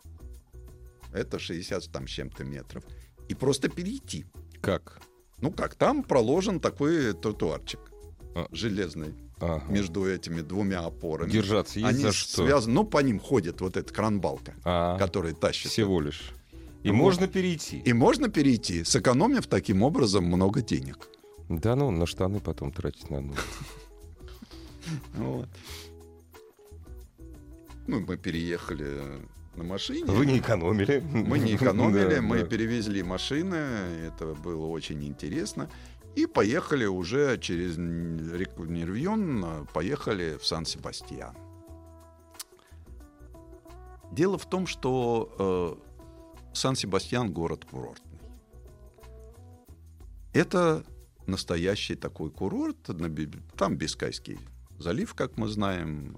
Это 1.14 1.40
60 1.40 1.92
там 1.92 2.08
с 2.08 2.12
чем-то 2.12 2.44
метров. 2.44 2.84
И 3.30 3.36
просто 3.36 3.70
перейти. 3.70 4.26
Как? 4.62 5.02
Ну 5.40 5.52
как, 5.52 5.76
там 5.76 6.04
проложен 6.04 6.60
такой 6.60 7.14
тротуарчик 7.14 7.80
А. 8.36 8.48
железный 8.52 9.14
Ага. 9.40 9.66
между 9.72 10.06
этими 10.08 10.42
двумя 10.42 10.82
опорами. 10.86 11.32
Держаться 11.32 11.80
есть 11.80 11.92
Они 11.92 12.04
за 12.04 12.12
что? 12.12 12.46
связаны, 12.46 12.74
ну, 12.76 12.84
по 12.86 13.00
ним 13.00 13.20
ходит 13.20 13.60
вот 13.62 13.76
эта 13.76 13.92
кранбалка, 13.94 14.54
А, 14.64 14.98
которая 15.00 15.34
тащит. 15.34 15.72
всего 15.72 16.00
лишь. 16.00 16.32
И 16.84 16.90
Вот. 16.90 16.96
можно 16.98 17.28
перейти. 17.28 17.80
И 17.80 17.94
можно 17.94 18.30
перейти, 18.30 18.84
сэкономив 18.84 19.48
таким 19.48 19.82
образом 19.84 20.26
много 20.26 20.62
денег. 20.62 21.08
Да 21.50 21.76
ну, 21.76 21.90
на 21.92 22.06
штаны 22.06 22.40
потом 22.40 22.72
тратить 22.72 23.10
надо. 23.10 23.34
Вот. 25.16 25.50
Ну, 27.88 28.00
мы 28.00 28.18
переехали 28.18 29.22
на 29.56 29.64
машине. 29.64 30.06
Вы 30.06 30.26
не 30.26 30.40
экономили. 30.40 31.00
Мы 31.00 31.40
не 31.40 31.56
экономили, 31.56 32.16
Да, 32.16 32.22
мы 32.22 32.40
да. 32.40 32.46
перевезли 32.46 33.04
машины, 33.04 33.56
это 33.56 34.34
было 34.34 34.68
очень 34.68 35.04
интересно. 35.04 35.70
И 36.16 36.26
поехали 36.26 36.86
уже 36.86 37.38
через 37.38 37.78
реку 37.78 38.66
Нервьон, 38.66 39.68
поехали 39.74 40.38
в 40.38 40.46
Сан-Себастьян. 40.46 41.36
Дело 44.12 44.38
в 44.38 44.46
том, 44.50 44.68
что 44.68 45.80
э, 45.80 46.54
Сан-Себастьян 46.54 47.32
город-курортный. 47.32 48.20
Это 50.34 50.84
настоящий 51.28 51.96
такой 51.96 52.30
курорт, 52.30 52.90
там 53.58 53.76
Бискайский 53.78 54.40
залив, 54.80 55.14
как 55.14 55.38
мы 55.38 55.48
знаем, 55.48 56.18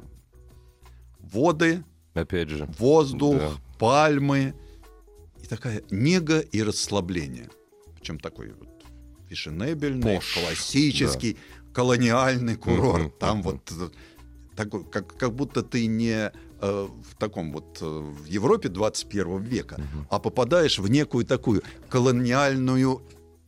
воды, 1.34 1.84
Опять 2.14 2.50
же. 2.50 2.68
воздух, 2.78 3.38
Да. 3.40 3.52
пальмы 3.80 4.54
и 5.42 5.48
такая 5.48 5.84
нега 5.90 6.40
и 6.40 6.62
расслабление. 6.64 7.50
Причем 7.98 8.20
такой 8.20 8.52
вот 8.54 8.70
фешенебельный, 9.30 10.16
Пош, 10.16 10.34
классический, 10.36 11.38
колониальный 11.74 12.56
курорт. 12.56 13.04
Мгм, 13.06 13.14
Там 13.20 13.38
мгм. 13.40 13.44
вот 13.44 13.72
э, 13.72 13.90
такой, 14.56 14.84
как, 14.86 15.16
как 15.18 15.34
будто 15.34 15.64
ты 15.64 15.88
не 15.88 16.32
э, 16.32 16.32
в 16.62 17.16
таком 17.18 17.52
вот 17.52 17.80
э, 17.82 17.86
в 17.86 18.26
Европе 18.26 18.70
21 18.70 19.42
века, 19.42 19.82
а 20.10 20.20
попадаешь 20.20 20.78
в 20.80 20.88
некую 20.90 21.26
такую 21.26 21.64
колониальную, 21.90 23.02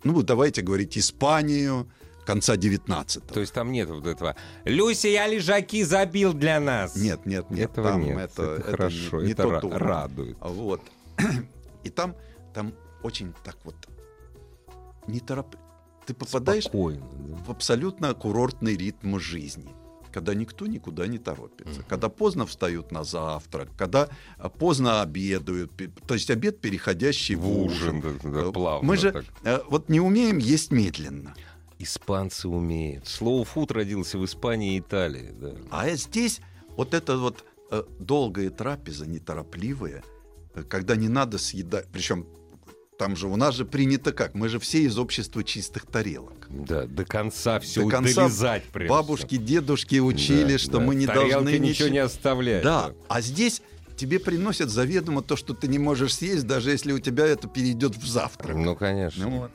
ну 0.04 0.22
давайте 0.24 0.62
говорить, 0.64 0.98
Испанию 0.98 1.88
конца 2.26 2.58
19 2.58 3.28
То 3.28 3.40
есть 3.40 3.54
там 3.54 3.72
нет 3.72 3.90
вот 3.90 4.06
этого. 4.08 4.36
Люся, 4.66 5.08
я 5.08 5.28
лежаки 5.28 5.84
забил 5.84 6.34
для 6.34 6.60
нас. 6.60 6.96
Нет, 6.96 7.26
нет, 7.26 7.50
нет. 7.52 7.72
Этого 7.72 7.90
там 7.92 8.02
нет. 8.04 8.18
Это, 8.18 8.42
Это 8.44 8.52
это 8.62 8.72
хорошо, 8.72 9.22
Не, 9.22 9.28
не 9.28 9.32
это 9.34 9.44
тот 9.44 9.64
ра- 9.74 9.78
радует. 9.78 10.38
Вот. 10.42 10.82
И 11.84 11.90
там, 11.90 12.16
там 12.54 12.74
очень 13.04 13.34
так 13.44 13.58
вот 13.64 13.76
неторопливо. 15.08 15.64
Ты 16.06 16.14
попадаешь 16.14 16.66
Спокойно. 16.66 17.02
да. 17.12 17.36
в 17.46 17.50
абсолютно 17.52 18.14
курортный 18.14 18.76
ритм 18.78 19.18
жизни, 19.18 19.72
когда 20.14 20.36
никто 20.36 20.68
никуда 20.68 21.08
не 21.08 21.18
торопится, 21.18 21.82
когда 21.84 22.10
поздно 22.10 22.46
встают 22.46 22.92
на 22.92 23.04
завтрак, 23.04 23.70
когда 23.76 24.08
а, 24.38 24.50
поздно 24.50 25.02
обедают, 25.02 25.72
то 26.08 26.14
есть 26.14 26.30
обед, 26.30 26.62
переходящий 26.62 27.36
в, 27.36 27.42
В 27.42 27.60
ужин, 27.64 27.98
ужин. 27.98 28.20
да, 28.24 28.30
да, 28.30 28.50
Э, 28.50 28.52
плавно 28.52 28.88
Мы 28.88 28.98
же 28.98 29.12
так. 29.12 29.26
э, 29.44 29.60
вот 29.68 29.90
не 29.90 30.00
умеем 30.00 30.38
есть 30.38 30.72
медленно. 30.72 31.34
Испанцы 31.80 32.48
умеют. 32.48 33.08
Слово 33.08 33.44
фуд 33.46 33.72
родился 33.72 34.18
в 34.18 34.26
Испании 34.26 34.76
и 34.76 34.80
Италии. 34.80 35.34
Да. 35.34 35.54
А 35.72 35.90
здесь 35.96 36.40
вот 36.78 36.94
эта 36.94 37.18
вот 37.18 37.44
э, 37.72 37.84
долгая 38.00 38.50
трапеза, 38.50 39.06
неторопливая, 39.06 40.04
э, 40.54 40.64
когда 40.64 40.96
не 40.96 41.10
надо 41.10 41.38
съедать, 41.38 41.88
причем 41.92 42.28
там 42.98 43.16
же 43.18 43.28
у 43.28 43.36
нас 43.36 43.56
же 43.56 43.66
принято 43.66 44.14
как, 44.14 44.36
мы 44.36 44.48
же 44.48 44.58
все 44.60 44.84
из 44.84 44.98
общества 44.98 45.44
чистых 45.44 45.86
тарелок. 45.86 46.48
Да, 46.50 46.86
до 46.86 47.04
конца 47.04 47.60
все 47.60 47.84
До 47.84 47.90
конца 47.90 48.22
долезать 48.24 48.64
прям 48.66 48.88
Бабушки, 48.88 49.36
дедушки 49.36 50.00
учили, 50.00 50.54
Да, 50.54 50.58
что 50.58 50.72
да. 50.74 50.80
мы 50.80 50.96
не 50.96 51.06
Тарелки 51.06 51.32
должны 51.32 51.58
ничего 51.60 51.90
не 51.90 51.98
оставлять. 51.98 52.64
Да, 52.64 52.94
а 53.10 53.20
здесь 53.20 53.62
тебе 53.98 54.20
приносят 54.20 54.70
заведомо 54.70 55.22
то, 55.22 55.36
что 55.36 55.54
ты 55.54 55.68
не 55.68 55.78
можешь 55.80 56.16
съесть, 56.16 56.48
даже 56.48 56.72
если 56.72 56.94
у 56.94 57.00
тебя 57.00 57.26
это 57.26 57.48
перейдет 57.50 57.96
в 57.98 58.08
завтрак. 58.08 58.56
Ну, 58.56 58.76
конечно. 58.76 59.28
Ну 59.28 59.40
вот. 59.40 59.52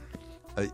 А, 0.56 0.64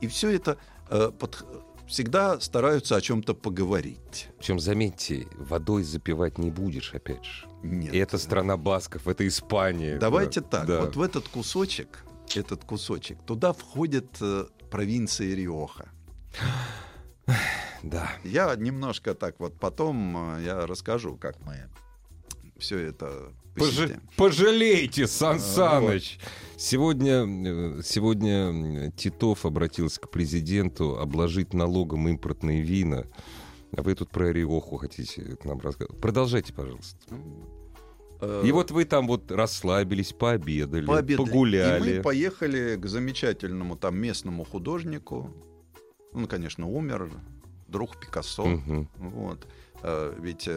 И 0.00 0.08
все 0.08 0.30
это 0.30 0.58
э, 0.92 1.10
под- 1.18 1.44
всегда 1.88 2.40
стараются 2.40 2.96
о 2.96 3.00
чем-то 3.00 3.34
поговорить. 3.34 4.28
Причем, 4.38 4.58
заметьте, 4.60 5.26
водой 5.34 5.82
запивать 5.82 6.38
не 6.38 6.50
будешь, 6.50 6.94
опять 6.94 7.24
же. 7.24 7.46
Нет. 7.62 7.94
И 7.94 7.98
это 7.98 8.18
страна 8.18 8.56
басков, 8.56 9.06
это 9.08 9.26
Испания. 9.26 9.98
Давайте 9.98 10.40
да. 10.40 10.46
так, 10.48 10.66
Да. 10.66 10.80
вот 10.80 10.96
в 10.96 11.02
этот 11.02 11.28
кусочек, 11.28 12.04
этот 12.34 12.64
кусочек, 12.64 13.18
туда 13.26 13.52
входит 13.52 14.16
э, 14.20 14.46
провинция 14.70 15.34
Риоха. 15.34 15.88
Да. 17.82 18.10
Я 18.24 18.54
немножко 18.56 19.14
так 19.14 19.38
вот 19.40 19.58
потом 19.58 20.36
э, 20.36 20.42
я 20.44 20.66
расскажу, 20.66 21.16
как 21.16 21.40
мы 21.40 21.68
все 22.58 22.78
это 22.78 23.32
Посетим. 23.54 24.00
Пожалейте, 24.16 25.06
Сан 25.06 25.36
А, 25.36 25.38
Саныч. 25.38 26.18
Сегодня, 26.56 27.24
э, 27.26 27.82
сегодня 27.84 28.90
Титов 28.92 29.44
обратился 29.44 30.00
к 30.00 30.10
президенту 30.10 30.98
обложить 30.98 31.52
налогом 31.54 32.08
импортные 32.08 32.62
вина. 32.62 33.04
А 33.76 33.82
вы 33.82 33.94
тут 33.94 34.10
про 34.10 34.32
Риоху 34.32 34.76
хотите 34.76 35.36
нам 35.44 35.58
рассказать. 35.60 35.96
Продолжайте, 35.98 36.52
пожалуйста. 36.52 36.98
Э, 38.20 38.42
И 38.44 38.52
вот 38.52 38.70
вы 38.70 38.84
там 38.84 39.06
вот 39.08 39.30
расслабились, 39.32 40.12
пообедали, 40.12 40.86
пообедали. 40.86 41.26
погуляли. 41.26 41.90
И 41.90 41.96
мы 41.96 42.02
поехали 42.02 42.76
к 42.76 42.86
замечательному 42.86 43.76
там 43.76 43.96
местному 43.98 44.44
художнику. 44.44 45.30
Он, 46.12 46.26
конечно, 46.26 46.68
умер, 46.68 47.10
друг 47.68 47.98
Пикассо. 47.98 48.44
Мгм. 48.46 48.88
Вот. 48.96 49.46
Э, 49.82 50.14
Ведь 50.20 50.48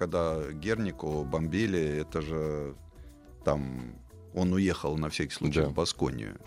когда 0.00 0.50
Гернику 0.50 1.24
бомбили, 1.24 1.78
это 1.78 2.22
же 2.22 2.74
там 3.44 3.92
он 4.34 4.52
уехал 4.54 4.96
на 4.96 5.10
всякий 5.10 5.34
случай 5.34 5.60
Да. 5.60 5.68
в 5.68 5.74
Басконию. 5.74 6.38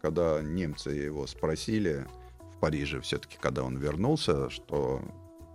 Когда 0.00 0.40
немцы 0.40 0.90
его 0.90 1.26
спросили 1.26 2.06
в 2.54 2.58
Париже, 2.58 3.00
все-таки, 3.02 3.36
когда 3.38 3.64
он 3.64 3.76
вернулся, 3.76 4.48
что 4.48 5.02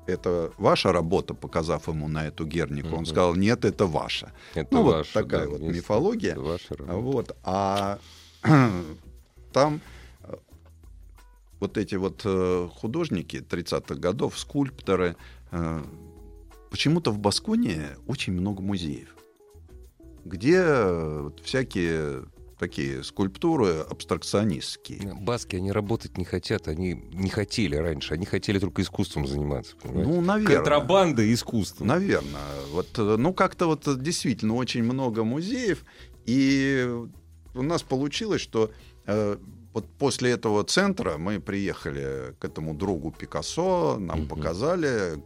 это 0.05 0.51
ваша 0.59 0.91
работа, 0.91 1.33
показав 1.33 1.87
ему 1.87 2.07
на 2.07 2.27
эту 2.27 2.45
Гернику, 2.45 2.89
он 2.89 2.93
Мгм. 2.97 3.05
сказал, 3.05 3.35
нет, 3.35 3.65
это 3.65 3.87
ваша. 3.87 4.31
Это 4.53 4.67
ну, 4.75 4.83
вот 4.83 4.95
ваша, 4.97 5.13
такая 5.13 5.45
да, 5.45 5.49
вот 5.49 5.61
мифология. 5.61 6.31
Это 6.33 6.41
ваша 6.41 6.75
работа. 6.75 7.01
Вот. 7.01 7.37
А 7.43 7.97
там 9.53 9.81
э, 10.23 10.35
вот 11.59 11.77
эти 11.77 11.95
вот 11.95 12.21
э, 12.23 12.69
художники 12.71 13.37
30-х 13.37 13.95
годов, 13.95 14.37
скульпторы, 14.37 15.15
э, 15.51 15.81
почему-то 16.71 17.11
в 17.11 17.19
Басконии 17.19 17.81
очень 18.07 18.33
много 18.33 18.61
музеев, 18.63 19.15
где 20.25 20.55
э, 20.57 21.21
вот 21.23 21.39
всякие 21.41 22.23
такие 22.57 23.03
скульптуры 23.03 23.79
абстракционистские. 23.89 25.15
Баски, 25.19 25.55
они 25.55 25.71
работать 25.71 26.17
не 26.17 26.25
хотят, 26.25 26.67
они 26.67 26.93
не 27.11 27.29
хотели 27.29 27.75
раньше, 27.75 28.13
они 28.13 28.25
хотели 28.25 28.59
только 28.59 28.83
искусством 28.83 29.25
заниматься. 29.27 29.75
понимаете? 29.81 30.09
Ну, 30.11 30.21
наверное. 30.21 30.55
Контрабанда 30.57 31.21
и 31.23 31.33
искусство. 31.33 31.83
Наверное. 31.85 32.41
Вот, 32.71 32.87
э, 32.97 33.15
ну, 33.17 33.33
как-то 33.33 33.65
вот 33.65 33.87
э, 33.87 33.95
действительно 33.97 34.55
очень 34.55 34.83
много 34.83 35.23
музеев. 35.23 35.83
И 36.25 36.87
у 37.55 37.61
нас 37.63 37.81
получилось, 37.81 38.41
что 38.41 38.71
э, 39.07 39.37
вот 39.73 39.87
после 39.97 40.29
этого 40.31 40.63
центра 40.63 41.17
мы 41.17 41.39
приехали 41.39 42.35
к 42.39 42.45
этому 42.45 42.75
другу 42.75 43.11
Пикассо, 43.11 43.97
нам 43.99 44.19
Мгм. 44.19 44.27
показали 44.27 45.23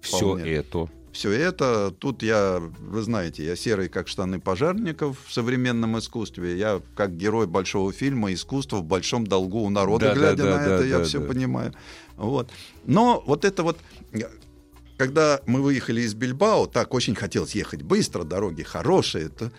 Все 0.00 0.18
вполне. 0.18 0.50
это. 0.50 0.88
все 1.12 1.32
это. 1.32 1.90
Тут 1.98 2.22
я, 2.22 2.60
вы 2.80 3.02
знаете, 3.02 3.44
я 3.44 3.56
серый 3.56 3.88
как 3.88 4.08
штаны 4.08 4.40
пожарников 4.40 5.18
в 5.26 5.32
современном 5.32 5.98
искусстве. 5.98 6.56
Я 6.56 6.80
как 6.94 7.16
герой 7.16 7.46
большого 7.46 7.92
фильма 7.92 8.32
«Искусство 8.32 8.76
в 8.76 8.84
большом 8.84 9.26
долгу 9.26 9.60
у 9.60 9.70
народа», 9.70 10.06
Да, 10.06 10.14
да, 10.14 10.20
глядя 10.20 10.42
да, 10.44 10.50
на 10.50 10.56
да, 10.56 10.74
это, 10.74 10.84
я 10.84 10.98
да, 10.98 11.04
все 11.04 11.18
да. 11.18 11.26
понимаю. 11.26 11.74
Вот. 12.16 12.50
Но 12.84 13.22
вот 13.26 13.44
это 13.44 13.62
вот... 13.62 13.78
Когда 14.96 15.40
мы 15.46 15.62
выехали 15.62 16.00
из 16.00 16.14
Бильбао, 16.14 16.66
так 16.66 16.92
очень 16.92 17.14
хотелось 17.14 17.54
ехать 17.54 17.82
быстро, 17.82 18.24
дороги 18.24 18.62
хорошие. 18.62 19.26
Это... 19.26 19.52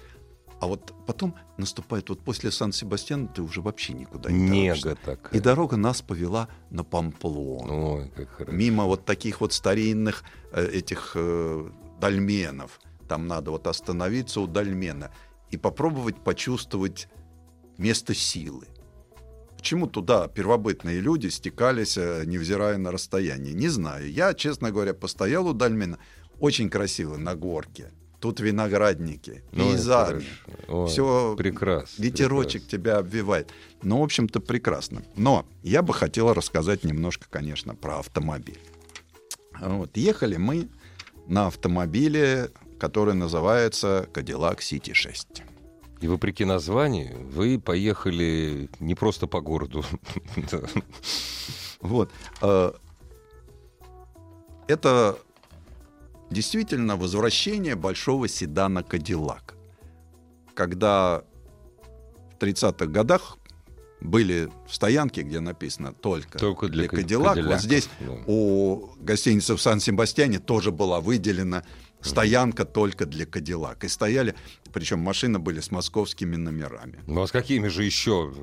А 0.60 0.68
вот 0.68 0.94
потом 1.08 1.36
наступает, 1.58 2.10
вот 2.10 2.22
после 2.22 2.52
Сан-Себастьяна 2.52 3.28
ты 3.28 3.42
уже 3.42 3.62
вообще 3.62 3.94
никуда 3.94 4.30
не 4.30 4.48
торопишься. 4.48 4.90
Нега 4.90 5.00
такая. 5.04 5.34
И 5.34 5.40
дорога 5.40 5.78
нас 5.78 6.02
повела 6.02 6.50
на 6.70 6.84
Памплону 6.84 7.96
Ой, 7.96 8.12
как 8.16 8.30
хорошо. 8.30 8.52
мимо 8.52 8.84
вот 8.84 9.06
таких 9.06 9.40
вот 9.40 9.54
старинных 9.54 10.24
э, 10.52 10.66
этих 10.66 11.14
э, 11.16 11.70
дольменов. 12.02 12.82
Там 13.08 13.28
надо 13.28 13.52
вот 13.52 13.68
остановиться 13.68 14.42
у 14.42 14.48
дольмена 14.48 15.12
и 15.50 15.58
попробовать 15.58 16.18
почувствовать 16.24 17.08
место 17.78 18.14
силы. 18.14 18.68
Почему 19.56 19.88
туда 19.88 20.28
первобытные 20.28 21.00
люди 21.00 21.28
стекались, 21.28 21.98
э, 21.98 22.24
невзирая 22.26 22.78
на 22.78 22.92
расстояние? 22.92 23.54
Не 23.54 23.70
знаю. 23.70 24.12
Я, 24.12 24.34
честно 24.34 24.72
говоря, 24.72 24.94
постоял 24.94 25.48
у 25.48 25.54
дольмена. 25.54 26.00
Очень 26.40 26.70
красиво, 26.70 27.18
на 27.18 27.36
горке. 27.36 27.92
Тут 28.20 28.42
виноградники, 28.42 29.44
Ну, 29.54 29.72
пейзажи. 29.72 30.26
Ой, 30.68 30.88
Все 30.88 31.36
прекрасно. 31.38 32.04
Ветерочек 32.04 32.68
тебя 32.68 32.98
обвивает. 32.98 33.52
Ну, 33.82 34.00
в 34.00 34.04
общем-то, 34.04 34.42
прекрасно. 34.42 35.04
Но 35.16 35.46
я 35.64 35.82
бы 35.82 35.94
хотел 35.94 36.34
рассказать 36.34 36.84
немножко, 36.84 37.28
конечно, 37.30 37.76
про 37.76 38.00
автомобиль. 38.00 38.60
Вот. 39.62 39.96
Ехали 39.96 40.36
мы 40.36 40.68
на 41.28 41.48
автомобиле, 41.48 42.50
который 42.78 43.14
называется 43.14 44.10
Cadillac 44.14 44.58
City 44.60 44.94
6. 44.94 45.44
И 46.02 46.08
вопреки 46.08 46.44
названию, 46.46 47.26
вы 47.30 47.60
поехали 47.60 48.70
не 48.80 48.96
просто 48.96 49.28
по 49.28 49.40
городу. 49.42 49.84
Вот. 51.82 52.12
Э, 52.42 52.74
Это 54.68 55.18
действительно 56.32 56.96
возвращение 56.96 57.76
большого 57.76 58.28
седана 58.28 58.80
Cadillac. 58.80 59.54
Когда 60.54 61.24
в 62.34 62.44
30-х 62.44 62.86
годах 62.88 63.38
были 64.02 64.50
стоянки, 64.70 65.20
где 65.22 65.40
написано 65.40 65.94
только, 65.94 66.38
Только 66.38 66.68
для 66.68 66.88
для 66.88 66.90
ка- 66.90 66.98
Cadillac. 66.98 67.48
Вот 67.48 67.62
здесь 67.62 67.90
да. 68.00 68.12
у 68.28 68.92
гостиницы 69.00 69.56
в 69.56 69.62
Сан-Себастьяне 69.62 70.40
тоже 70.40 70.72
была 70.72 71.02
выделена 71.02 71.64
стоянка 72.02 72.64
только 72.64 73.06
для 73.06 73.26
Cadillac. 73.26 73.86
И 73.86 73.90
стояли, 73.90 74.36
причем 74.72 75.00
машины 75.00 75.38
были 75.40 75.60
с 75.60 75.70
московскими 75.72 76.38
номерами 76.38 77.00
Ну 77.08 77.22
а 77.22 77.28
с 77.28 77.32
какими 77.32 77.68
же 77.68 77.84
еще? 77.84 78.34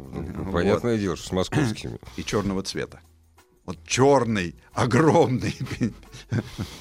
Понятное 0.53 0.99
дело, 0.99 1.17
что 1.17 1.29
с 1.29 1.33
московскими. 1.33 1.99
и 2.17 2.25
черного 2.25 2.63
цвета. 2.63 3.01
Вот 3.67 3.79
черный, 3.85 4.55
огромный 4.73 5.55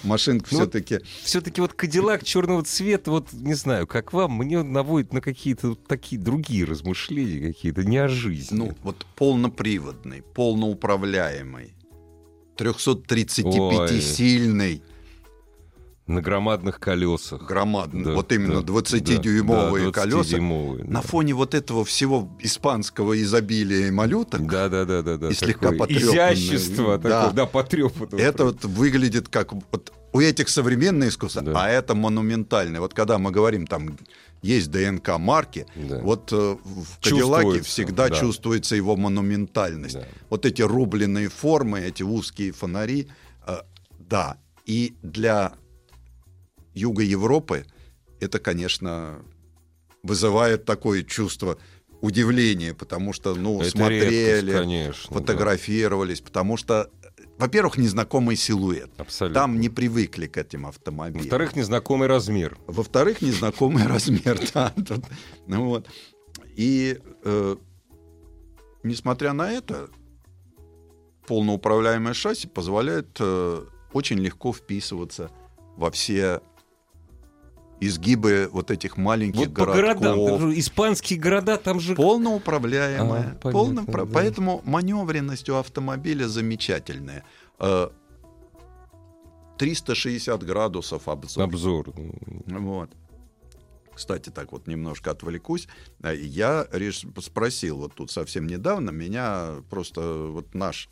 машинка 0.04 0.50
Ну, 0.52 0.60
все-таки. 0.60 1.00
Все-таки 1.24 1.62
вот 1.62 1.74
Кадиллак 1.74 2.24
черного 2.24 2.64
цвета, 2.64 3.10
вот 3.10 3.34
не 3.34 3.56
знаю, 3.56 3.88
как 3.88 4.14
вам, 4.14 4.34
мне 4.34 4.62
наводит 4.62 5.12
на 5.12 5.22
какие-то 5.22 5.70
вот 5.70 5.88
такие 5.88 6.22
другие 6.22 6.66
размышления, 6.66 7.54
какие-то 7.54 7.84
не 7.84 7.98
о 7.98 8.08
жизни. 8.08 8.56
Ну, 8.56 8.76
вот 8.84 9.04
полноприводный, 9.16 10.22
полноуправляемый, 10.22 11.74
335-сильный, 12.58 14.84
на 16.08 16.22
громадных 16.22 16.80
колесах. 16.80 17.42
громадный, 17.44 18.04
Да, 18.04 18.14
вот 18.14 18.32
именно 18.32 18.62
да, 18.62 18.74
20-дюймовые 18.74 19.86
да, 19.88 19.92
колеса. 19.92 20.38
20-дюймовые, 20.38 20.84
На 20.84 21.02
да. 21.02 21.08
фоне 21.08 21.34
вот 21.34 21.56
этого 21.56 21.84
всего 21.84 22.30
испанского 22.40 23.20
изобилия 23.22 23.88
и 23.88 23.92
малюток, 23.92 24.46
Да, 24.46 24.70
да, 24.70 24.86
да, 24.86 25.02
да, 25.02 25.18
да. 25.18 25.30
И 25.30 25.34
слегка. 25.34 25.72
Изящество, 25.72 26.98
Да. 27.00 27.24
такое, 27.24 27.34
да, 27.36 27.46
потрепанное. 27.48 28.24
это 28.24 28.46
вот 28.46 28.64
выглядит 28.66 29.30
как 29.30 29.54
вот 29.54 29.94
у 30.14 30.20
этих 30.22 30.50
современное 30.50 31.10
искусство, 31.10 31.42
Да. 31.42 31.66
а 31.66 31.70
это 31.70 31.96
монументальное. 31.96 32.80
Вот 32.82 32.94
когда 32.94 33.18
мы 33.18 33.32
говорим, 33.32 33.66
там 33.66 33.98
есть 34.44 34.70
ДНК 34.70 35.18
марки, 35.18 35.66
Да. 35.76 36.00
вот 36.02 36.32
э, 36.32 36.36
в 36.64 37.00
Кадиллаке 37.04 37.62
всегда 37.64 38.10
да. 38.10 38.16
чувствуется 38.16 38.76
его 38.76 38.96
монументальность. 38.96 39.96
Да. 39.96 40.06
Вот 40.30 40.46
эти 40.46 40.62
рубленые 40.62 41.30
формы, 41.30 41.80
эти 41.80 42.04
узкие 42.04 42.52
фонари, 42.52 43.08
э, 43.48 43.58
да. 43.98 44.38
И 44.68 44.96
для 45.02 45.54
Юга 46.76 47.04
Европы 47.04 47.66
это, 48.20 48.40
конечно, 48.40 49.22
вызывает 50.04 50.66
такое 50.66 51.04
чувство 51.04 51.58
удивления, 52.02 52.74
потому 52.74 53.14
что, 53.14 53.34
ну, 53.34 53.62
Это 53.62 53.72
смотрели, 53.72 54.36
редкость, 54.36 54.58
конечно, 54.58 55.10
да. 55.10 55.20
фотографировались, 55.20 56.22
потому 56.22 56.58
что, 56.58 56.92
во-первых, 57.38 57.78
незнакомый 57.78 58.36
силуэт. 58.36 58.92
Абсолютно. 58.98 59.42
Там 59.42 59.60
не 59.60 59.70
привыкли 59.70 60.28
к 60.28 60.38
этим 60.38 60.68
автомобилям. 60.68 61.24
Во-вторых, 61.24 61.56
незнакомый 61.56 62.08
размер. 62.08 62.58
Во-вторых, 62.68 63.22
незнакомый 63.22 63.88
размер. 63.88 64.40
да, 64.54 64.74
ну 65.48 65.66
вот. 65.66 65.90
И 66.56 67.00
э, 67.24 67.56
несмотря 68.84 69.34
на 69.34 69.52
это, 69.52 69.90
полноуправляемое 71.28 72.14
шасси 72.14 72.48
позволяет 72.48 73.18
э, 73.20 73.66
очень 73.94 74.20
легко 74.20 74.54
вписываться 74.54 75.32
во 75.76 75.90
все 75.92 76.42
изгибы 77.80 78.50
вот 78.52 78.72
этих 78.72 78.98
маленьких 78.98 79.40
Вот 79.48 79.54
по 79.54 79.66
городков. 79.66 80.02
городам. 80.02 80.28
там 80.40 80.52
же 80.52 80.60
испанские 80.60 81.20
города, 81.20 81.58
там 81.58 81.80
же... 81.80 81.96
Полноуправляемая. 81.96 83.22
А, 83.22 83.36
понятно, 83.42 83.82
полноупра- 83.82 84.06
да. 84.06 84.12
Поэтому 84.14 84.62
маневренность 84.66 85.50
у 85.50 85.56
автомобиля 85.56 86.28
замечательная. 86.28 87.24
Э, 87.60 87.90
360 89.58 90.44
градусов 90.44 91.08
обзор. 91.08 91.44
Обзор. 91.44 91.94
Вот. 92.48 92.90
Кстати, 93.94 94.30
так 94.30 94.52
вот 94.52 94.68
немножко 94.68 95.12
отвлекусь. 95.12 95.68
А, 96.02 96.12
Я 96.14 96.68
спросил 97.22 97.78
вот 97.78 97.94
тут 97.96 98.12
совсем 98.12 98.46
недавно, 98.48 98.92
меня 98.92 99.56
просто 99.70 100.02
вот 100.32 100.54
наш 100.54 100.90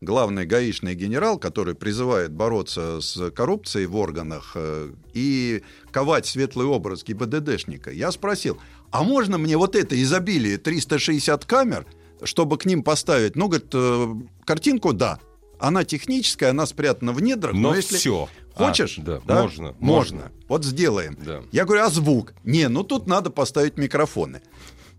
главный 0.00 0.46
гаишный 0.46 0.94
генерал, 0.94 1.38
который 1.38 1.74
призывает 1.74 2.32
бороться 2.32 3.00
с 3.00 3.30
коррупцией 3.30 3.86
в 3.86 3.96
органах 3.96 4.52
э, 4.54 4.92
и 5.14 5.62
ковать 5.90 6.26
светлый 6.26 6.66
образ 6.66 7.04
ГИБДДшника, 7.04 7.90
я 7.90 8.10
спросил, 8.12 8.58
а 8.90 9.02
можно 9.02 9.38
мне 9.38 9.56
вот 9.56 9.74
это 9.74 10.00
изобилие 10.00 10.58
360 10.58 11.44
камер, 11.44 11.86
чтобы 12.22 12.58
к 12.58 12.66
ним 12.66 12.82
поставить, 12.82 13.36
ну, 13.36 13.48
говорит, 13.48 13.70
э, 13.72 14.14
картинку, 14.44 14.92
да, 14.92 15.18
она 15.58 15.84
техническая, 15.84 16.50
она 16.50 16.66
спрятана 16.66 17.12
в 17.12 17.22
недрах, 17.22 17.54
но, 17.54 17.70
Но 17.70 17.74
если 17.76 17.96
все. 17.96 18.28
хочешь, 18.54 18.96
да, 18.98 19.20
да, 19.24 19.42
можно. 19.42 19.74
можно, 19.78 20.32
вот 20.48 20.64
сделаем. 20.64 21.16
Да. 21.24 21.42
Я 21.52 21.64
говорю, 21.64 21.84
а 21.84 21.90
звук? 21.90 22.34
Не, 22.44 22.68
ну 22.68 22.82
тут 22.82 23.06
надо 23.06 23.30
поставить 23.30 23.78
микрофоны. 23.78 24.42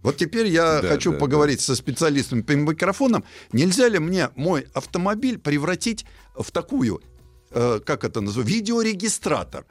Вот 0.04 0.18
теперь 0.18 0.48
я 0.48 0.82
Да, 0.82 0.88
хочу 0.90 1.12
да, 1.12 1.18
поговорить 1.18 1.60
со 1.62 1.76
специалистами 1.76 2.42
по 2.42 2.52
микрофонам. 2.52 3.24
Нельзя 3.52 3.88
ли 3.90 4.00
мне 4.00 4.30
мой 4.36 4.68
автомобиль 4.74 5.38
превратить 5.40 6.06
в 6.36 6.52
такую, 6.52 7.02
э, 7.52 7.80
как 7.86 8.04
это 8.04 8.22
называется, 8.22 8.54
видеорегистратор, 8.54 9.66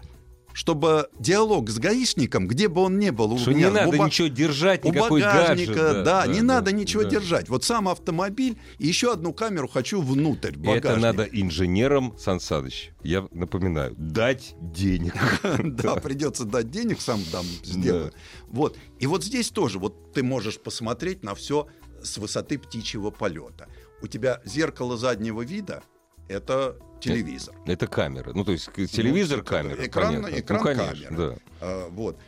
чтобы 0.57 1.11
диалог 1.19 1.69
с 1.69 1.79
гаишником, 1.79 2.49
где 2.49 2.69
бы 2.69 2.81
он 2.81 2.99
ни 2.99 3.11
был, 3.11 3.35
у 3.35 3.39
Что 3.39 3.51
меня 3.51 3.69
не 3.69 3.75
надо 3.75 3.89
у 4.01 4.07
ничего 4.07 4.29
держать, 4.29 4.87
у 4.87 4.89
никакой 4.89 5.21
багажника, 5.21 5.75
гаджет. 5.75 6.05
да, 6.05 6.27
не 6.27 6.41
надо 6.41 6.73
ничего 6.73 7.03
да. 7.03 7.11
держать. 7.11 7.51
Вот 7.51 7.63
сам 7.63 7.91
автомобиль 7.91 8.57
и 8.79 8.87
еще 8.87 9.13
одну 9.13 9.35
камеру 9.35 9.69
хочу 9.69 10.01
внутрь 10.01 10.55
И 10.57 10.61
Это 10.61 10.89
багажник. 10.89 11.03
надо 11.03 11.25
инженерам, 11.25 12.17
Сан 12.19 12.41
Саныч, 12.41 12.93
я 13.03 13.29
напоминаю, 13.33 13.95
дать 13.99 14.55
денег. 14.59 15.15
Да, 15.77 15.97
придется 15.97 16.47
дать 16.47 16.71
денег, 16.71 17.03
сам 17.03 17.21
дам, 17.31 17.45
сделаю. 17.63 18.15
Вот. 18.49 18.79
И 18.99 19.07
вот 19.07 19.25
здесь 19.25 19.51
тоже, 19.51 19.79
вот 19.79 20.15
ты 20.15 20.23
можешь 20.23 20.59
посмотреть 20.59 21.23
на 21.23 21.35
все 21.35 21.67
с 22.03 22.17
высоты 22.17 22.59
птичьего 22.59 23.11
полета. 23.11 23.69
У 24.01 24.07
тебя 24.07 24.41
зеркало 24.47 24.97
заднего 24.97 25.43
вида— 25.43 25.83
это 26.29 26.79
телевизор. 27.01 27.55
Это 27.67 27.87
камера. 27.87 28.33
Ну, 28.35 28.45
то 28.45 28.53
есть 28.53 28.67
к- 28.67 28.87
телевизор, 28.87 29.39
Ну, 29.39 29.45
камера. 29.45 29.87
экран- 29.87 30.15
понятно. 30.23 30.41
экран 30.41 30.59
ну, 30.59 30.65
конечно, 30.65 31.09
камера. 31.09 31.31
да. 31.31 31.37
А, 31.61 31.89
вот. 31.91 32.19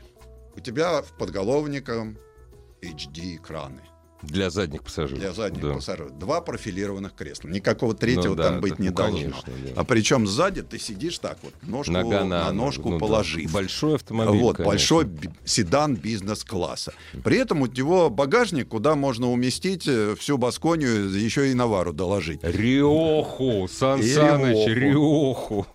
У 0.56 0.60
тебя 0.60 1.02
в 1.02 1.12
подголовником 1.16 2.18
HD-экраны 2.82 3.80
Для 4.22 4.50
задних 4.50 4.82
пассажиров. 4.82 5.20
для 5.20 5.32
задних 5.32 5.62
да. 5.62 5.74
пассажиров. 5.74 6.18
Два 6.18 6.40
профилированных 6.40 7.14
кресла. 7.14 7.48
Никакого 7.48 7.94
третьего 7.94 8.30
Ну 8.30 8.34
да, 8.34 8.50
там 8.50 8.60
быть 8.60 8.76
да, 8.76 8.82
не 8.82 8.88
ну, 8.88 8.94
должно. 8.94 9.18
конечно, 9.18 9.52
да. 9.64 9.80
А 9.80 9.84
причем 9.84 10.26
сзади 10.26 10.62
ты 10.62 10.78
сидишь 10.78 11.18
так 11.18 11.38
вот, 11.42 11.54
ножку 11.62 11.92
Нога 11.92 12.24
на, 12.24 12.46
на 12.46 12.52
ножку 12.52 12.90
ну 12.90 12.98
да. 12.98 13.06
положив. 13.06 13.52
Большой 13.52 13.94
автомобиль. 13.94 14.40
Вот, 14.40 14.56
конечно. 14.56 14.72
большой 14.72 15.08
седан 15.44 15.94
бизнес-класса. 15.94 16.92
При 17.22 17.38
этом 17.38 17.62
у 17.62 17.66
него 17.66 18.10
багажник, 18.10 18.68
куда 18.68 18.96
можно 18.96 19.30
уместить 19.30 19.86
э, 19.86 20.16
всю 20.18 20.36
Басконию, 20.36 21.10
еще 21.10 21.50
и 21.50 21.54
Навару 21.54 21.92
доложить. 21.92 22.40
Риоху, 22.42 23.68
Сан 23.68 24.00
И 24.00 24.12
Саныч, 24.12 24.66
Риоху. 24.66 25.48
Риоху. 25.48 25.66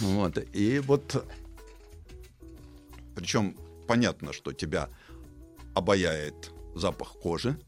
Вот. 0.00 0.38
И 0.52 0.78
вот, 0.80 1.24
причем 3.14 3.56
понятно, 3.86 4.32
что 4.32 4.52
тебя 4.52 4.88
обаяет 5.74 6.52
запах 6.78 7.12
кожи. 7.14 7.58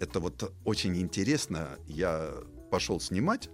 Это 0.00 0.20
вот 0.20 0.52
очень 0.64 0.96
интересно. 1.00 1.68
Я 1.86 2.30
пошел 2.70 3.00
снимать, 3.00 3.48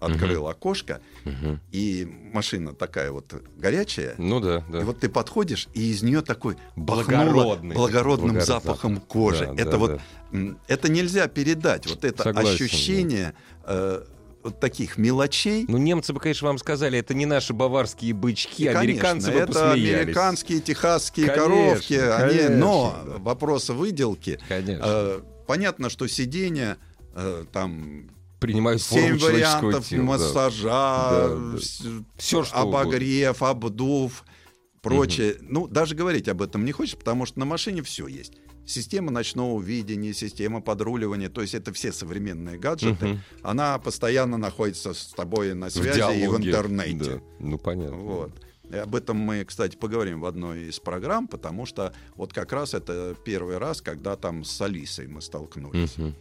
открыл 0.00 0.48
окошко, 0.48 1.00
Мгм. 1.24 1.60
и 1.70 2.04
машина 2.34 2.72
такая 2.74 3.12
вот 3.12 3.32
горячая. 3.56 4.14
Ну 4.18 4.40
да, 4.40 4.64
да. 4.68 4.80
И 4.80 4.84
вот 4.84 4.98
ты 4.98 5.08
подходишь, 5.08 5.68
и 5.74 5.92
из 5.92 6.02
нее 6.02 6.22
такой 6.22 6.56
Благородный. 6.74 7.24
благородным 7.32 7.72
Благородный 7.76 8.40
запахом 8.40 8.94
запах. 8.96 9.08
кожи. 9.08 9.46
Да, 9.46 9.62
это 9.62 9.70
да, 9.70 9.78
вот 9.78 10.00
да. 10.32 10.56
это 10.66 10.90
нельзя 10.90 11.28
передать. 11.28 11.86
Вот 11.86 12.04
это 12.04 12.22
Согласен, 12.24 12.52
ощущение 12.64 13.34
э, 13.64 14.04
вот 14.42 14.60
таких 14.60 14.98
мелочей. 14.98 15.64
Ну, 15.68 15.78
немцы 15.78 16.12
бы, 16.12 16.20
конечно, 16.20 16.48
вам 16.48 16.58
сказали, 16.58 16.98
это 16.98 17.14
не 17.14 17.26
наши 17.26 17.52
баварские 17.52 18.12
бычки, 18.14 18.64
И, 18.64 18.66
американцы 18.66 19.26
конечно, 19.30 19.46
бы 19.46 19.52
это 19.52 19.70
посмеялись. 19.70 20.02
американские, 20.02 20.60
техасские 20.60 21.26
Конечно, 21.26 21.44
коровки, 21.48 21.94
они, 21.94 22.36
конечно, 22.38 22.56
но 22.56 22.96
да. 23.04 23.18
вопрос 23.18 23.68
выделки. 23.68 24.38
Конечно. 24.48 24.82
э, 24.84 25.20
понятно, 25.46 25.90
что 25.90 26.06
сиденье 26.06 26.76
э, 27.14 27.44
там 27.52 28.10
Принимают 28.40 28.82
семь 28.82 29.18
вариантов 29.18 29.86
тела, 29.86 30.02
массажа, 30.02 30.68
Да, 30.68 31.28
да. 31.28 31.58
Всё, 32.16 32.42
что 32.42 32.56
обогрев, 32.58 33.40
обдув, 33.40 34.24
прочее. 34.80 35.36
Ну, 35.40 35.68
даже 35.68 35.94
говорить 35.94 36.28
об 36.28 36.42
этом 36.42 36.64
не 36.64 36.72
хочешь, 36.72 36.96
потому 36.96 37.24
что 37.24 37.38
на 37.38 37.44
машине 37.44 37.82
все 37.82 38.08
есть. 38.08 38.32
Система 38.64 39.10
ночного 39.10 39.60
видения, 39.60 40.12
система 40.14 40.60
подруливания, 40.60 41.28
то 41.28 41.40
есть 41.42 41.54
это 41.54 41.72
все 41.72 41.92
современные 41.92 42.58
гаджеты. 42.58 43.06
Мгм. 43.06 43.20
Она 43.42 43.78
постоянно 43.78 44.36
находится 44.36 44.94
с 44.94 45.06
тобой 45.08 45.54
на 45.54 45.66
В 45.68 45.72
связи 45.72 46.22
и 46.24 46.26
в 46.28 46.36
интернете. 46.36 47.16
Да. 47.16 47.20
Ну, 47.40 47.58
понятно. 47.58 47.96
Вот. 47.96 48.30
И 48.70 48.76
об 48.76 48.94
этом 48.94 49.18
мы, 49.18 49.44
кстати, 49.44 49.76
поговорим 49.76 50.20
в 50.20 50.26
одной 50.26 50.68
из 50.68 50.78
программ, 50.78 51.26
потому 51.28 51.66
что 51.66 51.92
вот 52.16 52.32
как 52.32 52.52
раз 52.52 52.72
это 52.72 53.14
первый 53.24 53.58
раз, 53.58 53.82
когда 53.82 54.16
там 54.16 54.44
с 54.44 54.60
Алисой 54.62 55.08
мы 55.08 55.20
столкнулись. 55.20 55.98
Мгм. 55.98 56.14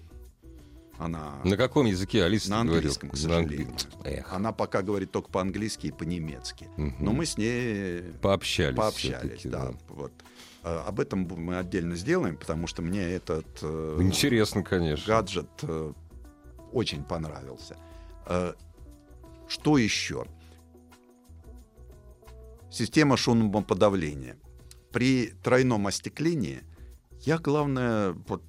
Она, 0.97 1.39
На 1.43 1.57
каком 1.57 1.87
языке 1.87 2.23
Алиса 2.23 2.49
На 2.51 2.57
говорил? 2.57 2.75
английском, 2.75 3.09
к 3.09 3.13
На 3.13 3.17
сожалению. 3.17 3.59
английском. 3.67 4.01
Эх, 4.03 4.33
она 4.33 4.51
пока 4.51 4.81
говорит 4.83 5.11
только 5.11 5.29
по-английски 5.31 5.87
и 5.87 5.91
по-немецки. 5.91 6.67
Мгм. 6.77 6.95
Но 6.99 7.11
мы 7.13 7.25
с 7.25 7.37
ней 7.37 8.01
пообщались. 8.21 8.77
пообщались, 8.77 9.39
всё-таки, 9.39 9.49
да. 9.49 9.73
Вот. 9.89 10.11
А, 10.63 10.85
Об 10.87 10.99
этом 10.99 11.27
мы 11.37 11.57
отдельно 11.57 11.95
сделаем, 11.95 12.37
потому 12.37 12.67
что 12.67 12.81
мне 12.81 13.01
этот 13.01 13.45
э, 13.61 13.97
Интересно, 14.01 14.63
конечно. 14.63 15.05
гаджет 15.07 15.49
э, 15.63 15.93
очень 16.71 17.03
понравился. 17.03 17.77
Э, 18.27 18.53
Что 19.47 19.77
еще? 19.77 20.25
Система 22.71 23.17
шумоподавления. 23.17 24.37
При 24.91 25.33
тройном 25.43 25.87
остеклении 25.87 26.63
я, 27.21 27.37
главное, 27.37 28.13
вот, 28.27 28.43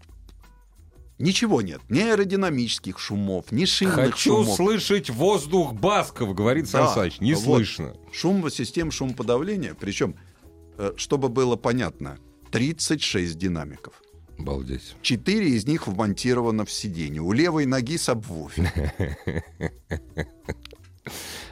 ничего 1.19 1.61
нет. 1.63 1.81
Ни 1.89 2.01
аэродинамических 2.01 2.99
шумов, 2.99 3.53
ни 3.53 3.65
шинных 3.65 3.95
Хочу 4.13 4.43
шумов. 4.43 4.57
слышать 4.57 5.11
воздух 5.11 5.73
Басков, 5.75 6.35
говорит 6.35 6.65
Да, 6.73 6.87
Сан 6.87 6.95
Саныч. 6.95 7.21
Не 7.21 7.35
вот. 7.35 7.43
слышно. 7.45 7.95
Шум, 8.13 8.49
систем 8.51 8.91
шумоподавления, 8.91 9.75
причем, 9.75 10.15
э, 10.15 10.32
чтобы 10.97 11.29
было 11.29 11.57
понятно, 11.57 12.19
36 12.51 13.37
динамиков. 13.39 13.95
Обалдеть. 14.39 14.97
Четыре 15.03 15.51
из 15.51 15.67
них 15.67 15.87
вмонтировано 15.87 16.65
в 16.65 16.71
сиденье. 16.73 17.21
У 17.23 17.33
левой 17.33 17.67
ноги 17.67 17.97
сабвуфер. 17.97 18.93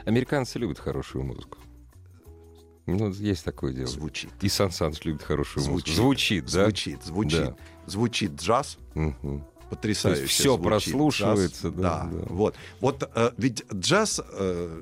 Американцы 0.05 0.59
любят 0.59 0.79
хорошую 0.79 1.23
музыку. 1.25 1.57
Ну, 2.87 3.11
есть 3.11 3.45
такое 3.45 3.73
дело. 3.73 3.87
Звучит. 3.87 4.29
И 4.41 4.49
Сан 4.49 4.71
Саныч 4.71 5.03
любит 5.05 5.21
хорошую 5.23 5.63
Звучит. 5.63 5.87
музыку. 5.89 6.01
Звучит, 6.03 6.45
да? 6.45 6.63
Звучит, 6.63 7.03
звучит. 7.03 7.45
Да. 7.45 7.55
Звучит 7.85 8.31
джаз, 8.41 8.77
Мгм. 8.95 9.45
потрясающе. 9.69 10.25
Всё 10.25 10.55
звучит. 10.55 10.65
прослушивается, 10.65 11.67
Джаз, 11.67 11.75
да, 11.77 12.09
да. 12.11 12.25
Вот, 12.29 12.55
вот 12.79 13.09
э, 13.15 13.31
ведь 13.37 13.63
джаз, 13.73 14.19
э, 14.33 14.81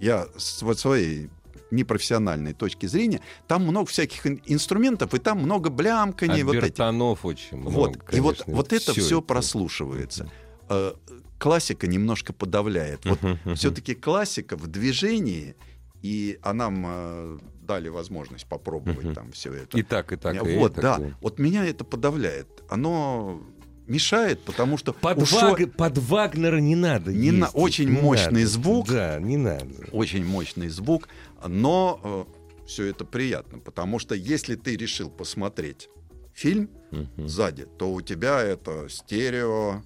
я 0.00 0.28
с 0.36 0.62
вот 0.62 0.78
своей 0.78 1.30
непрофессиональной 1.70 2.54
точки 2.54 2.86
зрения, 2.86 3.20
там 3.46 3.62
много 3.62 3.88
всяких 3.88 4.26
ин- 4.26 4.42
инструментов, 4.46 5.14
и 5.14 5.18
там 5.18 5.38
много 5.38 5.70
блямканий. 5.70 6.42
Вот, 6.42 6.54
этих. 6.56 7.24
Очень 7.24 7.58
много, 7.58 7.74
вот. 7.74 7.96
и 8.12 8.20
вот, 8.20 8.38
конечно. 8.38 8.54
вот 8.54 8.72
это 8.72 8.92
все 8.92 9.18
это. 9.18 9.26
прослушивается. 9.26 10.30
Э, 10.68 10.92
классика 11.38 11.86
немножко 11.86 12.32
подавляет. 12.32 13.04
Вот 13.04 13.18
все-таки 13.56 13.94
классика 13.94 14.56
в 14.56 14.66
движении, 14.66 15.54
и 16.02 16.38
а 16.42 16.52
нам 16.52 16.84
э, 16.86 17.38
дали 17.62 17.88
возможность 17.88 18.46
попробовать 18.46 19.14
там 19.14 19.32
все 19.32 19.52
это. 19.52 19.78
И 19.78 19.82
так, 19.82 20.12
и 20.12 20.16
так, 20.16 20.34
и 20.34 20.56
вот, 20.56 20.72
это, 20.72 20.80
да. 20.80 21.00
Вот 21.20 21.38
меня 21.38 21.64
это 21.66 21.84
подавляет. 21.84 22.48
Оно 22.68 23.42
мешает, 23.88 24.40
потому 24.44 24.76
что 24.78 24.92
Под, 24.92 25.18
уж 25.22 25.32
Ваг- 25.32 25.72
под 25.76 25.98
Вагнера 25.98 26.58
не 26.58 26.76
надо 26.76 27.12
Не 27.12 27.30
на- 27.32 27.46
ездить, 27.46 27.50
очень 27.60 27.88
не 27.90 28.00
мощный 28.00 28.32
надо. 28.42 28.46
звук. 28.46 28.88
Да, 28.88 29.18
не 29.18 29.36
надо. 29.36 29.66
очень 29.92 30.24
мощный 30.24 30.68
звук, 30.68 31.08
но 31.46 32.26
все 32.66 32.84
это 32.86 33.04
приятно, 33.04 33.58
потому 33.58 33.98
что 33.98 34.14
если 34.14 34.54
ты 34.54 34.76
решил 34.76 35.10
посмотреть 35.10 35.88
фильм 36.34 36.68
Мгм. 36.90 37.28
сзади, 37.28 37.66
то 37.78 37.92
у 37.92 38.00
тебя 38.00 38.40
это 38.42 38.86
стерео, 38.88 39.82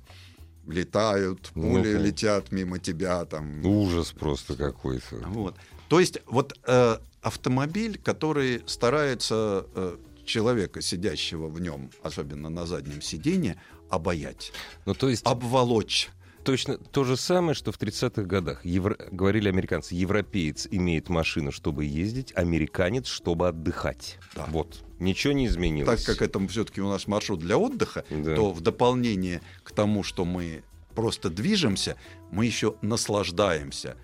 летают, 0.66 1.50
Ну, 1.54 1.62
пули 1.72 1.82
конечно. 1.82 2.02
летят 2.02 2.52
мимо 2.52 2.78
тебя 2.78 3.24
там. 3.24 3.64
Ужас 3.64 4.12
просто 4.12 4.54
какой-то. 4.54 5.16
Вот. 5.26 5.56
То 5.88 5.98
есть 6.00 6.18
вот 6.26 6.56
э, 6.66 6.96
автомобиль, 7.20 7.98
который 8.02 8.62
старается 8.66 9.66
э, 9.74 9.96
человека, 10.24 10.80
сидящего 10.80 11.48
в 11.48 11.60
нем, 11.60 11.90
особенно 12.02 12.48
на 12.48 12.64
заднем 12.66 13.02
сиденье, 13.02 13.56
обаять, 13.92 14.52
Ну, 14.86 14.94
то 14.94 15.08
есть 15.08 15.24
обволочь. 15.26 16.08
точно 16.44 16.78
то 16.78 17.04
же 17.04 17.16
самое, 17.16 17.54
что 17.54 17.70
в 17.72 17.78
30-х 17.78 18.22
годах. 18.22 18.64
Евро- 18.64 18.96
Говорили 19.10 19.48
американцы, 19.48 19.94
европеец 19.94 20.66
имеет 20.70 21.08
машину, 21.10 21.52
чтобы 21.52 21.84
ездить, 21.84 22.32
американец, 22.34 23.06
чтобы 23.06 23.48
отдыхать. 23.48 24.18
Да. 24.34 24.46
Вот. 24.48 24.82
Ничего 24.98 25.34
не 25.34 25.46
изменилось. 25.46 26.04
Так 26.04 26.16
как 26.16 26.22
это 26.26 26.44
все-таки 26.48 26.80
у 26.80 26.88
нас 26.88 27.06
маршрут 27.06 27.40
для 27.40 27.58
отдыха, 27.58 28.04
Да. 28.10 28.34
то 28.34 28.50
в 28.52 28.60
дополнение 28.62 29.42
к 29.62 29.72
тому, 29.72 30.02
что 30.02 30.24
мы 30.24 30.62
просто 30.94 31.28
движемся, 31.28 31.96
мы 32.30 32.46
еще 32.46 32.74
наслаждаемся 32.82 33.96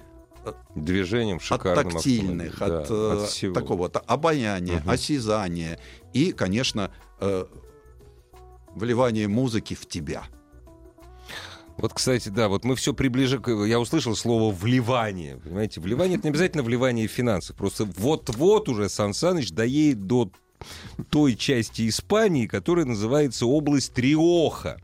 Движением 0.74 1.36
от 1.39 1.43
шикарным 1.43 1.91
тактильных, 1.93 2.53
автомобилем. 2.62 2.82
от, 2.82 2.89
Да, 2.89 2.95
э, 2.95 3.22
от 3.24 3.28
всего. 3.30 3.55
такого 3.55 3.86
обаяния, 4.07 4.78
Мгм. 4.78 4.91
осязания 4.91 5.78
и, 6.14 6.32
конечно, 6.32 6.91
э, 7.20 7.45
вливание 8.79 9.29
музыки 9.29 9.74
в 9.74 9.87
тебя. 9.87 10.24
Вот, 11.76 11.95
кстати, 11.95 12.29
да, 12.29 12.49
вот 12.49 12.64
мы 12.64 12.74
все 12.74 12.93
приближаем... 12.93 13.64
Я 13.64 13.79
услышал 13.79 14.16
слово 14.16 14.53
«вливание». 14.53 15.37
Понимаете, 15.37 15.81
вливание— 15.81 16.16
это 16.18 16.26
не 16.26 16.31
обязательно 16.31 16.64
вливание 16.64 17.07
финансов. 17.07 17.55
Просто 17.57 17.85
вот-вот 17.85 18.68
уже 18.68 18.89
Сан 18.89 19.14
Саныч 19.14 19.53
доедет 19.53 20.07
до 20.07 20.33
той 21.11 21.34
части 21.34 21.88
Испании, 21.88 22.46
которая 22.46 22.84
называется 22.84 23.46
область 23.46 23.94
Триоха. 23.94 24.80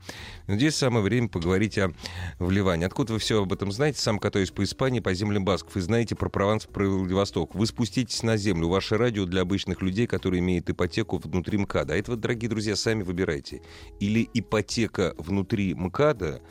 Но 0.47 0.57
здесь 0.57 0.77
самое 0.77 1.03
время 1.03 1.29
поговорить 1.29 1.79
о 1.79 1.93
вливании. 2.39 2.85
Откуда 2.85 3.14
вы 3.14 3.18
все 3.18 3.43
об 3.43 3.53
этом 3.53 3.72
знаете? 3.72 4.01
Сам 4.01 4.18
катаюсь 4.18 4.51
по 4.51 4.62
Испании, 4.62 5.01
по 5.01 5.14
землям 5.14 5.45
Басков, 5.45 5.77
и 5.77 5.81
знаете 5.81 6.16
про 6.16 6.29
Прованс, 6.29 6.66
про 6.66 6.87
Владивосток. 6.87 7.55
Вы 7.55 7.66
спуститесь 7.66 8.22
на 8.22 8.37
землю. 8.37 8.68
Ваше 8.68 8.99
радио 8.99 9.25
для 9.25 9.43
обычных 9.43 9.81
людей, 9.81 10.07
которые 10.07 10.41
имеют 10.41 10.68
ипотеку 10.68 11.18
внутри 11.25 11.59
МКАДа. 11.59 11.95
А 11.95 11.97
это, 11.97 12.16
дорогие 12.16 12.51
друзья, 12.51 12.77
сами 12.77 13.03
выбирайте. 13.03 13.62
Или 14.01 14.29
ипотека 14.35 15.14
внутри 15.16 15.75
МКАДа, 15.75 16.43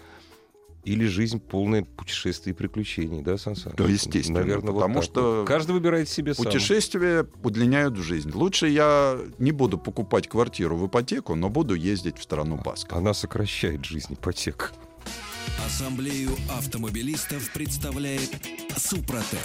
или 0.85 1.05
жизнь 1.05 1.39
полная 1.39 1.83
путешествий 1.83 2.51
и 2.51 2.55
приключений, 2.55 3.21
да, 3.21 3.37
Сан 3.37 3.55
Саныч? 3.55 3.77
Да, 3.77 3.85
естественно, 3.85 4.39
Наверное, 4.39 4.71
вот 4.71 4.81
потому 4.81 4.95
так 4.95 5.03
что 5.03 5.39
вот. 5.39 5.47
Каждый 5.47 5.71
выбирает 5.71 6.09
себе 6.09 6.33
сам. 6.33 6.45
Путешествия 6.45 7.25
удлиняют 7.41 7.95
жизнь. 7.97 8.31
Лучше 8.33 8.67
я 8.67 9.17
не 9.37 9.51
буду 9.51 9.77
покупать 9.77 10.27
квартиру 10.27 10.75
в 10.75 10.87
ипотеку, 10.87 11.35
но 11.35 11.49
буду 11.49 11.73
ездить 11.75 12.17
в 12.17 12.23
страну 12.23 12.57
Басков. 12.57 12.97
Она 12.97 13.13
сокращает 13.13 13.85
жизнь 13.85 14.13
ипотека. 14.13 14.71
Ассамблею 15.65 16.31
автомобилистов 16.49 17.51
представляет 17.53 18.29
Супротек. 18.75 19.39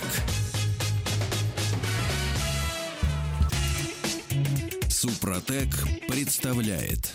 Супротек 4.89 5.69
представляет 6.09 7.13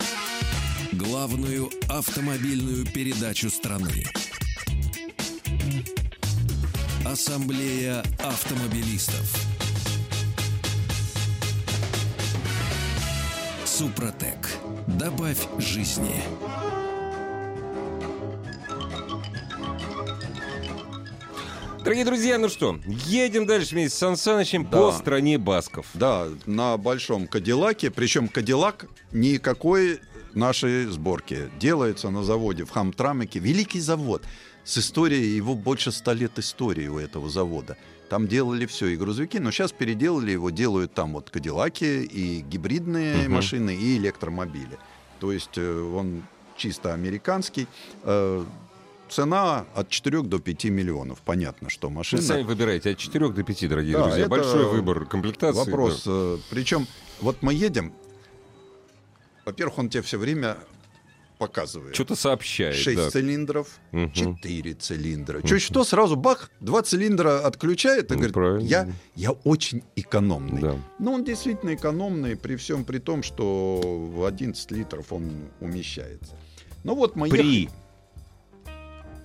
главную 0.98 1.70
автомобильную 1.90 2.86
передачу 2.86 3.50
страны. 3.50 4.06
Ассамблея 7.06 8.04
автомобилистов. 8.20 9.36
Супротек. 13.66 14.50
Добавь 14.88 15.40
жизни. 15.58 16.22
Дорогие 21.84 22.06
друзья, 22.06 22.38
ну 22.38 22.48
что, 22.48 22.80
едем 22.86 23.46
дальше 23.46 23.76
вместе 23.76 23.96
с 23.96 24.00
Сан 24.00 24.16
Санычем 24.16 24.64
Да. 24.64 24.78
по 24.78 24.92
стране 24.94 25.38
Басков. 25.38 25.86
Да, 25.94 26.28
на 26.46 26.78
большом 26.78 27.28
Кадиллаке, 27.28 27.92
причем 27.92 28.30
Кадиллак 28.30 28.86
никакой 29.12 30.00
нашей 30.36 30.86
сборки. 30.86 31.50
Делается 31.60 32.10
на 32.10 32.24
заводе 32.24 32.66
в 32.66 32.70
Хамтрамике. 32.72 33.40
Великий 33.40 33.80
завод 33.80 34.24
с 34.64 34.78
историей, 34.78 35.36
его 35.36 35.56
больше 35.56 35.92
ста 35.92 36.14
лет 36.14 36.40
истории 36.40 36.88
у 36.88 36.98
этого 37.00 37.30
завода. 37.30 37.78
Там 38.10 38.28
делали 38.28 38.66
все, 38.66 38.88
и 38.88 38.96
грузовики, 38.96 39.40
но 39.40 39.52
сейчас 39.52 39.72
переделали 39.72 40.32
его, 40.32 40.50
делают 40.52 40.94
там 40.94 41.14
вот 41.14 41.30
Кадиллаки, 41.30 42.04
и 42.04 42.42
гибридные 42.42 43.24
Мгм. 43.26 43.34
машины, 43.34 43.76
и 43.76 43.98
электромобили. 43.98 44.78
То 45.20 45.32
есть 45.32 45.58
э, 45.58 45.82
он 45.82 46.24
чисто 46.58 46.94
американский. 46.94 47.68
Э, 48.04 48.44
Цена 49.10 49.66
от 49.76 49.90
4 49.90 50.24
до 50.24 50.40
5 50.40 50.66
миллионов. 50.66 51.20
Понятно, 51.24 51.70
что 51.70 51.88
Вы 51.90 51.96
машина... 51.96 52.22
сами 52.24 52.44
выбираете 52.44 52.92
от 52.92 52.98
4 52.98 53.30
до 53.30 53.44
5, 53.44 53.70
дорогие 53.70 53.94
Да, 53.94 54.04
друзья. 54.06 54.28
Большой 54.28 54.66
выбор 54.72 55.06
комплектации. 55.06 55.60
Вопрос. 55.60 56.04
да. 56.06 56.12
э, 56.12 56.38
Причем, 56.50 56.88
вот 57.22 57.38
мы 57.42 57.54
едем, 57.54 57.94
во-первых, 59.46 59.78
он 59.80 59.90
тебе 59.90 60.02
все 60.04 60.18
время 60.18 60.58
показывает. 61.40 61.94
Что-то 61.96 62.16
сообщает. 62.16 62.76
6 62.76 62.96
да. 62.98 63.10
цилиндров, 63.10 63.68
Мгм. 63.92 64.12
4 64.14 64.74
цилиндра. 64.76 65.42
Чуть 65.42 65.62
что, 65.62 65.84
сразу 65.84 66.16
бах, 66.16 66.50
два 66.62 66.82
цилиндра 66.84 67.40
отключает 67.46 68.12
и 68.12 68.14
Ну, 68.14 68.20
говорит, 68.20 68.34
правильно. 68.34 68.68
я, 68.68 68.88
я 69.16 69.32
очень 69.32 69.84
экономный. 69.96 70.62
Да. 70.62 70.76
Но 71.00 71.14
он 71.14 71.24
действительно 71.26 71.74
экономный, 71.76 72.38
при 72.38 72.56
всем 72.56 72.86
при 72.86 73.00
том, 73.00 73.24
что 73.24 73.82
в 73.84 74.24
11 74.26 74.72
литров 74.72 75.12
он 75.12 75.30
умещается. 75.60 76.34
Ну 76.86 76.96
вот 76.96 77.16
мы 77.16 77.30
При 77.30 77.70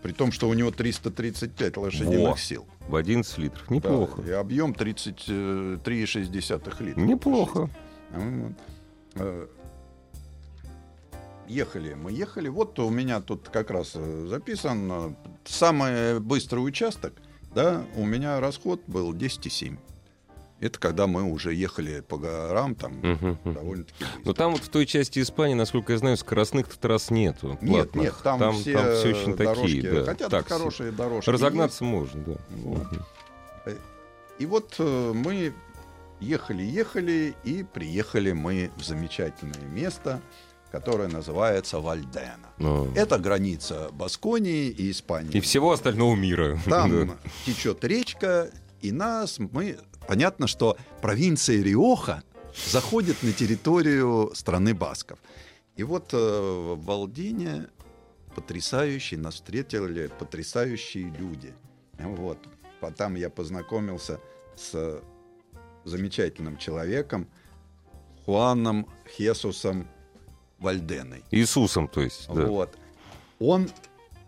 при 0.03 0.13
том, 0.13 0.33
что 0.33 0.49
у 0.49 0.55
него 0.55 0.71
335 0.71 1.77
лошадиных 1.77 2.31
Во. 2.31 2.37
сил. 2.37 2.67
в 2.89 2.95
11 2.97 3.37
литров. 3.39 3.65
Да, 3.69 3.75
Неплохо. 3.75 4.23
и 4.23 4.31
объем 4.31 4.73
33,6 4.73 6.81
литра. 6.81 7.01
Неплохо. 7.01 7.69
Вот. 8.13 8.53
Э, 11.49 11.53
Ехали, 11.53 11.95
мы 11.95 12.13
ехали. 12.13 12.49
Вот 12.49 12.79
у 12.79 12.91
меня 12.91 13.21
тут 13.21 13.49
как 13.49 13.71
раз 13.71 13.93
э, 13.95 14.27
записан 14.29 14.91
э, 14.91 15.15
самый 15.45 16.21
быстрый 16.21 16.61
участок. 16.61 17.15
Да, 17.55 17.85
у 17.97 18.05
меня 18.05 18.41
расход 18.41 18.83
был 18.87 19.15
10,7. 19.15 19.79
Это 20.61 20.79
когда 20.79 21.07
мы 21.07 21.23
уже 21.23 21.55
ехали 21.55 22.01
по 22.01 22.19
горам, 22.19 22.75
там 22.75 22.95
мгм. 22.95 23.39
довольно-таки 23.45 24.05
быстро. 24.05 24.23
Но 24.25 24.33
там 24.33 24.53
вот 24.53 24.63
в 24.63 24.69
той 24.69 24.87
части 24.87 25.21
Испании, 25.21 25.55
насколько 25.55 25.93
я 25.93 25.99
знаю, 25.99 26.17
скоростных 26.17 26.69
трасс 26.77 27.11
нету. 27.11 27.59
Нет, 27.63 27.93
платных. 27.93 28.05
нет, 28.05 28.15
там, 28.25 28.39
там, 28.41 28.55
все, 28.57 28.73
там 28.73 28.95
все 28.97 29.09
очень 29.11 29.37
дорожки, 29.37 29.63
такие, 29.63 29.93
да. 29.93 30.05
хотя 30.05 30.29
такси. 30.29 30.53
хорошие 30.53 30.93
дорожки. 30.93 31.31
Разогнаться 31.31 31.85
можно, 31.85 32.23
да. 32.25 32.37
Вот. 32.51 32.87
Есть. 33.67 33.79
И 34.39 34.47
вот 34.47 34.75
э, 34.79 35.13
мы 35.15 35.53
ехали, 36.21 36.63
ехали, 36.63 37.35
и 37.45 37.63
приехали 37.63 38.33
мы 38.33 38.71
в 38.77 38.83
замечательное 38.83 39.67
место, 39.67 40.21
которое 40.71 41.09
называется 41.09 41.79
Вальдена. 41.81 42.51
Ну, 42.59 42.93
Это 42.95 43.19
граница 43.19 43.89
Басконии 43.93 44.69
и 44.69 44.91
Испании. 44.91 45.37
И 45.37 45.41
всего 45.41 45.73
остального 45.73 46.15
мира. 46.15 46.59
Там 46.67 47.19
течет 47.47 47.85
речка, 47.85 48.51
и 48.81 48.93
нас 48.93 49.39
мы... 49.39 49.79
Понятно, 50.07 50.47
что 50.47 50.77
провинция 51.03 51.63
Риоха 51.63 52.23
заходит 52.67 53.23
на 53.23 53.33
территорию 53.33 54.31
страны 54.35 54.75
Басков. 54.75 55.19
И 55.77 55.83
вот 55.83 56.13
э, 56.13 56.17
в 56.17 56.83
Валдине 56.85 57.69
потрясающие 58.35 59.21
нас 59.21 59.35
встретили 59.35 60.11
потрясающие 60.19 61.11
люди. 61.19 61.53
Вот. 61.99 62.39
Потом 62.81 63.17
я 63.17 63.31
познакомился 63.31 64.21
с 64.57 65.03
замечательным 65.85 66.57
человеком 66.57 67.29
Хуаном 68.25 68.87
Хесусом 69.17 69.89
Вальденой. 70.59 71.23
Иисусом, 71.31 71.89
то 71.89 72.01
есть. 72.01 72.27
да. 72.29 72.47
Вот. 72.47 72.77
Он, 73.39 73.69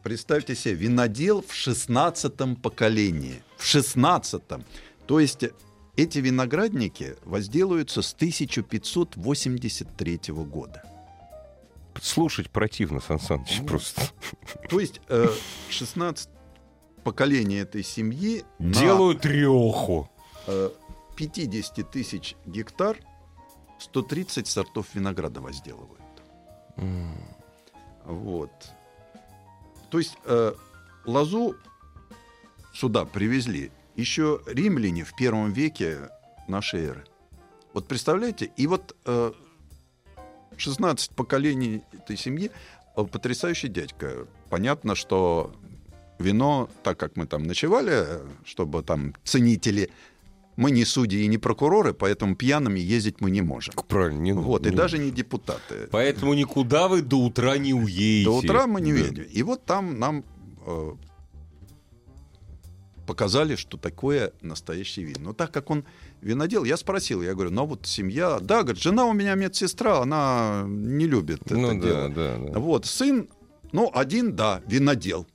представьте 0.03 0.55
себе, 0.55 0.75
винодел 0.75 1.43
в 1.43 1.53
16 1.53 2.33
поколении. 2.63 3.43
В 3.57 3.65
16 3.65 4.43
То 5.07 5.21
есть 5.21 5.45
эти 5.97 6.19
виноградники 6.19 7.17
возделываются 7.25 8.03
с 8.03 8.13
1583 8.15 10.21
года. 10.29 10.83
Слушать 12.01 12.51
противно, 12.51 13.01
Сан 13.01 13.19
Саныч, 13.21 13.59
Ну, 13.61 13.67
просто. 13.67 14.03
То 14.69 14.79
есть 14.81 15.01
э, 15.09 15.27
16 15.71 16.29
поколений 17.03 17.57
этой 17.57 17.83
семьи 17.83 18.45
на, 18.59 18.73
Делают 18.73 19.27
реху. 19.27 20.09
э, 20.47 20.71
50 21.17 21.91
тысяч 21.91 22.37
гектар 22.47 22.97
130 23.81 24.47
сортов 24.47 24.87
винограда 24.95 25.41
возделывают. 25.41 26.00
Вот. 28.05 28.51
То 29.91 29.99
есть 29.99 30.17
э, 30.25 30.53
лозу 31.05 31.57
сюда 32.73 33.05
привезли 33.05 33.71
еще 33.97 34.41
римляне 34.47 35.05
в 35.05 35.15
первом 35.17 35.53
веке 35.53 36.11
нашей 36.49 36.87
эры. 36.87 37.05
Вот 37.73 37.87
представляете, 37.87 38.51
и 38.57 38.67
вот 38.67 38.97
э, 39.05 39.33
16 40.57 41.11
поколений 41.13 41.83
этой 41.93 42.17
семьи, 42.17 42.51
э, 42.97 43.05
потрясающий 43.05 43.69
дядька. 43.69 44.27
Понятно, 44.49 44.95
что 44.95 45.53
вино, 46.19 46.69
так 46.83 46.99
как 46.99 47.17
мы 47.17 47.27
там 47.27 47.45
ночевали, 47.45 47.93
э, 47.93 48.27
чтобы 48.45 48.83
там 48.83 49.15
ценители 49.25 49.91
мы 50.61 50.71
не 50.71 50.85
судьи 50.85 51.23
и 51.25 51.27
не 51.29 51.39
прокуроры, 51.39 51.93
поэтому 51.95 52.37
пьяными 52.37 52.79
ездить 52.81 53.21
мы 53.21 53.31
не 53.31 53.41
можем. 53.43 53.75
Правильно, 53.89 54.21
не 54.21 54.33
Вот, 54.35 54.67
и 54.67 54.71
не- 54.71 54.77
даже 54.77 54.99
не 54.99 55.11
депутаты. 55.11 55.89
Поэтому 55.91 56.35
никуда 56.35 56.87
вы 56.89 57.01
до 57.03 57.17
утра 57.17 57.57
не 57.59 57.73
уедете. 57.75 58.25
До 58.27 58.37
утра 58.37 58.67
мы 58.67 58.81
не 58.81 58.93
Да. 58.93 58.99
едем. 58.99 59.25
И 59.25 59.43
вот 59.43 59.65
там 59.65 59.99
нам 59.99 60.23
э, 60.67 60.93
показали, 63.07 63.57
что 63.57 63.77
такое 63.79 64.33
настоящий 64.43 65.03
вин. 65.03 65.23
Но 65.23 65.33
так 65.33 65.51
как 65.51 65.71
он 65.71 65.85
винодел, 66.21 66.65
я 66.65 66.77
спросил, 66.77 67.23
я 67.23 67.33
говорю, 67.35 67.51
ну 67.51 67.65
вот 67.67 67.87
семья, 67.87 68.39
да, 68.41 68.63
говорит, 68.63 68.83
жена 68.83 69.07
у 69.07 69.13
меня 69.13 69.35
медсестра, 69.35 70.01
она 70.03 70.65
не 70.69 71.07
любит 71.07 71.51
Ну 71.51 71.71
это 71.73 71.81
да, 71.81 71.87
дело. 71.89 72.09
да, 72.11 72.37
да. 72.53 72.59
Вот, 72.61 72.87
сын, 72.87 73.29
ну, 73.73 73.91
один, 73.95 74.37
да, 74.37 74.61
винодел. 74.67 75.27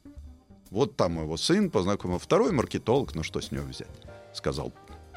Вот 0.70 0.96
там 0.96 1.20
его 1.20 1.36
сын 1.38 1.70
познакомил. 1.70 2.20
Второй 2.20 2.52
маркетолог, 2.52 3.16
ну 3.16 3.24
что 3.24 3.42
с 3.42 3.52
него 3.52 3.66
взять, 3.66 3.88
сказал 4.34 4.72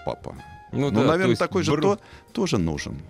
папа. 0.04 0.34
Ну, 0.72 0.78
Ну, 0.78 0.90
да, 0.90 1.00
то 1.00 1.06
наверное, 1.06 1.28
есть 1.30 1.38
такой 1.38 1.62
же 1.62 1.72
бр- 1.72 1.80
то, 1.82 1.98
тоже 2.32 2.58
нужен. 2.58 3.00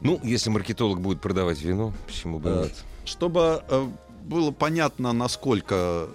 Ну, 0.00 0.20
если 0.22 0.50
маркетолог 0.50 1.00
будет 1.00 1.20
продавать 1.20 1.60
вино, 1.62 1.92
почему 2.06 2.38
бы 2.38 2.50
нет? 2.50 2.84
Чтобы 3.04 3.62
э, 3.68 3.88
было 4.22 4.50
понятно, 4.50 5.12
насколько 5.12 6.08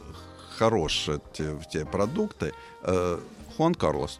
хороши 0.58 1.20
те, 1.34 1.60
те 1.72 1.86
продукты, 1.86 2.54
э, 2.84 3.20
Хуан 3.58 3.74
Карлос 3.76 4.20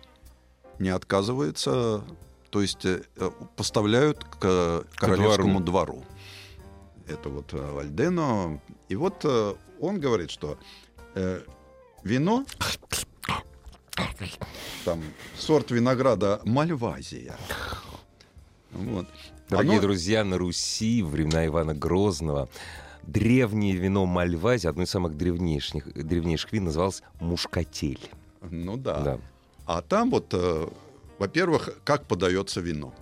не 0.80 0.90
отказывается, 0.90 2.02
то 2.50 2.62
есть 2.62 2.86
э, 2.86 3.02
поставляют 3.56 4.24
к 4.24 4.84
королевскому 4.96 5.60
двору. 5.60 6.04
Это 7.08 7.30
вот 7.30 7.54
Вальдено. 7.54 8.60
И 8.90 8.96
вот 8.96 9.26
он 9.80 10.00
говорит, 10.00 10.32
что 10.32 10.58
вино, 12.04 12.46
там 14.86 15.02
сорт 15.38 15.72
винограда 15.72 16.42
Мальвазия. 16.46 17.36
Вот. 18.72 19.08
Дорогие 19.50 19.74
Оно- 19.74 19.82
друзья, 19.82 20.24
на 20.24 20.38
Руси, 20.38 21.04
времена 21.04 21.46
Ивана 21.46 21.74
Грозного, 21.74 22.48
древнее 23.04 23.76
вино 23.76 24.06
Мальвази, 24.06 24.68
одно 24.68 24.84
из 24.84 24.90
самых 24.90 25.18
древнейших, 25.18 25.94
древнейших 25.94 26.54
вин, 26.54 26.66
называлось 26.66 27.04
мушкатель. 27.20 28.00
Ну 28.42 28.78
да. 28.78 29.00
Да. 29.00 29.20
А 29.66 29.82
там 29.82 30.10
вот, 30.10 30.28
э, 30.34 30.68
во-первых, 31.20 31.70
как 31.84 32.06
подается 32.08 32.62
вино. 32.62 32.94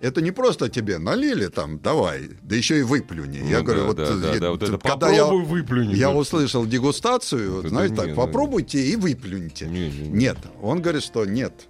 Это 0.00 0.20
не 0.20 0.32
просто 0.32 0.68
тебе 0.68 0.98
налили 0.98 1.46
там, 1.46 1.78
давай, 1.78 2.28
да 2.42 2.56
еще 2.56 2.78
и 2.78 2.82
выплюни. 2.82 3.38
я 3.38 3.58
Ну 3.58 3.64
говорю, 3.64 3.80
да, 3.80 3.86
вот, 3.86 3.96
да, 3.96 4.16
да, 4.16 4.34
э, 4.34 4.40
да, 4.40 4.50
вот 4.50 4.62
это 4.62 4.78
когда 4.78 5.10
я, 5.10 5.24
выплюнь. 5.24 5.92
я 5.92 6.10
услышал 6.10 6.66
дегустацию, 6.66 7.60
Это 7.60 7.68
знаете, 7.68 7.94
не, 7.94 8.00
так, 8.00 8.08
ну, 8.08 8.16
попробуйте 8.16 8.80
и 8.80 8.96
выплюньте. 8.96 9.66
Не, 9.66 9.90
не, 9.90 10.08
не. 10.08 10.08
Нет, 10.08 10.38
он 10.60 10.82
говорит, 10.82 11.02
что 11.02 11.24
нет. 11.24 11.68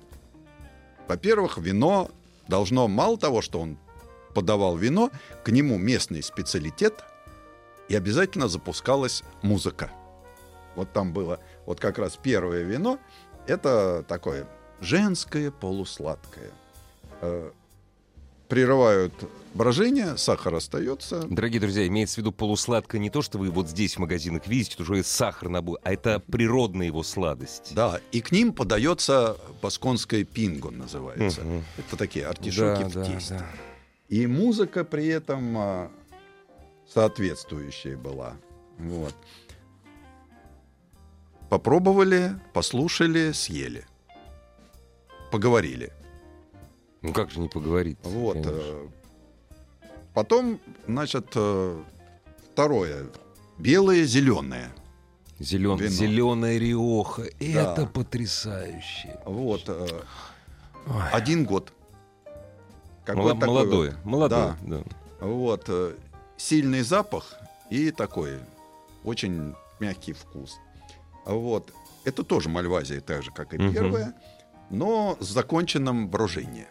Во-первых, 1.06 1.58
вино 1.58 2.10
должно, 2.48 2.88
мало 2.88 3.18
того, 3.18 3.40
что 3.40 3.60
он 3.60 3.78
подавал 4.34 4.76
вино, 4.76 5.10
к 5.44 5.50
нему 5.50 5.78
местный 5.78 6.22
специалитет, 6.22 7.04
и 7.88 7.94
обязательно 7.94 8.48
запускалась 8.48 9.22
музыка. 9.42 9.90
Вот 10.74 10.92
там 10.92 11.12
было, 11.12 11.38
вот 11.66 11.78
как 11.78 11.98
раз 11.98 12.18
первое 12.20 12.62
вино, 12.62 12.98
это 13.46 14.04
такое 14.08 14.48
женское 14.80 15.50
полусладкое. 15.50 16.50
Прерывают 18.55 19.12
брожение, 19.52 20.16
сахар 20.16 20.55
остается. 20.55 21.24
Дорогие 21.24 21.61
друзья, 21.61 21.88
имеется 21.88 22.14
в 22.14 22.18
виду 22.18 22.30
полусладкое 22.30 23.00
не 23.00 23.11
то, 23.11 23.20
что 23.20 23.36
вы 23.36 23.50
вот 23.50 23.68
здесь 23.68 23.96
в 23.96 23.98
магазинах 23.98 24.46
видите, 24.46 24.76
тут 24.76 24.88
уже 24.88 25.02
сахар 25.02 25.48
набор, 25.48 25.80
а 25.82 25.92
это 25.92 26.20
природная 26.20 26.86
его 26.86 27.02
сладость. 27.02 27.72
Да, 27.74 28.00
и 28.12 28.20
к 28.20 28.30
ним 28.30 28.52
подается 28.52 29.36
басконское 29.61 30.22
пинго, 30.22 30.70
называется. 30.70 31.40
Мгм. 31.40 31.64
Это 31.78 31.96
такие 31.96 32.26
артишоки 32.28 32.82
Да, 32.82 32.88
в 32.88 32.92
да, 32.92 33.05
тесте. 33.05 33.34
да. 33.40 33.46
И 34.09 34.24
музыка 34.28 34.84
при 34.84 35.09
этом 35.09 35.59
а, 35.59 35.90
соответствующая 36.88 37.96
была. 37.96 38.36
Вот. 38.78 39.16
Попробовали, 41.50 42.38
послушали, 42.52 43.32
съели. 43.32 43.84
Поговорили. 45.32 45.92
Ну 47.05 47.12
как 47.12 47.30
же 47.30 47.38
не 47.40 47.48
поговорить? 47.48 47.98
Вот. 48.02 48.32
конечно. 48.34 48.50
э, 48.62 48.88
Потом, 50.14 50.59
значит, 50.88 51.26
э, 51.34 51.82
второе. 52.52 53.09
Белое, 53.59 54.05
зеленое. 54.05 54.70
Зелен... 55.38 55.76
вино. 55.76 55.90
Зеленая 55.90 56.57
риоха. 56.59 57.24
Это 57.38 57.74
Да. 57.76 57.86
потрясающе. 57.86 59.20
Вот. 59.26 59.64
э, 59.66 59.86
Ой. 60.86 61.11
Один 61.12 61.44
год. 61.44 61.74
Какой 63.05 63.22
Мало- 63.22 63.34
такой 63.34 63.48
молодое. 63.48 63.90
вот- 63.90 64.05
Молодое, 64.07 64.57
Да. 64.62 64.78
да. 65.20 65.26
Вот. 65.26 65.68
Сильный 66.38 66.80
запах 66.80 67.34
и 67.68 67.90
такой 67.90 68.38
очень 69.05 69.55
мягкий 69.78 70.14
вкус. 70.14 70.57
Вот. 71.26 71.70
Это 72.05 72.24
тоже 72.24 72.48
Мальвазия, 72.48 73.00
так 73.02 73.22
же, 73.22 73.30
как 73.30 73.52
и 73.52 73.59
Мгм. 73.59 73.72
первая, 73.74 74.14
но 74.70 75.18
с 75.20 75.26
законченным 75.28 76.09
брожением. 76.09 76.66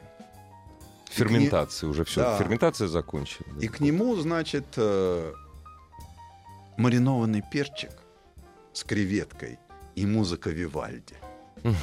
Ферментация 1.14 1.90
уже 1.90 2.04
все. 2.06 2.22
Да. 2.22 2.38
Ферментация 2.38 2.88
закончена. 2.88 3.60
И 3.60 3.68
к 3.68 3.80
нему, 3.80 4.16
значит, 4.16 4.66
э, 4.78 5.34
маринованный 6.78 7.44
перчик 7.52 7.92
с 8.74 8.84
креветкой 8.84 9.60
и 9.96 10.06
музыка 10.06 10.50
Вивальди. 10.50 11.16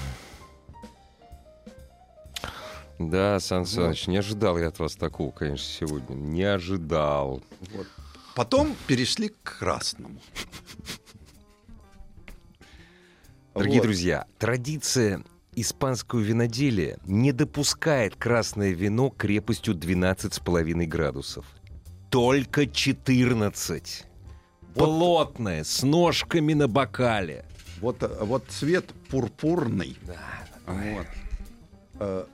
Да, 2.99 3.41
Сан 3.41 3.65
Саныч, 3.65 4.09
не 4.09 4.19
ожидал 4.19 4.59
я 4.59 4.69
от 4.69 4.79
вас 4.79 4.95
такого, 4.95 5.31
конечно, 5.31 5.65
сегодня. 5.67 6.15
Не 6.15 6.43
ожидал. 6.43 7.43
Вот. 7.73 7.87
Потом 8.37 8.77
перешли 8.87 9.31
к 9.31 9.59
красному. 9.59 10.21
Дорогие 13.55 13.79
Вот. 13.79 13.85
друзья, 13.85 14.27
традиция 14.39 15.25
испанского 15.61 16.21
виноделия 16.21 16.99
не 17.05 17.33
допускает 17.33 18.17
красное 18.17 18.71
вино 18.71 19.11
крепостью 19.11 19.75
12,5 19.75 20.87
градусов. 20.87 21.47
Только 22.11 22.67
14. 22.67 24.05
Плотное, 24.75 25.65
с 25.65 25.83
ножками 25.83 26.55
на 26.55 26.69
бокале. 26.69 27.45
Вот, 27.81 28.03
вот 28.21 28.45
цвет 28.49 28.87
пурпурный. 29.09 29.97
Да. 30.07 30.19
Вот. 30.67 31.07
Э, 32.01 32.25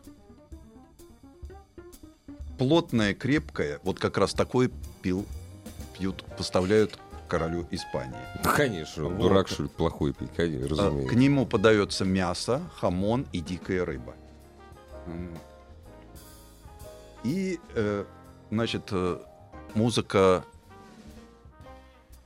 Плотное, 2.58 3.12
крепкое, 3.12 3.80
вот 3.82 3.98
как 3.98 4.16
раз 4.16 4.32
такой 4.32 4.70
пил, 5.02 5.26
пьют, 5.96 6.24
поставляют 6.38 6.98
королю 7.26 7.66
Испании. 7.70 8.16
Конечно, 8.42 9.06
он 9.06 9.14
Вот. 9.14 9.22
дурак, 9.28 9.48
что 9.48 9.64
ли, 9.64 9.68
плохой 9.68 10.12
пить, 10.12 10.30
конечно, 10.36 10.64
Э, 10.64 10.68
разумеется. 10.68 11.14
К 11.14 11.18
нему 11.18 11.46
подается 11.46 12.04
мясо, 12.04 12.62
хамон 12.76 13.26
и 13.32 13.40
дикая 13.40 13.84
рыба. 13.84 14.14
И, 17.24 17.58
э, 17.74 18.04
значит, 18.50 18.82
э, 18.92 19.18
музыка 19.74 20.44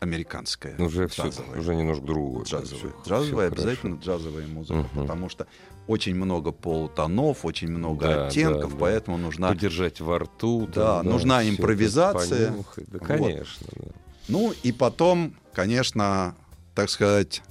американская. 0.01 0.75
Ну, 0.79 0.87
Уже 0.87 1.09
все, 1.09 1.25
джазовая. 1.25 1.59
уже 1.61 1.75
немножко 1.75 2.05
другое. 2.05 2.45
Джазовая. 2.45 2.79
Всё- 2.79 2.93
Джазовая, 3.07 3.51
всё 3.51 3.55
обязательно 3.57 3.95
джазовая 3.97 4.47
музыка, 4.47 4.79
Мгм. 4.81 5.03
потому 5.03 5.29
что 5.29 5.47
очень 5.87 6.15
много 6.15 6.53
полутонов, 6.53 7.45
очень 7.45 7.69
много 7.71 8.07
Да, 8.07 8.27
оттенков, 8.29 8.63
да, 8.73 8.77
да. 8.77 8.77
поэтому 8.81 9.19
нужна... 9.19 9.49
Подержать 9.49 10.01
во 10.01 10.19
рту. 10.21 10.67
Да, 10.73 11.03
нужна 11.03 11.41
всё 11.41 11.49
это 11.53 11.57
импровизация. 11.63 12.51
понюхать. 12.51 12.85
Да, 12.89 12.99
Вот. 12.99 13.07
конечно. 13.09 13.67
да. 13.77 13.85
Ну 14.31 14.53
и 14.63 14.73
потом, 14.73 15.35
конечно, 15.53 16.35
так 16.75 16.89
сказать, 16.91 17.43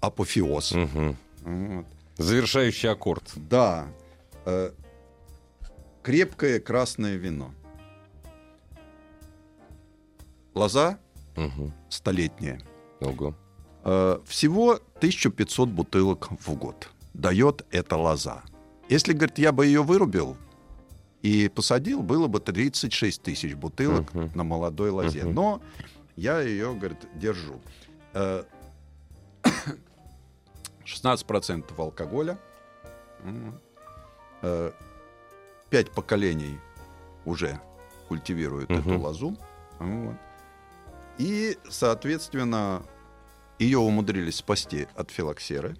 апофеоз. 0.00 0.72
Мгм. 0.72 1.16
Вот. 1.42 1.86
Завершающий 2.18 2.90
аккорд. 2.90 3.22
Да. 3.36 3.86
Э, 4.44 4.72
крепкое 6.02 6.60
красное 6.60 7.16
вино. 7.16 7.52
Лоза 10.54 10.98
Мгм. 11.36 11.72
столетняя. 11.88 12.60
Ого. 13.00 13.34
Э, 13.84 14.18
всего 14.26 14.80
1500 15.00 15.68
бутылок 15.68 16.28
в 16.40 16.54
год 16.54 16.88
дает 17.14 17.64
эта 17.70 17.96
лоза. 17.96 18.42
Если, 18.88 19.12
говорит, 19.12 19.38
я 19.38 19.52
бы 19.52 19.66
ее 19.66 19.82
вырубил 19.82 20.36
и 21.22 21.48
посадил, 21.54 22.02
было 22.02 22.26
бы 22.26 22.40
36 22.40 23.22
тысяч 23.22 23.54
бутылок 23.54 24.12
Мгм. 24.14 24.30
на 24.34 24.44
молодой 24.44 24.90
лозе. 24.90 25.24
Мгм. 25.24 25.34
Но 25.34 25.62
я 26.16 26.40
ее, 26.40 26.74
говорит, 26.74 26.98
держу. 27.14 27.60
Э, 28.14 28.44
16% 30.84 31.78
алкоголя. 31.78 32.38
М. 33.24 33.58
Э, 34.42 34.72
Пять 35.68 35.90
поколений 35.90 36.58
уже 37.24 37.60
культивируют 38.08 38.70
эту 38.70 38.88
Мгм. 38.90 39.00
лозу. 39.02 39.36
Вот. 39.80 40.14
И, 41.18 41.58
соответственно, 41.68 42.82
ее 43.58 43.78
умудрились 43.78 44.36
спасти 44.36 44.86
от 44.94 45.10
филоксеры. 45.10 45.76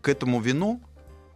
к 0.00 0.08
этому 0.10 0.38
вину 0.40 0.80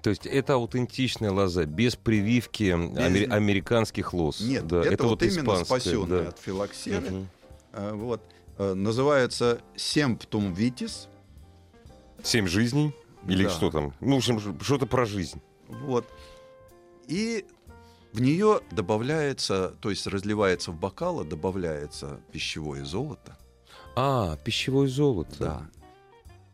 То 0.02 0.10
есть 0.10 0.26
это 0.26 0.54
аутентичная 0.54 1.30
лоза, 1.32 1.64
без 1.66 1.96
прививки 1.96 2.64
амери- 2.64 3.28
американских 3.28 4.12
лоз. 4.14 4.40
нет, 4.40 4.66
Да, 4.66 4.82
это, 4.82 5.04
вот, 5.04 5.22
именно 5.22 5.40
испанская, 5.40 5.64
спасенная 5.80 6.22
да. 6.24 6.28
от 6.28 6.38
филоксеры. 6.38 7.26
Э, 7.72 7.92
вот. 7.94 8.22
Э, 8.58 8.74
Называется 8.74 9.60
Семптум 9.76 10.52
Витис. 10.54 11.08
Семь 12.22 12.46
жизней? 12.46 12.94
Или 13.26 13.44
Да. 13.44 13.50
что 13.50 13.70
там? 13.70 13.92
Ну, 14.00 14.14
в 14.14 14.18
общем, 14.18 14.60
что-то 14.60 14.86
про 14.86 15.04
жизнь. 15.04 15.40
Вот. 15.68 16.06
И 17.08 17.44
в 18.12 18.20
нее 18.20 18.60
добавляется, 18.70 19.74
то 19.80 19.90
есть 19.90 20.06
разливается 20.06 20.70
в 20.72 20.78
бокалы, 20.78 21.24
добавляется 21.24 22.20
пищевое 22.32 22.84
золото. 22.84 23.36
А, 23.96 24.36
пищевое 24.38 24.88
золото. 24.88 25.36
Да. 25.38 25.70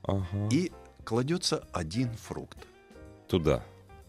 Ага. 0.02 0.48
И 0.50 0.72
кладется 1.04 1.66
один 1.72 2.10
фрукт. 2.16 2.58
Туда, 3.38 3.62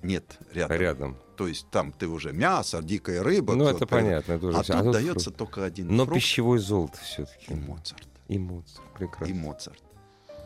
Нет, 0.04 0.38
рядом. 0.54 0.78
рядом. 0.78 1.18
То 1.36 1.48
есть 1.48 1.68
там 1.72 1.92
ты 1.92 2.08
уже 2.08 2.32
мясо, 2.32 2.82
дикая 2.84 3.24
рыба. 3.24 3.56
ну, 3.56 3.68
это 3.68 3.86
понятно. 3.88 4.34
это 4.34 4.46
уже 4.48 4.58
А 4.58 4.64
всё. 4.64 4.74
тут 4.74 4.84
тут 4.84 4.94
дается 4.94 5.24
фрукт. 5.26 5.38
только 5.38 5.64
один 5.66 5.88
Но 5.96 6.06
фрукт 6.06 6.20
пищевое 6.22 6.60
золото 6.60 6.98
все-таки. 7.04 7.52
и 7.52 7.56
Моцарт. 7.56 8.08
И 8.28 8.38
Моцарт. 8.38 8.82
И 8.94 8.98
Прекрасно. 8.98 9.36
Моцарт. 9.36 9.84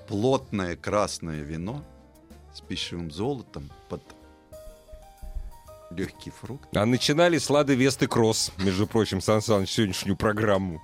Плотное 0.07 0.75
красное 0.75 1.41
вино 1.41 1.83
с 2.53 2.61
пищевым 2.61 3.11
золотом 3.11 3.69
под 3.89 4.01
легкий 5.91 6.31
фрукт. 6.31 6.75
А 6.75 6.85
начинали 6.85 7.37
с 7.37 7.49
Лады 7.49 7.75
Весты 7.75 8.07
Кросс, 8.07 8.51
между 8.57 8.87
прочим, 8.87 9.21
Сан 9.21 9.41
Саныч, 9.41 9.69
сегодняшнюю 9.71 10.15
программу. 10.17 10.81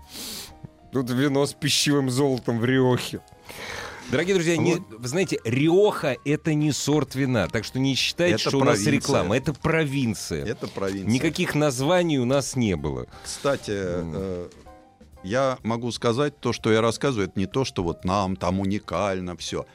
Тут 0.91 1.09
вино 1.09 1.45
с 1.45 1.53
пищевым 1.53 2.09
золотом 2.09 2.59
в 2.59 2.65
Риохе. 2.65 3.21
Дорогие 4.11 4.35
друзья, 4.35 4.55
не- 4.57 4.75
вы 4.89 5.07
знаете, 5.07 5.39
Риоха— 5.43 6.15
это 6.25 6.53
не 6.53 6.71
сорт 6.71 7.15
вина, 7.15 7.47
так 7.47 7.63
что 7.65 7.79
не 7.79 7.95
считайте, 7.95 8.35
Это 8.35 8.49
что 8.49 8.57
у 8.59 8.63
нас 8.63 8.75
провинция. 8.83 8.91
реклама. 8.93 9.35
Это 9.37 9.53
провинция. 9.53 10.45
Это 10.45 10.67
провинция. 10.67 11.11
Никаких 11.11 11.55
названий 11.55 12.19
у 12.19 12.25
нас 12.25 12.55
не 12.55 12.75
было. 12.75 13.07
Кстати, 13.23 13.71
э, 13.73 14.49
я 15.23 15.57
могу 15.63 15.91
сказать, 15.91 16.39
то, 16.39 16.53
что 16.53 16.71
я 16.71 16.81
рассказываю, 16.81 17.27
это 17.29 17.39
не 17.39 17.47
то, 17.47 17.65
что 17.65 17.83
вот 17.83 18.05
нам 18.05 18.35
там 18.35 18.59
уникально 18.59 19.35
все. 19.37 19.65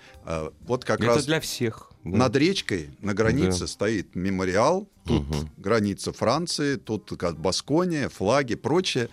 вот 0.60 0.84
как 0.84 1.00
это 1.00 1.08
раз 1.08 1.24
для 1.24 1.40
всех. 1.40 1.90
да. 2.04 2.16
над 2.18 2.36
речкой 2.36 2.90
на 3.00 3.14
границе 3.14 3.60
Да. 3.60 3.66
стоит 3.66 4.14
мемориал, 4.14 4.86
тут 5.04 5.28
Мгм. 5.28 5.50
граница 5.56 6.12
Франции, 6.12 6.76
тут 6.76 7.10
Баскония, 7.38 8.08
флаги, 8.08 8.54
прочее. 8.54 9.08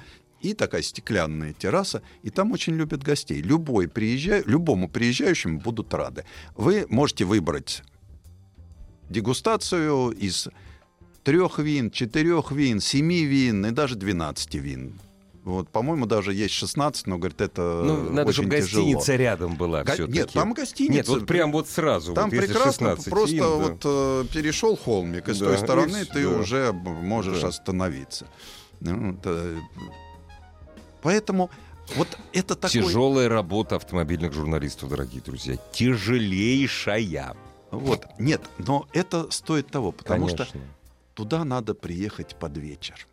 И 0.47 0.53
такая 0.53 0.81
стеклянная 0.81 1.51
терраса, 1.53 2.01
и 2.23 2.29
там 2.29 2.53
очень 2.53 2.73
любят 2.75 3.03
гостей. 3.03 3.41
Любой 3.41 3.87
приезжай, 3.89 4.43
любому 4.45 4.87
приезжающему 4.89 5.59
будут 5.59 5.93
рады. 5.93 6.23
Вы 6.55 6.85
можете 6.89 7.25
выбрать 7.25 7.83
дегустацию 9.09 10.11
из 10.11 10.47
трех 11.23 11.59
вин, 11.59 11.91
четырех 11.91 12.51
вин, 12.51 12.79
семи 12.79 13.23
вин 13.25 13.65
и 13.65 13.71
даже 13.71 13.95
12 13.95 14.55
вин. 14.55 14.99
Вот, 15.43 15.69
по-моему, 15.69 16.05
даже 16.05 16.33
есть 16.33 16.53
16, 16.55 17.07
но, 17.07 17.17
говорит, 17.17 17.39
это 17.39 17.81
Ну, 17.85 18.09
надо, 18.09 18.29
очень 18.29 18.43
чтобы 18.43 18.57
тяжело. 18.57 18.83
гостиница 18.83 19.15
рядом 19.15 19.55
была 19.55 19.83
все-таки. 19.85 20.11
Нет, 20.11 20.31
там 20.33 20.53
гостиница. 20.53 20.93
Нет, 20.93 21.07
вот 21.07 21.25
прям 21.25 21.51
вот 21.53 21.69
сразу. 21.69 22.13
Там 22.13 22.29
вот 22.29 22.39
прекрасно, 22.39 22.95
16 22.97 23.09
просто 23.09 23.37
да. 23.37 23.49
вот 23.49 23.81
э, 23.85 24.25
перешел 24.33 24.75
холмик, 24.75 25.29
и 25.29 25.33
с 25.33 25.39
Да, 25.39 25.45
той 25.45 25.55
и 25.55 25.57
стороны 25.57 26.03
всё, 26.03 26.13
ты 26.13 26.23
да. 26.29 26.37
уже 26.39 26.71
можешь 26.73 27.39
Да. 27.41 27.47
остановиться. 27.47 28.27
Ну, 28.81 29.11
вот, 29.13 29.21
э, 29.23 29.57
поэтому 31.01 31.49
вот 31.95 32.07
это 32.33 32.55
такой... 32.55 32.81
Тяжелая 32.81 33.29
работа 33.29 33.75
автомобильных 33.77 34.33
журналистов, 34.33 34.89
дорогие 34.89 35.21
друзья. 35.21 35.57
Тяжелейшая. 35.71 37.35
Вот, 37.71 38.05
нет, 38.17 38.41
но 38.57 38.87
это 38.93 39.29
стоит 39.31 39.67
того, 39.67 39.91
потому 39.91 40.25
Конечно. 40.27 40.45
что 40.45 40.57
туда 41.13 41.43
надо 41.43 41.73
приехать 41.73 42.35
под 42.35 42.57
вечер. 42.57 43.07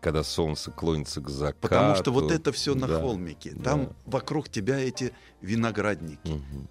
Когда 0.00 0.22
солнце 0.22 0.70
клонится 0.70 1.20
к 1.20 1.28
закату. 1.28 1.58
Потому 1.60 1.96
что 1.96 2.12
вот 2.12 2.30
это 2.30 2.52
все 2.52 2.74
на 2.74 2.86
Да. 2.86 3.00
холмике. 3.00 3.50
Да. 3.56 3.70
Там 3.70 3.88
вокруг 4.06 4.48
тебя 4.48 4.78
эти 4.78 5.12
виноградники. 5.40 6.30
Мгм. 6.30 6.68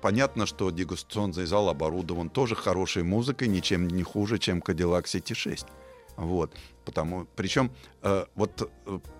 Понятно, 0.00 0.46
что 0.46 0.70
дегустационный 0.70 1.44
зал 1.44 1.68
оборудован 1.68 2.30
тоже 2.30 2.56
хорошей 2.56 3.02
музыкой, 3.02 3.48
ничем 3.48 3.86
не 3.86 4.02
хуже, 4.02 4.38
чем 4.38 4.60
Cadillac 4.60 5.04
CT6. 5.04 5.66
Вот. 6.20 6.54
Потому, 6.84 7.26
причем 7.34 7.72
э, 8.02 8.26
вот 8.34 8.70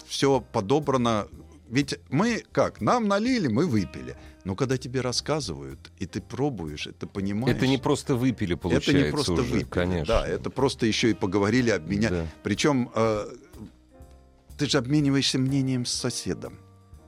все 0.06 0.40
подобрано. 0.40 1.28
Ведь 1.68 1.98
мы 2.10 2.44
как? 2.52 2.80
Нам 2.80 3.08
налили, 3.08 3.48
мы 3.48 3.66
выпили. 3.66 4.16
Но 4.44 4.54
когда 4.54 4.76
тебе 4.76 5.00
рассказывают, 5.00 5.90
и 5.98 6.06
ты 6.06 6.20
пробуешь, 6.20 6.86
и 6.86 6.92
ты 6.92 7.06
понимаешь... 7.06 7.56
Это 7.56 7.66
не 7.66 7.78
просто 7.78 8.14
выпили, 8.16 8.54
получается 8.54 8.90
это 8.92 9.06
не 9.06 9.10
просто 9.10 9.32
уже, 9.32 9.42
выпили. 9.42 9.64
конечно. 9.64 10.14
Да, 10.14 10.26
это 10.26 10.50
просто 10.50 10.86
еще 10.86 11.10
и 11.10 11.14
поговорили, 11.14 11.70
обменяли. 11.70 12.14
Да. 12.14 12.26
Причем 12.42 12.90
э, 12.94 13.26
ты 14.58 14.66
же 14.66 14.78
обмениваешься 14.78 15.38
мнением 15.38 15.84
с 15.86 15.92
соседом. 15.92 16.58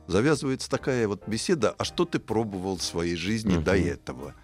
Завязывается 0.06 0.70
такая 0.70 1.06
вот 1.08 1.26
беседа, 1.28 1.74
а 1.78 1.84
что 1.84 2.04
ты 2.04 2.18
пробовал 2.18 2.76
в 2.76 2.82
своей 2.82 3.16
жизни 3.16 3.54
Мгм. 3.54 3.64
до 3.64 3.76
этого? 3.76 4.34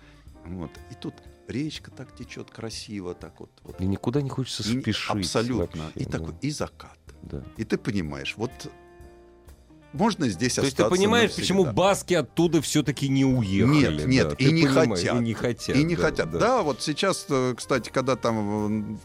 Вот. 0.45 0.71
И 0.91 0.95
тут 0.95 1.15
речка 1.49 1.91
так 1.91 2.15
течет 2.15 2.51
красиво, 2.51 3.15
так 3.15 3.41
вот. 3.41 3.51
вот. 3.63 3.81
И 3.81 3.87
никуда 3.87 4.23
не 4.23 4.29
хочется 4.31 4.63
И 4.63 4.81
спешить. 4.81 5.11
абсолютно. 5.11 5.85
вообще, 5.85 6.01
и 6.01 6.05
да. 6.05 6.19
такой, 6.19 6.35
и 6.41 6.51
закат. 6.51 6.99
Да. 7.23 7.43
И 7.57 7.65
ты 7.65 7.79
понимаешь, 7.79 8.35
вот 8.37 8.51
можно 9.93 10.29
здесь 10.29 10.55
То 10.55 10.63
есть 10.63 10.75
остаться 10.75 10.95
ты 10.95 11.01
понимаешь, 11.01 11.31
навсегда. 11.31 11.43
почему 11.43 11.73
баски 11.73 12.15
оттуда 12.15 12.61
все-таки 12.61 13.09
не 13.09 13.25
уехали? 13.25 14.03
Нет, 14.03 14.07
нет, 14.07 14.29
да. 14.29 14.35
и 14.39 14.53
не 14.53 14.67
хотят. 14.67 15.17
И 15.17 15.19
не 15.19 15.35
хотят. 15.35 15.77
И 15.77 15.83
не 15.83 15.97
да, 15.97 16.03
хотят. 16.03 16.31
да. 16.31 16.39
Да. 16.39 16.63
вот 16.63 16.83
сейчас, 16.83 17.27
э, 17.31 17.55
кстати, 17.57 17.89
когда 17.91 18.17
там 18.17 18.97
э, 18.97 18.99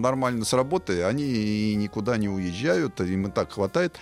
нормально 0.00 0.44
с 0.44 0.52
работы, 0.52 1.04
они 1.04 1.74
никуда 1.74 2.16
не 2.16 2.28
уезжают, 2.28 3.00
им 3.00 3.26
и 3.26 3.30
так 3.30 3.52
хватает. 3.52 3.98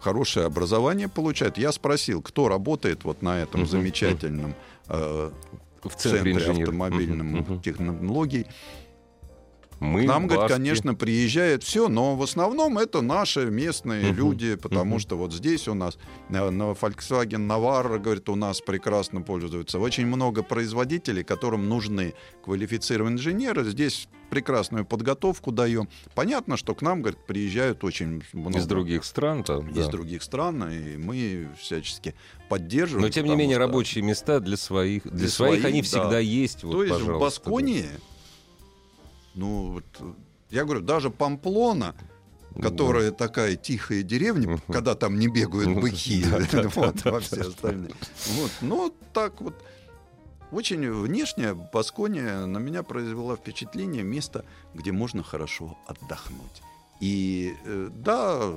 Хорошее 0.00 0.46
образование 0.46 1.08
получают. 1.08 1.58
Я 1.58 1.72
спросил, 1.72 2.22
кто 2.22 2.48
работает 2.48 3.04
вот 3.04 3.20
на 3.20 3.42
этом 3.42 3.66
замечательном 3.66 4.54
э, 4.88 5.30
В 5.82 5.94
центре, 5.96 6.32
инженеров. 6.32 6.68
автомобильном 6.68 7.26
Мгм, 7.28 7.38
мгм. 7.40 7.60
технологий. 7.62 8.46
Мы, 9.80 10.04
К 10.04 10.08
нам, 10.08 10.26
говорит, 10.26 10.54
конечно, 10.54 10.94
приезжает 10.94 11.62
все, 11.64 11.88
но 11.88 12.14
в 12.14 12.22
основном 12.22 12.76
это 12.76 13.00
наши 13.00 13.46
местные 13.50 14.08
Мгм. 14.08 14.16
люди, 14.16 14.54
потому 14.56 14.96
Мгм. 14.96 15.00
что 15.00 15.16
вот 15.16 15.32
здесь 15.32 15.66
у 15.68 15.74
нас 15.74 15.96
э, 16.28 16.50
на 16.50 16.72
Volkswagen 16.72 17.46
Navarra, 17.48 17.98
говорит, 17.98 18.28
у 18.28 18.34
нас 18.36 18.60
прекрасно 18.60 19.22
пользуются. 19.22 19.78
Очень 19.78 20.06
много 20.06 20.42
производителей, 20.42 21.24
которым 21.24 21.68
нужны 21.68 22.12
квалифицированные 22.44 23.14
инженеры. 23.16 23.64
Здесь 23.64 24.06
прекрасную 24.28 24.84
подготовку 24.84 25.50
даем. 25.50 25.88
Понятно, 26.14 26.56
что 26.56 26.74
к 26.74 26.82
нам, 26.82 27.00
говорит, 27.00 27.18
приезжают 27.26 27.82
очень 27.82 28.22
много 28.32 28.58
Из 28.58 28.66
других 28.66 29.04
стран, 29.04 29.42
да. 29.46 29.58
из 29.58 29.86
да. 29.86 29.90
других 29.90 30.22
стран, 30.22 30.70
и 30.70 30.96
мы 30.98 31.48
всячески 31.58 32.14
поддерживаем. 32.48 33.06
Но 33.06 33.10
тем 33.10 33.26
не 33.26 33.34
менее 33.34 33.56
что- 33.56 33.66
рабочие 33.66 34.04
места 34.04 34.40
для 34.40 34.56
своих, 34.56 35.02
для, 35.04 35.12
Для 35.12 35.28
своих, 35.28 35.52
своих, 35.62 35.64
они 35.64 35.80
да. 35.80 35.86
всегда 35.88 36.18
есть. 36.20 36.62
Вот, 36.64 36.72
То 36.72 36.82
есть 36.84 36.92
пожалуйста, 36.94 37.16
в 37.16 37.20
Басконии, 37.20 37.86
ну, 39.34 39.72
вот, 39.72 40.16
я 40.50 40.64
говорю, 40.64 40.80
даже 40.80 41.10
Памплона, 41.10 41.94
которая 42.60 43.12
такая 43.12 43.56
тихая 43.56 44.02
деревня, 44.02 44.58
когда 44.68 44.94
там 44.94 45.18
не 45.18 45.28
бегают 45.28 45.68
Ну, 45.68 45.80
быки, 45.80 46.24
вот, 46.74 47.04
во 47.04 47.20
все 47.20 47.42
остальные. 47.42 47.94
Вот, 48.26 48.50
ну, 48.60 48.94
так 49.12 49.40
вот. 49.40 49.54
Очень 50.50 50.90
внешне 50.90 51.54
Баскония 51.54 52.44
на 52.44 52.58
меня 52.58 52.82
произвела 52.82 53.36
впечатление 53.36 54.02
место, 54.02 54.44
где 54.74 54.90
можно 54.90 55.22
хорошо 55.22 55.78
отдохнуть. 55.86 56.62
И 56.98 57.54
э, 57.64 57.88
да, 57.94 58.50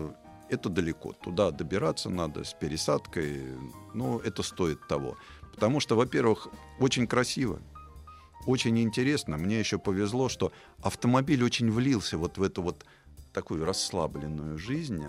это 0.50 0.70
далеко. 0.70 1.14
Туда 1.14 1.52
добираться 1.52 2.10
надо 2.10 2.46
с 2.46 2.54
пересадкой, 2.54 3.44
но 3.94 4.20
это 4.20 4.42
стоит 4.42 4.88
того. 4.88 5.18
Потому 5.54 5.80
что, 5.80 5.96
во-первых, 5.96 6.48
очень 6.80 7.06
красиво, 7.06 7.60
очень 8.46 8.80
интересно. 8.80 9.38
Мне 9.38 9.60
еще 9.60 9.78
повезло, 9.80 10.30
что 10.30 10.52
автомобиль 10.82 11.44
очень 11.44 11.72
влился 11.72 12.18
вот 12.18 12.38
в 12.38 12.44
эту 12.44 12.62
вот 12.62 12.86
такую 13.34 13.66
расслабленную 13.66 14.58
жизнь. 14.58 15.04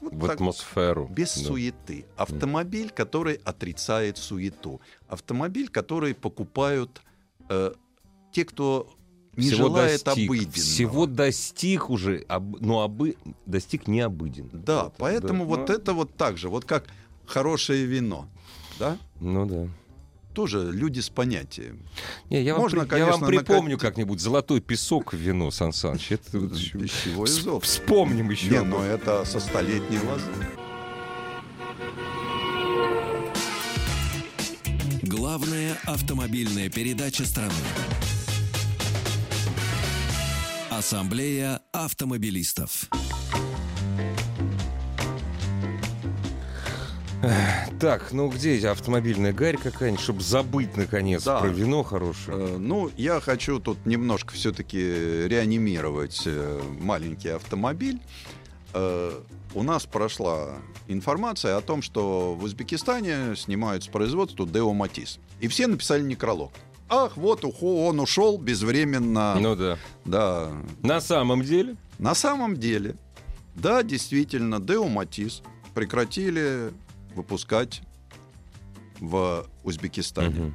Вот 0.00 0.12
В 0.12 0.20
так, 0.26 0.34
атмосферу. 0.36 1.08
без 1.10 1.36
да. 1.36 1.44
суеты. 1.44 2.06
Автомобиль, 2.16 2.90
который 2.90 3.34
отрицает 3.44 4.16
суету. 4.16 4.80
Автомобиль, 5.08 5.68
который 5.68 6.14
покупают 6.14 7.02
э, 7.48 7.72
те, 8.32 8.44
кто 8.44 8.88
не 9.36 9.50
Всего 9.50 9.68
желает 9.68 10.04
достиг, 10.04 10.26
обыденного. 10.30 10.52
Всего 10.52 11.06
достиг 11.06 11.90
уже, 11.90 12.24
об- 12.28 12.60
но 12.60 12.82
обы... 12.82 13.16
достиг 13.46 13.86
необыден. 13.88 14.48
Да, 14.52 14.84
Вот, 14.84 14.94
поэтому 14.98 15.44
да. 15.44 15.48
вот 15.56 15.68
Ну, 15.68 15.74
это 15.74 15.92
вот 15.94 16.14
так 16.16 16.38
же, 16.38 16.48
вот 16.48 16.64
как 16.64 16.84
хорошее 17.26 17.84
вино, 17.84 18.28
да, 18.78 18.98
Ну 19.20 19.46
да. 19.46 19.68
Тоже 20.38 20.70
люди 20.70 21.00
с 21.00 21.10
понятием. 21.10 21.80
Не, 22.30 22.42
я, 22.44 22.54
Можно, 22.56 22.78
вам, 22.78 22.88
при- 22.88 22.98
я 22.98 23.06
вам 23.06 23.20
конечно, 23.22 23.26
припомню 23.44 23.74
накат- 23.74 23.80
как-нибудь 23.80 24.20
золотой 24.20 24.60
песок 24.60 25.12
в 25.12 25.16
вино, 25.16 25.50
Сан 25.50 25.72
Саныч. 25.72 26.12
Это 26.12 26.38
Вс- 26.38 27.26
золото. 27.26 27.66
Вспомним 27.66 28.30
еще. 28.30 28.46
Не, 28.48 28.62
но 28.62 28.84
этом. 28.84 29.00
это 29.18 29.24
со 29.24 29.40
столетней 29.40 29.98
лозы. 29.98 30.30
Главная 35.02 35.76
автомобильная 35.86 36.70
передача 36.70 37.24
страны. 37.26 37.52
Ассамблея 40.70 41.62
автомобилистов. 41.72 42.88
Так, 47.80 48.12
ну 48.12 48.28
где 48.28 48.56
автомобильная 48.68 49.32
гарь 49.32 49.56
какая-нибудь, 49.56 50.02
чтобы 50.02 50.20
забыть, 50.20 50.76
наконец, 50.76 51.22
Да. 51.24 51.38
про 51.40 51.48
вино 51.48 51.84
хорошее? 51.84 52.36
Э, 52.38 52.56
Ну, 52.58 52.90
я 52.96 53.20
хочу 53.20 53.60
тут 53.60 53.86
немножко 53.86 54.34
все-таки 54.34 54.78
реанимировать 55.28 56.22
э, 56.26 56.60
маленький 56.80 57.28
автомобиль. 57.28 58.00
Э, 58.74 59.12
У 59.54 59.62
нас 59.62 59.86
прошла 59.86 60.58
информация 60.88 61.56
о 61.56 61.62
том, 61.62 61.80
что 61.80 62.34
в 62.34 62.44
Узбекистане 62.44 63.34
снимают 63.34 63.84
с 63.84 63.86
производства 63.88 64.46
Део 64.46 64.74
Матис. 64.74 65.20
И 65.40 65.48
все 65.48 65.66
написали 65.68 66.02
некролог. 66.02 66.50
Ах, 66.90 67.16
вот 67.16 67.44
ухо, 67.44 67.86
он 67.86 67.98
ушел 68.00 68.36
безвременно. 68.38 69.36
Ну 69.40 69.56
да. 69.56 69.78
Да. 70.04 70.50
На 70.82 71.00
самом 71.00 71.42
деле? 71.42 71.76
На 71.98 72.14
самом 72.14 72.56
деле, 72.58 72.96
да, 73.54 73.82
действительно, 73.82 74.60
Део 74.60 74.86
Матис 74.88 75.42
прекратили 75.74 76.72
выпускать 77.18 77.82
в 79.00 79.46
Узбекистане. 79.64 80.28
Мгм. 80.28 80.54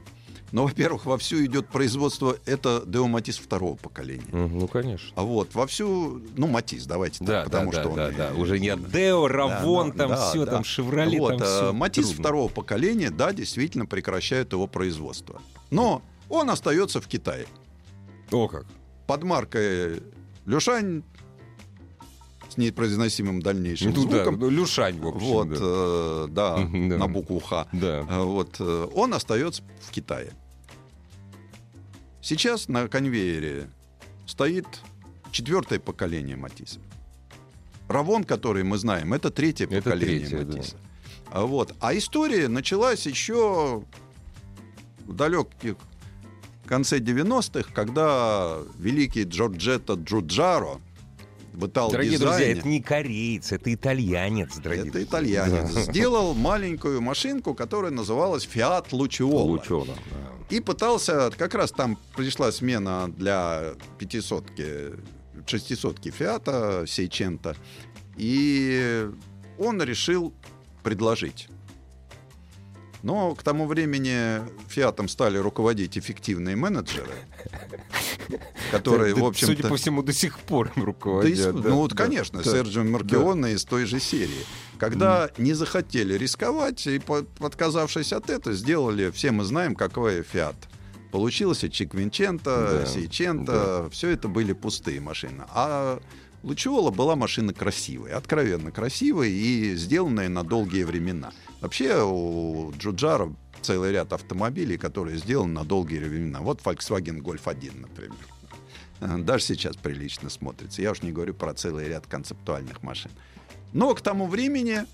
Но, 0.51 0.65
во-первых, 0.65 1.07
вовсю 1.07 1.43
идет 1.43 1.67
производство, 1.67 2.37
это 2.45 2.83
Део 2.85 3.07
Матис 3.07 3.39
второго 3.39 3.75
поколения. 3.75 4.23
Ну, 4.31 4.67
конечно. 4.67 5.09
А 5.15 5.23
вот 5.23 5.55
вовсю, 5.55 6.21
ну, 6.37 6.45
Матис, 6.45 6.85
давайте 6.85 7.19
так, 7.19 7.27
Да, 7.27 7.43
потому 7.45 7.71
да, 7.71 7.81
что 7.81 7.83
да, 7.83 7.89
он 7.89 7.95
да, 7.95 8.11
да. 8.11 8.39
Уже 8.39 8.59
не 8.59 8.75
Део, 8.77 9.27
Равон, 9.27 9.91
да, 9.91 9.97
там 9.97 10.09
да, 10.09 10.29
все, 10.29 10.45
да. 10.45 10.51
там 10.51 10.63
Шевроле, 10.63 11.19
вот, 11.19 11.39
там 11.39 11.41
э, 11.41 11.45
все. 11.45 11.73
Матис 11.73 12.11
второго 12.11 12.49
поколения, 12.49 13.09
да, 13.09 13.33
действительно 13.33 13.87
прекращают 13.87 14.53
его 14.53 14.67
производство. 14.67 15.41
Но 15.71 16.03
он 16.29 16.51
остается 16.51 17.01
в 17.01 17.07
Китае. 17.07 17.47
О 18.31 18.47
как. 18.47 18.67
Под 19.07 19.23
маркой 19.23 20.03
Люшань 20.45 21.01
с 22.53 22.57
непроизносимым 22.57 23.41
дальнейшим 23.41 23.93
Ну 23.93 24.05
да, 24.05 24.23
звуком. 24.23 24.39
ну, 24.39 24.49
Люшань, 24.49 24.99
в 24.99 25.07
общем. 25.07 25.19
вот, 25.27 25.49
да. 25.49 25.57
э, 25.59 26.27
да, 26.29 26.57
да. 26.89 26.97
на 26.97 27.07
букву 27.07 27.39
Х. 27.39 27.67
Да. 27.71 28.05
А 28.09 28.23
Вот, 28.23 28.57
э, 28.59 28.87
он 28.93 29.13
остается 29.13 29.63
в 29.81 29.91
Китае. 29.91 30.31
Сейчас 32.21 32.67
на 32.67 32.87
конвейере 32.87 33.69
стоит 34.27 34.67
четвертое 35.31 35.79
поколение 35.79 36.35
Матиса. 36.35 36.79
Равон, 37.87 38.23
который 38.23 38.63
мы 38.63 38.77
знаем, 38.77 39.13
это 39.13 39.29
третье 39.31 39.65
Это 39.65 39.81
поколение 39.81 40.19
третье, 40.27 40.45
да. 40.45 40.57
Матиса. 40.57 40.75
А, 41.31 41.45
вот. 41.45 41.73
а 41.79 41.97
история 41.97 42.47
началась 42.47 43.07
еще 43.07 43.83
в 45.05 45.13
далеких 45.13 45.75
конце 46.67 46.99
90-х, 46.99 47.71
когда 47.73 48.59
великий 48.77 49.23
Джорджетто 49.23 49.93
Джуджаро 49.95 50.79
в 51.53 51.67
Дорогие 51.67 52.17
друзья, 52.17 52.17
Итал-дизайне... 52.17 52.59
это 52.59 52.67
не 52.67 52.81
кореец, 52.81 53.51
это 53.51 53.73
итальянец, 53.73 54.57
дорогие 54.57 54.87
Это 54.87 54.93
друзья. 54.93 55.07
итальянец. 55.07 55.73
Да. 55.73 55.81
Сделал 55.83 56.33
маленькую 56.33 57.01
машинку, 57.01 57.53
которая 57.53 57.91
называлась 57.91 58.45
Fiat 58.51 58.89
Lucciola. 58.89 59.43
Лучево, 59.43 59.85
да. 59.85 59.93
И 60.49 60.59
пытался, 60.59 61.29
как 61.37 61.53
раз 61.53 61.71
там 61.71 61.97
пришла 62.15 62.51
смена 62.51 63.11
для 63.15 63.73
пятисотки, 63.97 64.93
шестисотки 65.45 66.09
Фиата, 66.09 66.85
Сейчента. 66.87 67.55
И 68.17 69.07
он 69.57 69.81
решил 69.81 70.33
предложить. 70.83 71.47
Но 73.03 73.35
к 73.35 73.43
тому 73.43 73.67
времени 73.67 74.41
Фиатом 74.69 75.09
стали 75.09 75.37
руководить 75.37 75.97
эффективные 75.97 76.55
менеджеры, 76.55 77.11
которые, 78.71 79.13
в 79.13 79.25
общем-то... 79.25 79.55
Судя 79.55 79.67
по 79.67 79.75
всему, 79.75 80.03
до 80.03 80.13
сих 80.13 80.39
пор 80.39 80.71
им 80.77 80.85
руководят. 80.85 81.53
ну 81.53 81.75
вот, 81.75 81.93
конечно. 81.93 82.41
Серджио 82.41 82.85
Маркионе 82.85 83.51
из 83.51 83.65
той 83.65 83.85
же 83.85 83.99
серии. 83.99 84.45
Когда 84.79 85.29
не 85.37 85.53
захотели 85.53 86.17
рисковать 86.17 86.87
и, 86.87 87.01
отказавшись 87.39 88.13
от 88.13 88.29
этого, 88.29 88.55
сделали, 88.55 89.11
все 89.11 89.31
мы 89.31 89.43
знаем, 89.43 89.75
какой 89.75 90.23
Фиат. 90.23 90.55
Получился 91.11 91.69
Чиквинченто, 91.69 92.79
Да, 92.79 92.85
Сейченто, 92.85 93.89
все 93.91 94.09
это 94.09 94.29
были 94.29 94.53
пустые 94.53 94.99
машины. 95.01 95.43
А 95.49 95.99
Лучиола 96.43 96.91
была 96.91 97.15
машина 97.15 97.53
красивая, 97.53 98.17
откровенно 98.17 98.71
красивая 98.71 99.29
и 99.29 99.75
сделанная 99.75 100.27
на 100.27 100.43
долгие 100.43 100.83
времена. 100.83 101.31
Вообще 101.61 102.03
у 102.03 102.73
Джуджара 102.77 103.33
целый 103.61 103.93
ряд 103.93 104.11
автомобилей, 104.11 104.77
которые 104.77 105.17
сделаны 105.17 105.53
на 105.53 105.63
долгие 105.63 105.99
времена. 105.99 106.41
Вот 106.41 106.59
Volkswagen 106.61 107.21
Golf 107.21 107.43
1, 107.45 107.81
например. 107.81 108.17
Э, 108.99 109.17
Даже 109.19 109.45
сейчас 109.45 109.77
прилично 109.77 110.29
смотрится. 110.29 110.81
Я 110.81 110.91
уж 110.91 111.01
не 111.01 111.13
говорю 111.13 111.33
про 111.33 111.53
целый 111.53 111.87
ряд 111.87 112.07
концептуальных 112.07 112.83
машин. 112.83 113.11
Но 113.71 113.95
к 113.95 114.01
тому 114.01 114.27
времени 114.27 114.85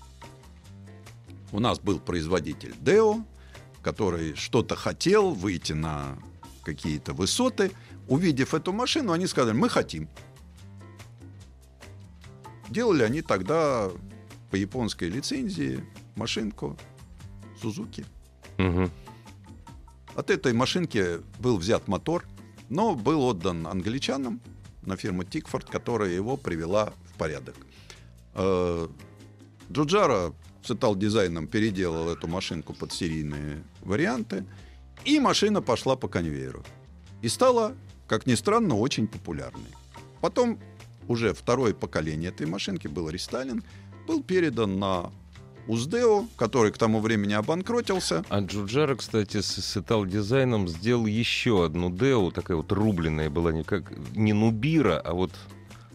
у 1.50 1.58
нас 1.58 1.80
был 1.80 1.98
производитель 1.98 2.74
Deo, 2.80 3.24
который 3.82 4.36
что-то 4.36 4.76
хотел 4.76 5.32
выйти 5.32 5.72
на 5.72 6.16
какие-то 6.62 7.12
высоты. 7.12 7.72
Увидев 8.06 8.54
эту 8.54 8.72
машину, 8.72 9.10
они 9.10 9.26
сказали, 9.26 9.56
мы 9.56 9.68
хотим. 9.68 10.08
Делали 12.70 13.02
они 13.02 13.20
тогда 13.20 13.90
по 14.50 14.56
японской 14.56 15.08
лицензии 15.08 15.84
машинку 16.16 16.76
Сузуки. 17.60 18.04
Мгм. 18.58 18.90
От 20.14 20.30
этой 20.30 20.52
машинки 20.52 21.20
был 21.38 21.58
взят 21.58 21.88
мотор, 21.88 22.24
но 22.68 22.94
был 22.94 23.22
отдан 23.22 23.66
англичанам 23.66 24.40
на 24.82 24.96
фирму 24.96 25.24
Тикфорд, 25.24 25.68
которая 25.68 26.10
его 26.10 26.36
привела 26.36 26.92
в 27.12 27.18
порядок. 27.18 27.56
Э, 28.34 28.88
Джуджара 29.70 30.32
с 30.62 30.70
Итал 30.70 30.96
дизайном 30.96 31.46
переделал 31.46 32.08
эту 32.10 32.28
машинку 32.28 32.72
под 32.72 32.92
серийные 32.92 33.62
варианты, 33.82 34.44
и 35.04 35.20
машина 35.20 35.62
пошла 35.62 35.96
по 35.96 36.08
конвейеру. 36.08 36.64
И 37.22 37.28
стала, 37.28 37.74
как 38.06 38.26
ни 38.26 38.34
странно, 38.34 38.76
очень 38.76 39.06
популярной. 39.06 39.70
Потом 40.20 40.58
уже 41.08 41.34
второе 41.34 41.74
поколение 41.74 42.30
этой 42.30 42.46
машинки 42.46 42.88
был 42.88 43.08
рестайлинг, 43.08 43.64
был 44.06 44.22
передан 44.22 44.78
на 44.78 45.10
Уздео, 45.66 46.26
который 46.36 46.72
к 46.72 46.78
тому 46.78 47.00
времени 47.00 47.34
обанкротился. 47.34 48.24
А 48.28 48.40
Джуджара, 48.40 48.96
кстати, 48.96 49.40
с, 49.40 49.46
с 49.56 49.76
Итал 49.76 50.04
дизайном 50.06 50.66
сделал 50.68 51.06
еще 51.06 51.64
одну 51.64 51.90
Део, 51.90 52.30
такая 52.30 52.56
вот 52.56 52.72
рубленная 52.72 53.30
была, 53.30 53.52
не 53.52 53.62
как 53.62 53.92
не 54.16 54.32
Нубира, 54.32 54.98
а 54.98 55.12
вот 55.12 55.30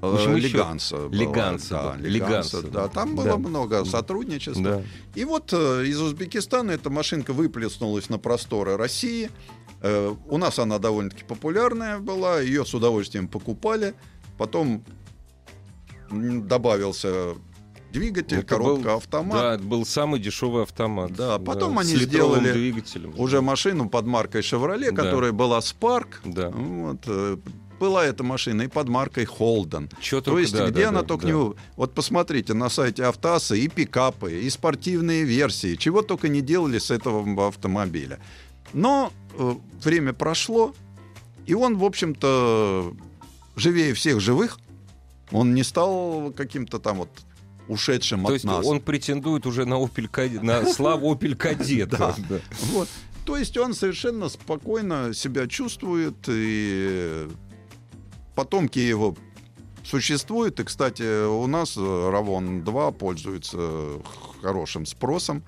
общем, 0.01 0.35
Э, 0.35 0.39
Леганса. 0.39 0.95
была, 0.97 1.09
Леганса 1.09 1.69
да, 1.73 1.95
Леганса, 1.97 2.07
Леганса, 2.07 2.61
да. 2.63 2.69
да. 2.83 2.87
Там 2.87 3.15
было 3.15 3.25
Да. 3.25 3.37
много 3.37 3.85
сотрудничества. 3.85 4.63
да. 4.63 4.83
И 5.15 5.25
вот 5.25 5.51
э, 5.53 5.85
из 5.85 5.99
Узбекистана 6.01 6.71
эта 6.71 6.89
машинка 6.89 7.33
выплеснулась 7.33 8.09
на 8.09 8.17
просторы 8.17 8.77
России. 8.77 9.29
Э, 9.81 10.13
у 10.27 10.37
нас 10.37 10.59
она 10.59 10.79
довольно-таки 10.79 11.23
популярная 11.23 11.99
была, 11.99 12.39
ее 12.41 12.65
с 12.65 12.73
удовольствием 12.73 13.27
покупали. 13.27 13.93
Потом 14.37 14.83
добавился 16.09 17.35
двигатель, 17.91 18.37
Это 18.39 18.45
коробка, 18.47 18.83
был- 18.89 18.97
автомат. 18.97 19.33
Да, 19.41 19.53
это 19.55 19.63
был 19.63 19.85
самый 19.85 20.19
дешевый 20.19 20.63
автомат. 20.63 21.13
Да, 21.13 21.39
потом 21.39 21.77
с 21.77 21.81
они 21.81 21.95
сделали 21.95 22.51
двигателем. 22.51 23.13
Уже 23.17 23.41
машину 23.41 23.89
под 23.89 24.05
маркой 24.05 24.41
Chevrolet, 24.41 24.91
Да. 24.91 25.03
которая 25.03 25.31
была 25.31 25.59
Spark. 25.59 26.07
Да. 26.25 26.49
Вот, 26.49 26.99
э, 27.07 27.37
была 27.79 28.05
эта 28.05 28.23
машина 28.23 28.63
и 28.63 28.67
под 28.67 28.89
маркой. 28.89 29.25
Чё 30.01 30.19
То 30.19 30.25
только- 30.31 30.41
есть, 30.41 30.53
да, 30.53 30.69
где 30.69 30.83
да, 30.83 30.89
она 30.89 31.01
да, 31.01 31.07
только 31.07 31.27
да. 31.27 31.33
не... 31.33 31.53
Вот 31.77 31.93
посмотрите 31.93 32.53
на 32.53 32.69
сайте 32.69 33.03
Автоаса 33.05 33.55
и 33.55 33.67
пикапы, 33.67 34.41
и 34.41 34.49
спортивные 34.49 35.23
версии, 35.23 35.75
чего 35.75 36.01
только 36.01 36.27
не 36.29 36.41
делали 36.41 36.79
с 36.79 36.91
этого 36.91 37.47
автомобиля. 37.47 38.19
Но 38.73 39.11
э, 39.37 39.55
время 39.83 40.13
прошло, 40.13 40.73
и 41.45 41.53
он, 41.53 41.77
в 41.77 41.83
общем-то, 41.83 42.93
живее 43.55 43.93
всех 43.93 44.19
живых. 44.19 44.59
Он 45.31 45.53
не 45.53 45.63
стал 45.63 46.31
каким-то 46.35 46.79
там 46.79 46.97
вот 46.97 47.09
ушедшим 47.67 48.21
То 48.21 48.27
от 48.27 48.33
есть 48.33 48.45
нас. 48.45 48.65
он 48.65 48.79
претендует 48.79 49.45
уже 49.45 49.65
на 49.65 49.75
Opel 49.75 50.41
на 50.43 50.65
славу 50.65 51.13
Opel 51.13 51.35
Кадета. 51.35 52.15
Да. 52.29 52.39
Вот. 52.71 52.87
То 53.25 53.37
есть 53.37 53.57
он 53.57 53.73
совершенно 53.73 54.29
спокойно 54.29 55.13
себя 55.13 55.47
чувствует, 55.47 56.15
и 56.27 57.27
потомки 58.35 58.77
его 58.77 59.15
существуют. 59.83 60.59
И, 60.59 60.63
кстати, 60.63 61.25
у 61.25 61.47
нас 61.47 61.75
Равон 61.75 62.63
2 62.63 62.91
пользуется 62.91 63.99
хорошим 64.41 64.85
спросом. 64.85 65.43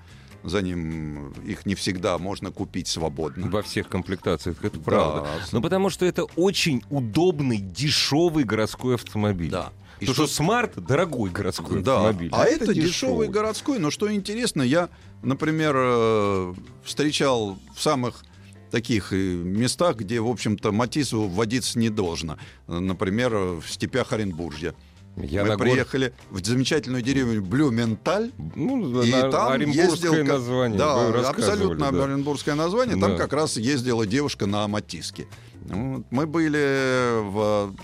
За 0.48 0.62
ним 0.62 1.30
их 1.46 1.66
не 1.66 1.74
всегда 1.74 2.18
можно 2.18 2.50
купить 2.50 2.88
свободно. 2.88 3.48
Во 3.50 3.62
всех 3.62 3.88
комплектациях, 3.88 4.56
это 4.64 4.78
Да, 4.78 4.84
правда. 4.84 5.26
Ну, 5.52 5.60
потому 5.60 5.90
что 5.90 6.06
это 6.06 6.24
очень 6.36 6.82
удобный, 6.90 7.58
дешевый 7.58 8.44
городской 8.44 8.94
автомобиль. 8.94 9.50
Да. 9.50 9.72
И 10.00 10.06
Потому 10.06 10.14
что 10.14 10.26
что- 10.26 10.34
смарт 10.36 10.84
дорогой 10.84 11.30
городской 11.30 11.82
Да, 11.82 11.96
автомобиль. 11.96 12.30
а 12.32 12.44
это 12.44 12.72
дешевый 12.72 13.28
городской. 13.28 13.78
Но 13.80 13.90
что 13.90 14.12
интересно, 14.12 14.62
я, 14.62 14.88
например, 15.22 15.74
э, 15.76 16.54
встречал 16.84 17.58
в 17.74 17.82
самых 17.82 18.22
таких 18.70 19.12
э, 19.12 19.16
местах, 19.16 19.96
где, 19.96 20.20
в 20.20 20.28
общем-то, 20.28 20.70
Матису 20.72 21.22
водиться 21.26 21.78
не 21.78 21.88
должно. 21.88 22.38
Например, 22.68 23.34
в 23.34 23.64
степях 23.68 24.12
Оренбуржья. 24.12 24.74
Я 25.22 25.42
Мы 25.42 25.48
на 25.50 25.56
гор- 25.56 25.66
приехали 25.66 26.12
в 26.30 26.44
замечательную 26.44 27.02
деревню 27.02 27.42
Блюменталь. 27.42 28.30
Ну, 28.54 29.02
И 29.02 29.10
на- 29.10 29.30
там 29.30 29.52
оренбургское 29.52 30.10
ездил... 30.12 30.24
название. 30.24 30.78
Да, 30.78 31.28
абсолютно 31.28 31.90
да. 31.92 32.04
оренбургское 32.04 32.54
название. 32.54 32.96
Там 32.98 33.12
Да. 33.12 33.16
как 33.18 33.32
раз 33.32 33.56
ездила 33.56 34.06
девушка 34.06 34.46
на 34.46 34.64
Аматиске. 34.64 35.26
Вот. 35.68 36.04
Мы 36.10 36.26
были 36.26 37.20
в 37.30 37.74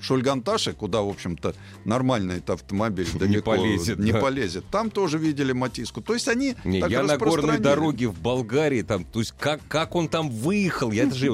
Шульганташе, 0.00 0.72
куда, 0.72 1.02
в 1.02 1.08
общем-то, 1.08 1.54
нормальный 1.84 2.38
это 2.38 2.54
автомобиль 2.54 3.08
далеко 3.18 3.52
полезет, 3.52 3.98
не 3.98 4.12
да. 4.12 4.20
полезет. 4.20 4.64
Там 4.70 4.90
тоже 4.90 5.18
видели 5.18 5.52
Матиску. 5.52 6.00
То 6.00 6.14
есть 6.14 6.28
они 6.28 6.56
Не, 6.64 6.80
так 6.80 6.90
я 6.90 7.02
на 7.02 7.18
горной 7.18 7.58
дороге 7.58 8.08
в 8.08 8.20
Болгарии, 8.20 8.82
там, 8.82 9.04
то 9.04 9.20
есть 9.20 9.32
как, 9.38 9.60
как 9.68 9.94
он 9.94 10.08
там 10.08 10.30
выехал, 10.30 10.90
я 10.90 11.06
даже 11.06 11.30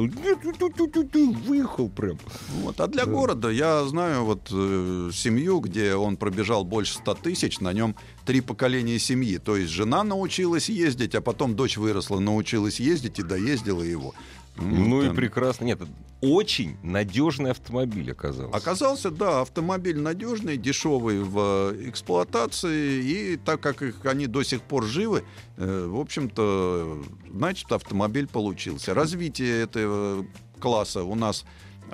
выехал 1.47 1.89
прям. 1.89 2.19
Вот. 2.63 2.81
А 2.81 2.87
для 2.87 3.07
Да. 3.07 3.13
города 3.13 3.49
я 3.49 3.85
знаю 3.85 4.25
вот 4.25 4.49
э, 4.51 5.11
семью, 5.13 5.61
где 5.61 5.95
он 5.95 6.17
пробежал 6.17 6.65
больше 6.65 6.95
100 6.95 7.15
тысяч, 7.15 7.61
на 7.61 7.73
нем 7.73 7.97
три 8.25 8.41
поколения 8.41 8.99
семьи. 8.99 9.39
То 9.39 9.57
есть 9.57 9.71
жена 9.71 10.05
научилась 10.05 10.69
ездить, 10.69 11.15
а 11.15 11.21
потом 11.21 11.57
дочь 11.57 11.77
выросла, 11.77 12.19
научилась 12.19 12.81
ездить 12.81 13.19
и 13.19 13.23
доездила 13.23 13.83
его. 13.83 14.15
Ну 14.61 15.03
и 15.03 15.07
там. 15.07 15.17
прекрасно. 15.17 15.65
Нет, 15.65 15.81
очень 16.21 16.77
надежный 16.83 17.53
автомобиль 17.53 18.13
оказался. 18.13 18.57
Оказался, 18.57 19.11
да, 19.11 19.41
автомобиль 19.41 19.99
надежный, 19.99 20.57
дешевый 20.57 21.21
в 21.21 21.73
э, 21.73 21.89
эксплуатации, 21.89 23.03
и 23.03 23.37
так 23.37 23.61
как 23.61 23.83
их, 23.83 24.05
они 24.05 24.27
до 24.27 24.43
сих 24.43 24.63
пор 24.63 24.85
живы, 24.85 25.25
э, 25.57 25.87
в 25.87 25.99
общем-то, 25.99 27.03
значит, 27.33 27.73
автомобиль 27.73 28.27
получился. 28.27 28.93
Развитие 28.93 29.63
этого 29.63 30.27
класса 30.61 31.03
у 31.03 31.15
нас 31.15 31.45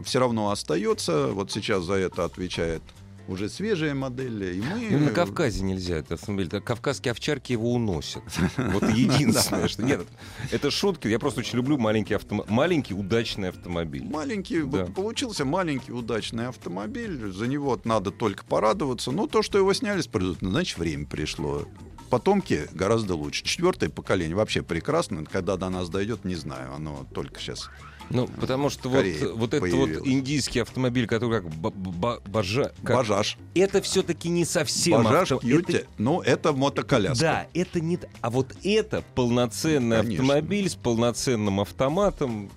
все 0.04 0.18
равно 0.18 0.50
остается. 0.50 1.28
Вот 1.28 1.52
сейчас 1.52 1.84
за 1.84 1.94
это 1.94 2.24
отвечает 2.24 2.82
уже 3.28 3.48
свежие 3.48 3.94
модели. 3.94 4.56
И 4.56 4.60
мы... 4.60 4.88
Ну, 4.90 4.98
на 5.06 5.10
Кавказе 5.10 5.62
нельзя 5.62 5.96
этот 5.96 6.12
автомобиль. 6.12 6.48
Так 6.48 6.64
Кавказские 6.64 7.12
овчарки 7.12 7.52
его 7.52 7.72
уносят. 7.72 8.22
Вот 8.56 8.88
единственное, 8.90 9.68
что... 9.68 9.82
Нет, 9.82 10.06
это 10.50 10.70
шутки. 10.70 11.08
Я 11.08 11.18
просто 11.18 11.40
очень 11.40 11.56
люблю 11.56 11.78
маленький 11.78 12.14
автомобиль. 12.14 12.52
Маленький, 12.52 12.94
удачный 12.94 13.48
автомобиль. 13.50 14.04
Маленький, 14.04 14.62
Да. 14.62 14.86
получился 14.86 15.44
маленький 15.44 15.92
удачный 15.92 16.48
автомобиль. 16.48 17.32
За 17.32 17.46
него 17.46 17.80
надо 17.84 18.10
только 18.10 18.44
порадоваться. 18.44 19.10
Но 19.12 19.26
то, 19.26 19.42
что 19.42 19.58
его 19.58 19.72
сняли 19.72 20.00
с 20.00 20.06
производства, 20.06 20.48
значит, 20.48 20.78
время 20.78 21.06
пришло. 21.06 21.66
Потомки 22.10 22.68
гораздо 22.72 23.14
лучше. 23.16 23.42
Четвертое 23.44 23.88
поколение 23.88 24.36
вообще 24.36 24.62
прекрасно. 24.62 25.24
Когда 25.24 25.56
до 25.56 25.68
нас 25.70 25.88
дойдет, 25.88 26.24
не 26.24 26.36
знаю. 26.36 26.72
Оно 26.74 27.06
только 27.12 27.40
сейчас. 27.40 27.68
Ну, 28.10 28.28
потому 28.28 28.70
что 28.70 28.88
вот, 28.88 28.98
Скорее 28.98 29.32
вот 29.32 29.52
этот 29.54 29.72
вот 29.72 29.90
индийский 30.06 30.60
автомобиль, 30.60 31.06
который 31.06 31.42
как 31.42 31.50
ба- 31.56 31.70
ба- 31.72 32.20
бажа... 32.26 32.72
как- 32.84 32.96
Бажаж. 32.96 33.36
Это 33.54 33.82
все-таки 33.82 34.28
не 34.28 34.44
совсем 34.44 35.02
Бажаж 35.02 35.32
авто- 35.32 35.40
Кьюти. 35.40 35.72
это- 35.72 35.86
Ну, 35.98 36.20
это 36.20 36.52
мотоколяска. 36.52 37.20
Да, 37.20 37.46
это 37.52 37.80
не... 37.80 37.98
А 38.20 38.30
вот 38.30 38.54
это 38.62 39.02
полноценный 39.14 39.96
Конечно. 39.98 40.22
автомобиль 40.24 40.68
с 40.70 40.74
полноценным 40.76 41.60
автоматом, 41.60 42.50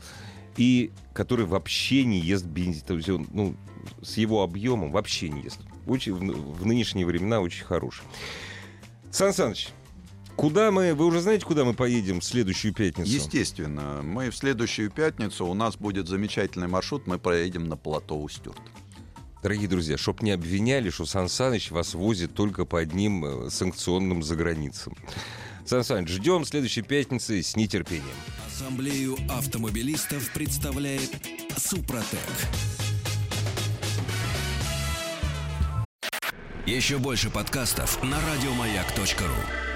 и 0.58 0.92
который 1.14 1.46
вообще 1.46 2.04
не 2.04 2.20
ест 2.20 2.46
бензин. 2.46 2.82
То 2.86 2.96
есть 2.96 3.10
он, 3.10 3.28
ну, 3.34 3.56
с 4.04 4.18
его 4.18 4.44
объемом 4.44 4.92
вообще 4.92 5.30
не 5.30 5.42
ест. 5.42 5.60
Очень, 5.88 6.14
в, 6.14 6.20
в 6.60 6.66
нынешние 6.66 7.06
времена 7.06 7.40
очень 7.42 7.66
хороший. 7.66 8.04
Сан 9.12 9.34
Саныч, 9.34 9.70
куда 10.40 10.72
мы... 10.72 10.94
Вы 10.94 11.06
уже 11.06 11.20
знаете, 11.20 11.46
куда 11.46 11.66
мы 11.66 11.74
поедем 11.74 12.22
в 12.22 12.24
следующую 12.24 12.74
пятницу? 12.74 13.12
Естественно. 13.12 14.00
Мы 14.02 14.30
в 14.30 14.36
следующую 14.38 14.90
пятницу, 14.90 15.46
у 15.46 15.54
нас 15.54 15.76
будет 15.76 16.08
замечательный 16.08 16.68
маршрут, 16.68 17.08
мы 17.08 17.20
проедем 17.20 17.66
на 17.66 17.76
плато 17.76 18.18
Устюрт. 18.18 18.62
Дорогие 19.44 19.68
друзья, 19.68 19.98
чтоб 19.98 20.22
не 20.22 20.32
обвиняли, 20.32 20.92
что 20.92 21.06
Сан 21.06 21.28
Саныч 21.28 21.72
вас 21.72 21.94
возит 21.94 22.34
только 22.34 22.64
по 22.64 22.80
одним 22.80 23.26
э, 23.26 23.50
санкционным 23.50 24.24
заграницам. 24.24 24.96
Сан 25.66 25.84
Саныч, 25.84 26.10
ждем 26.10 26.46
следующей 26.46 26.84
пятницы 26.84 27.42
с 27.42 27.58
нетерпением. 27.58 28.06
Ассамблею 28.48 29.18
автомобилистов 29.30 30.32
представляет 30.32 31.12
Супротек. 31.58 32.20
Еще 36.66 36.98
больше 36.98 37.30
подкастов 37.30 38.02
на 38.04 38.18
радиомаяк.ру. 38.22 39.69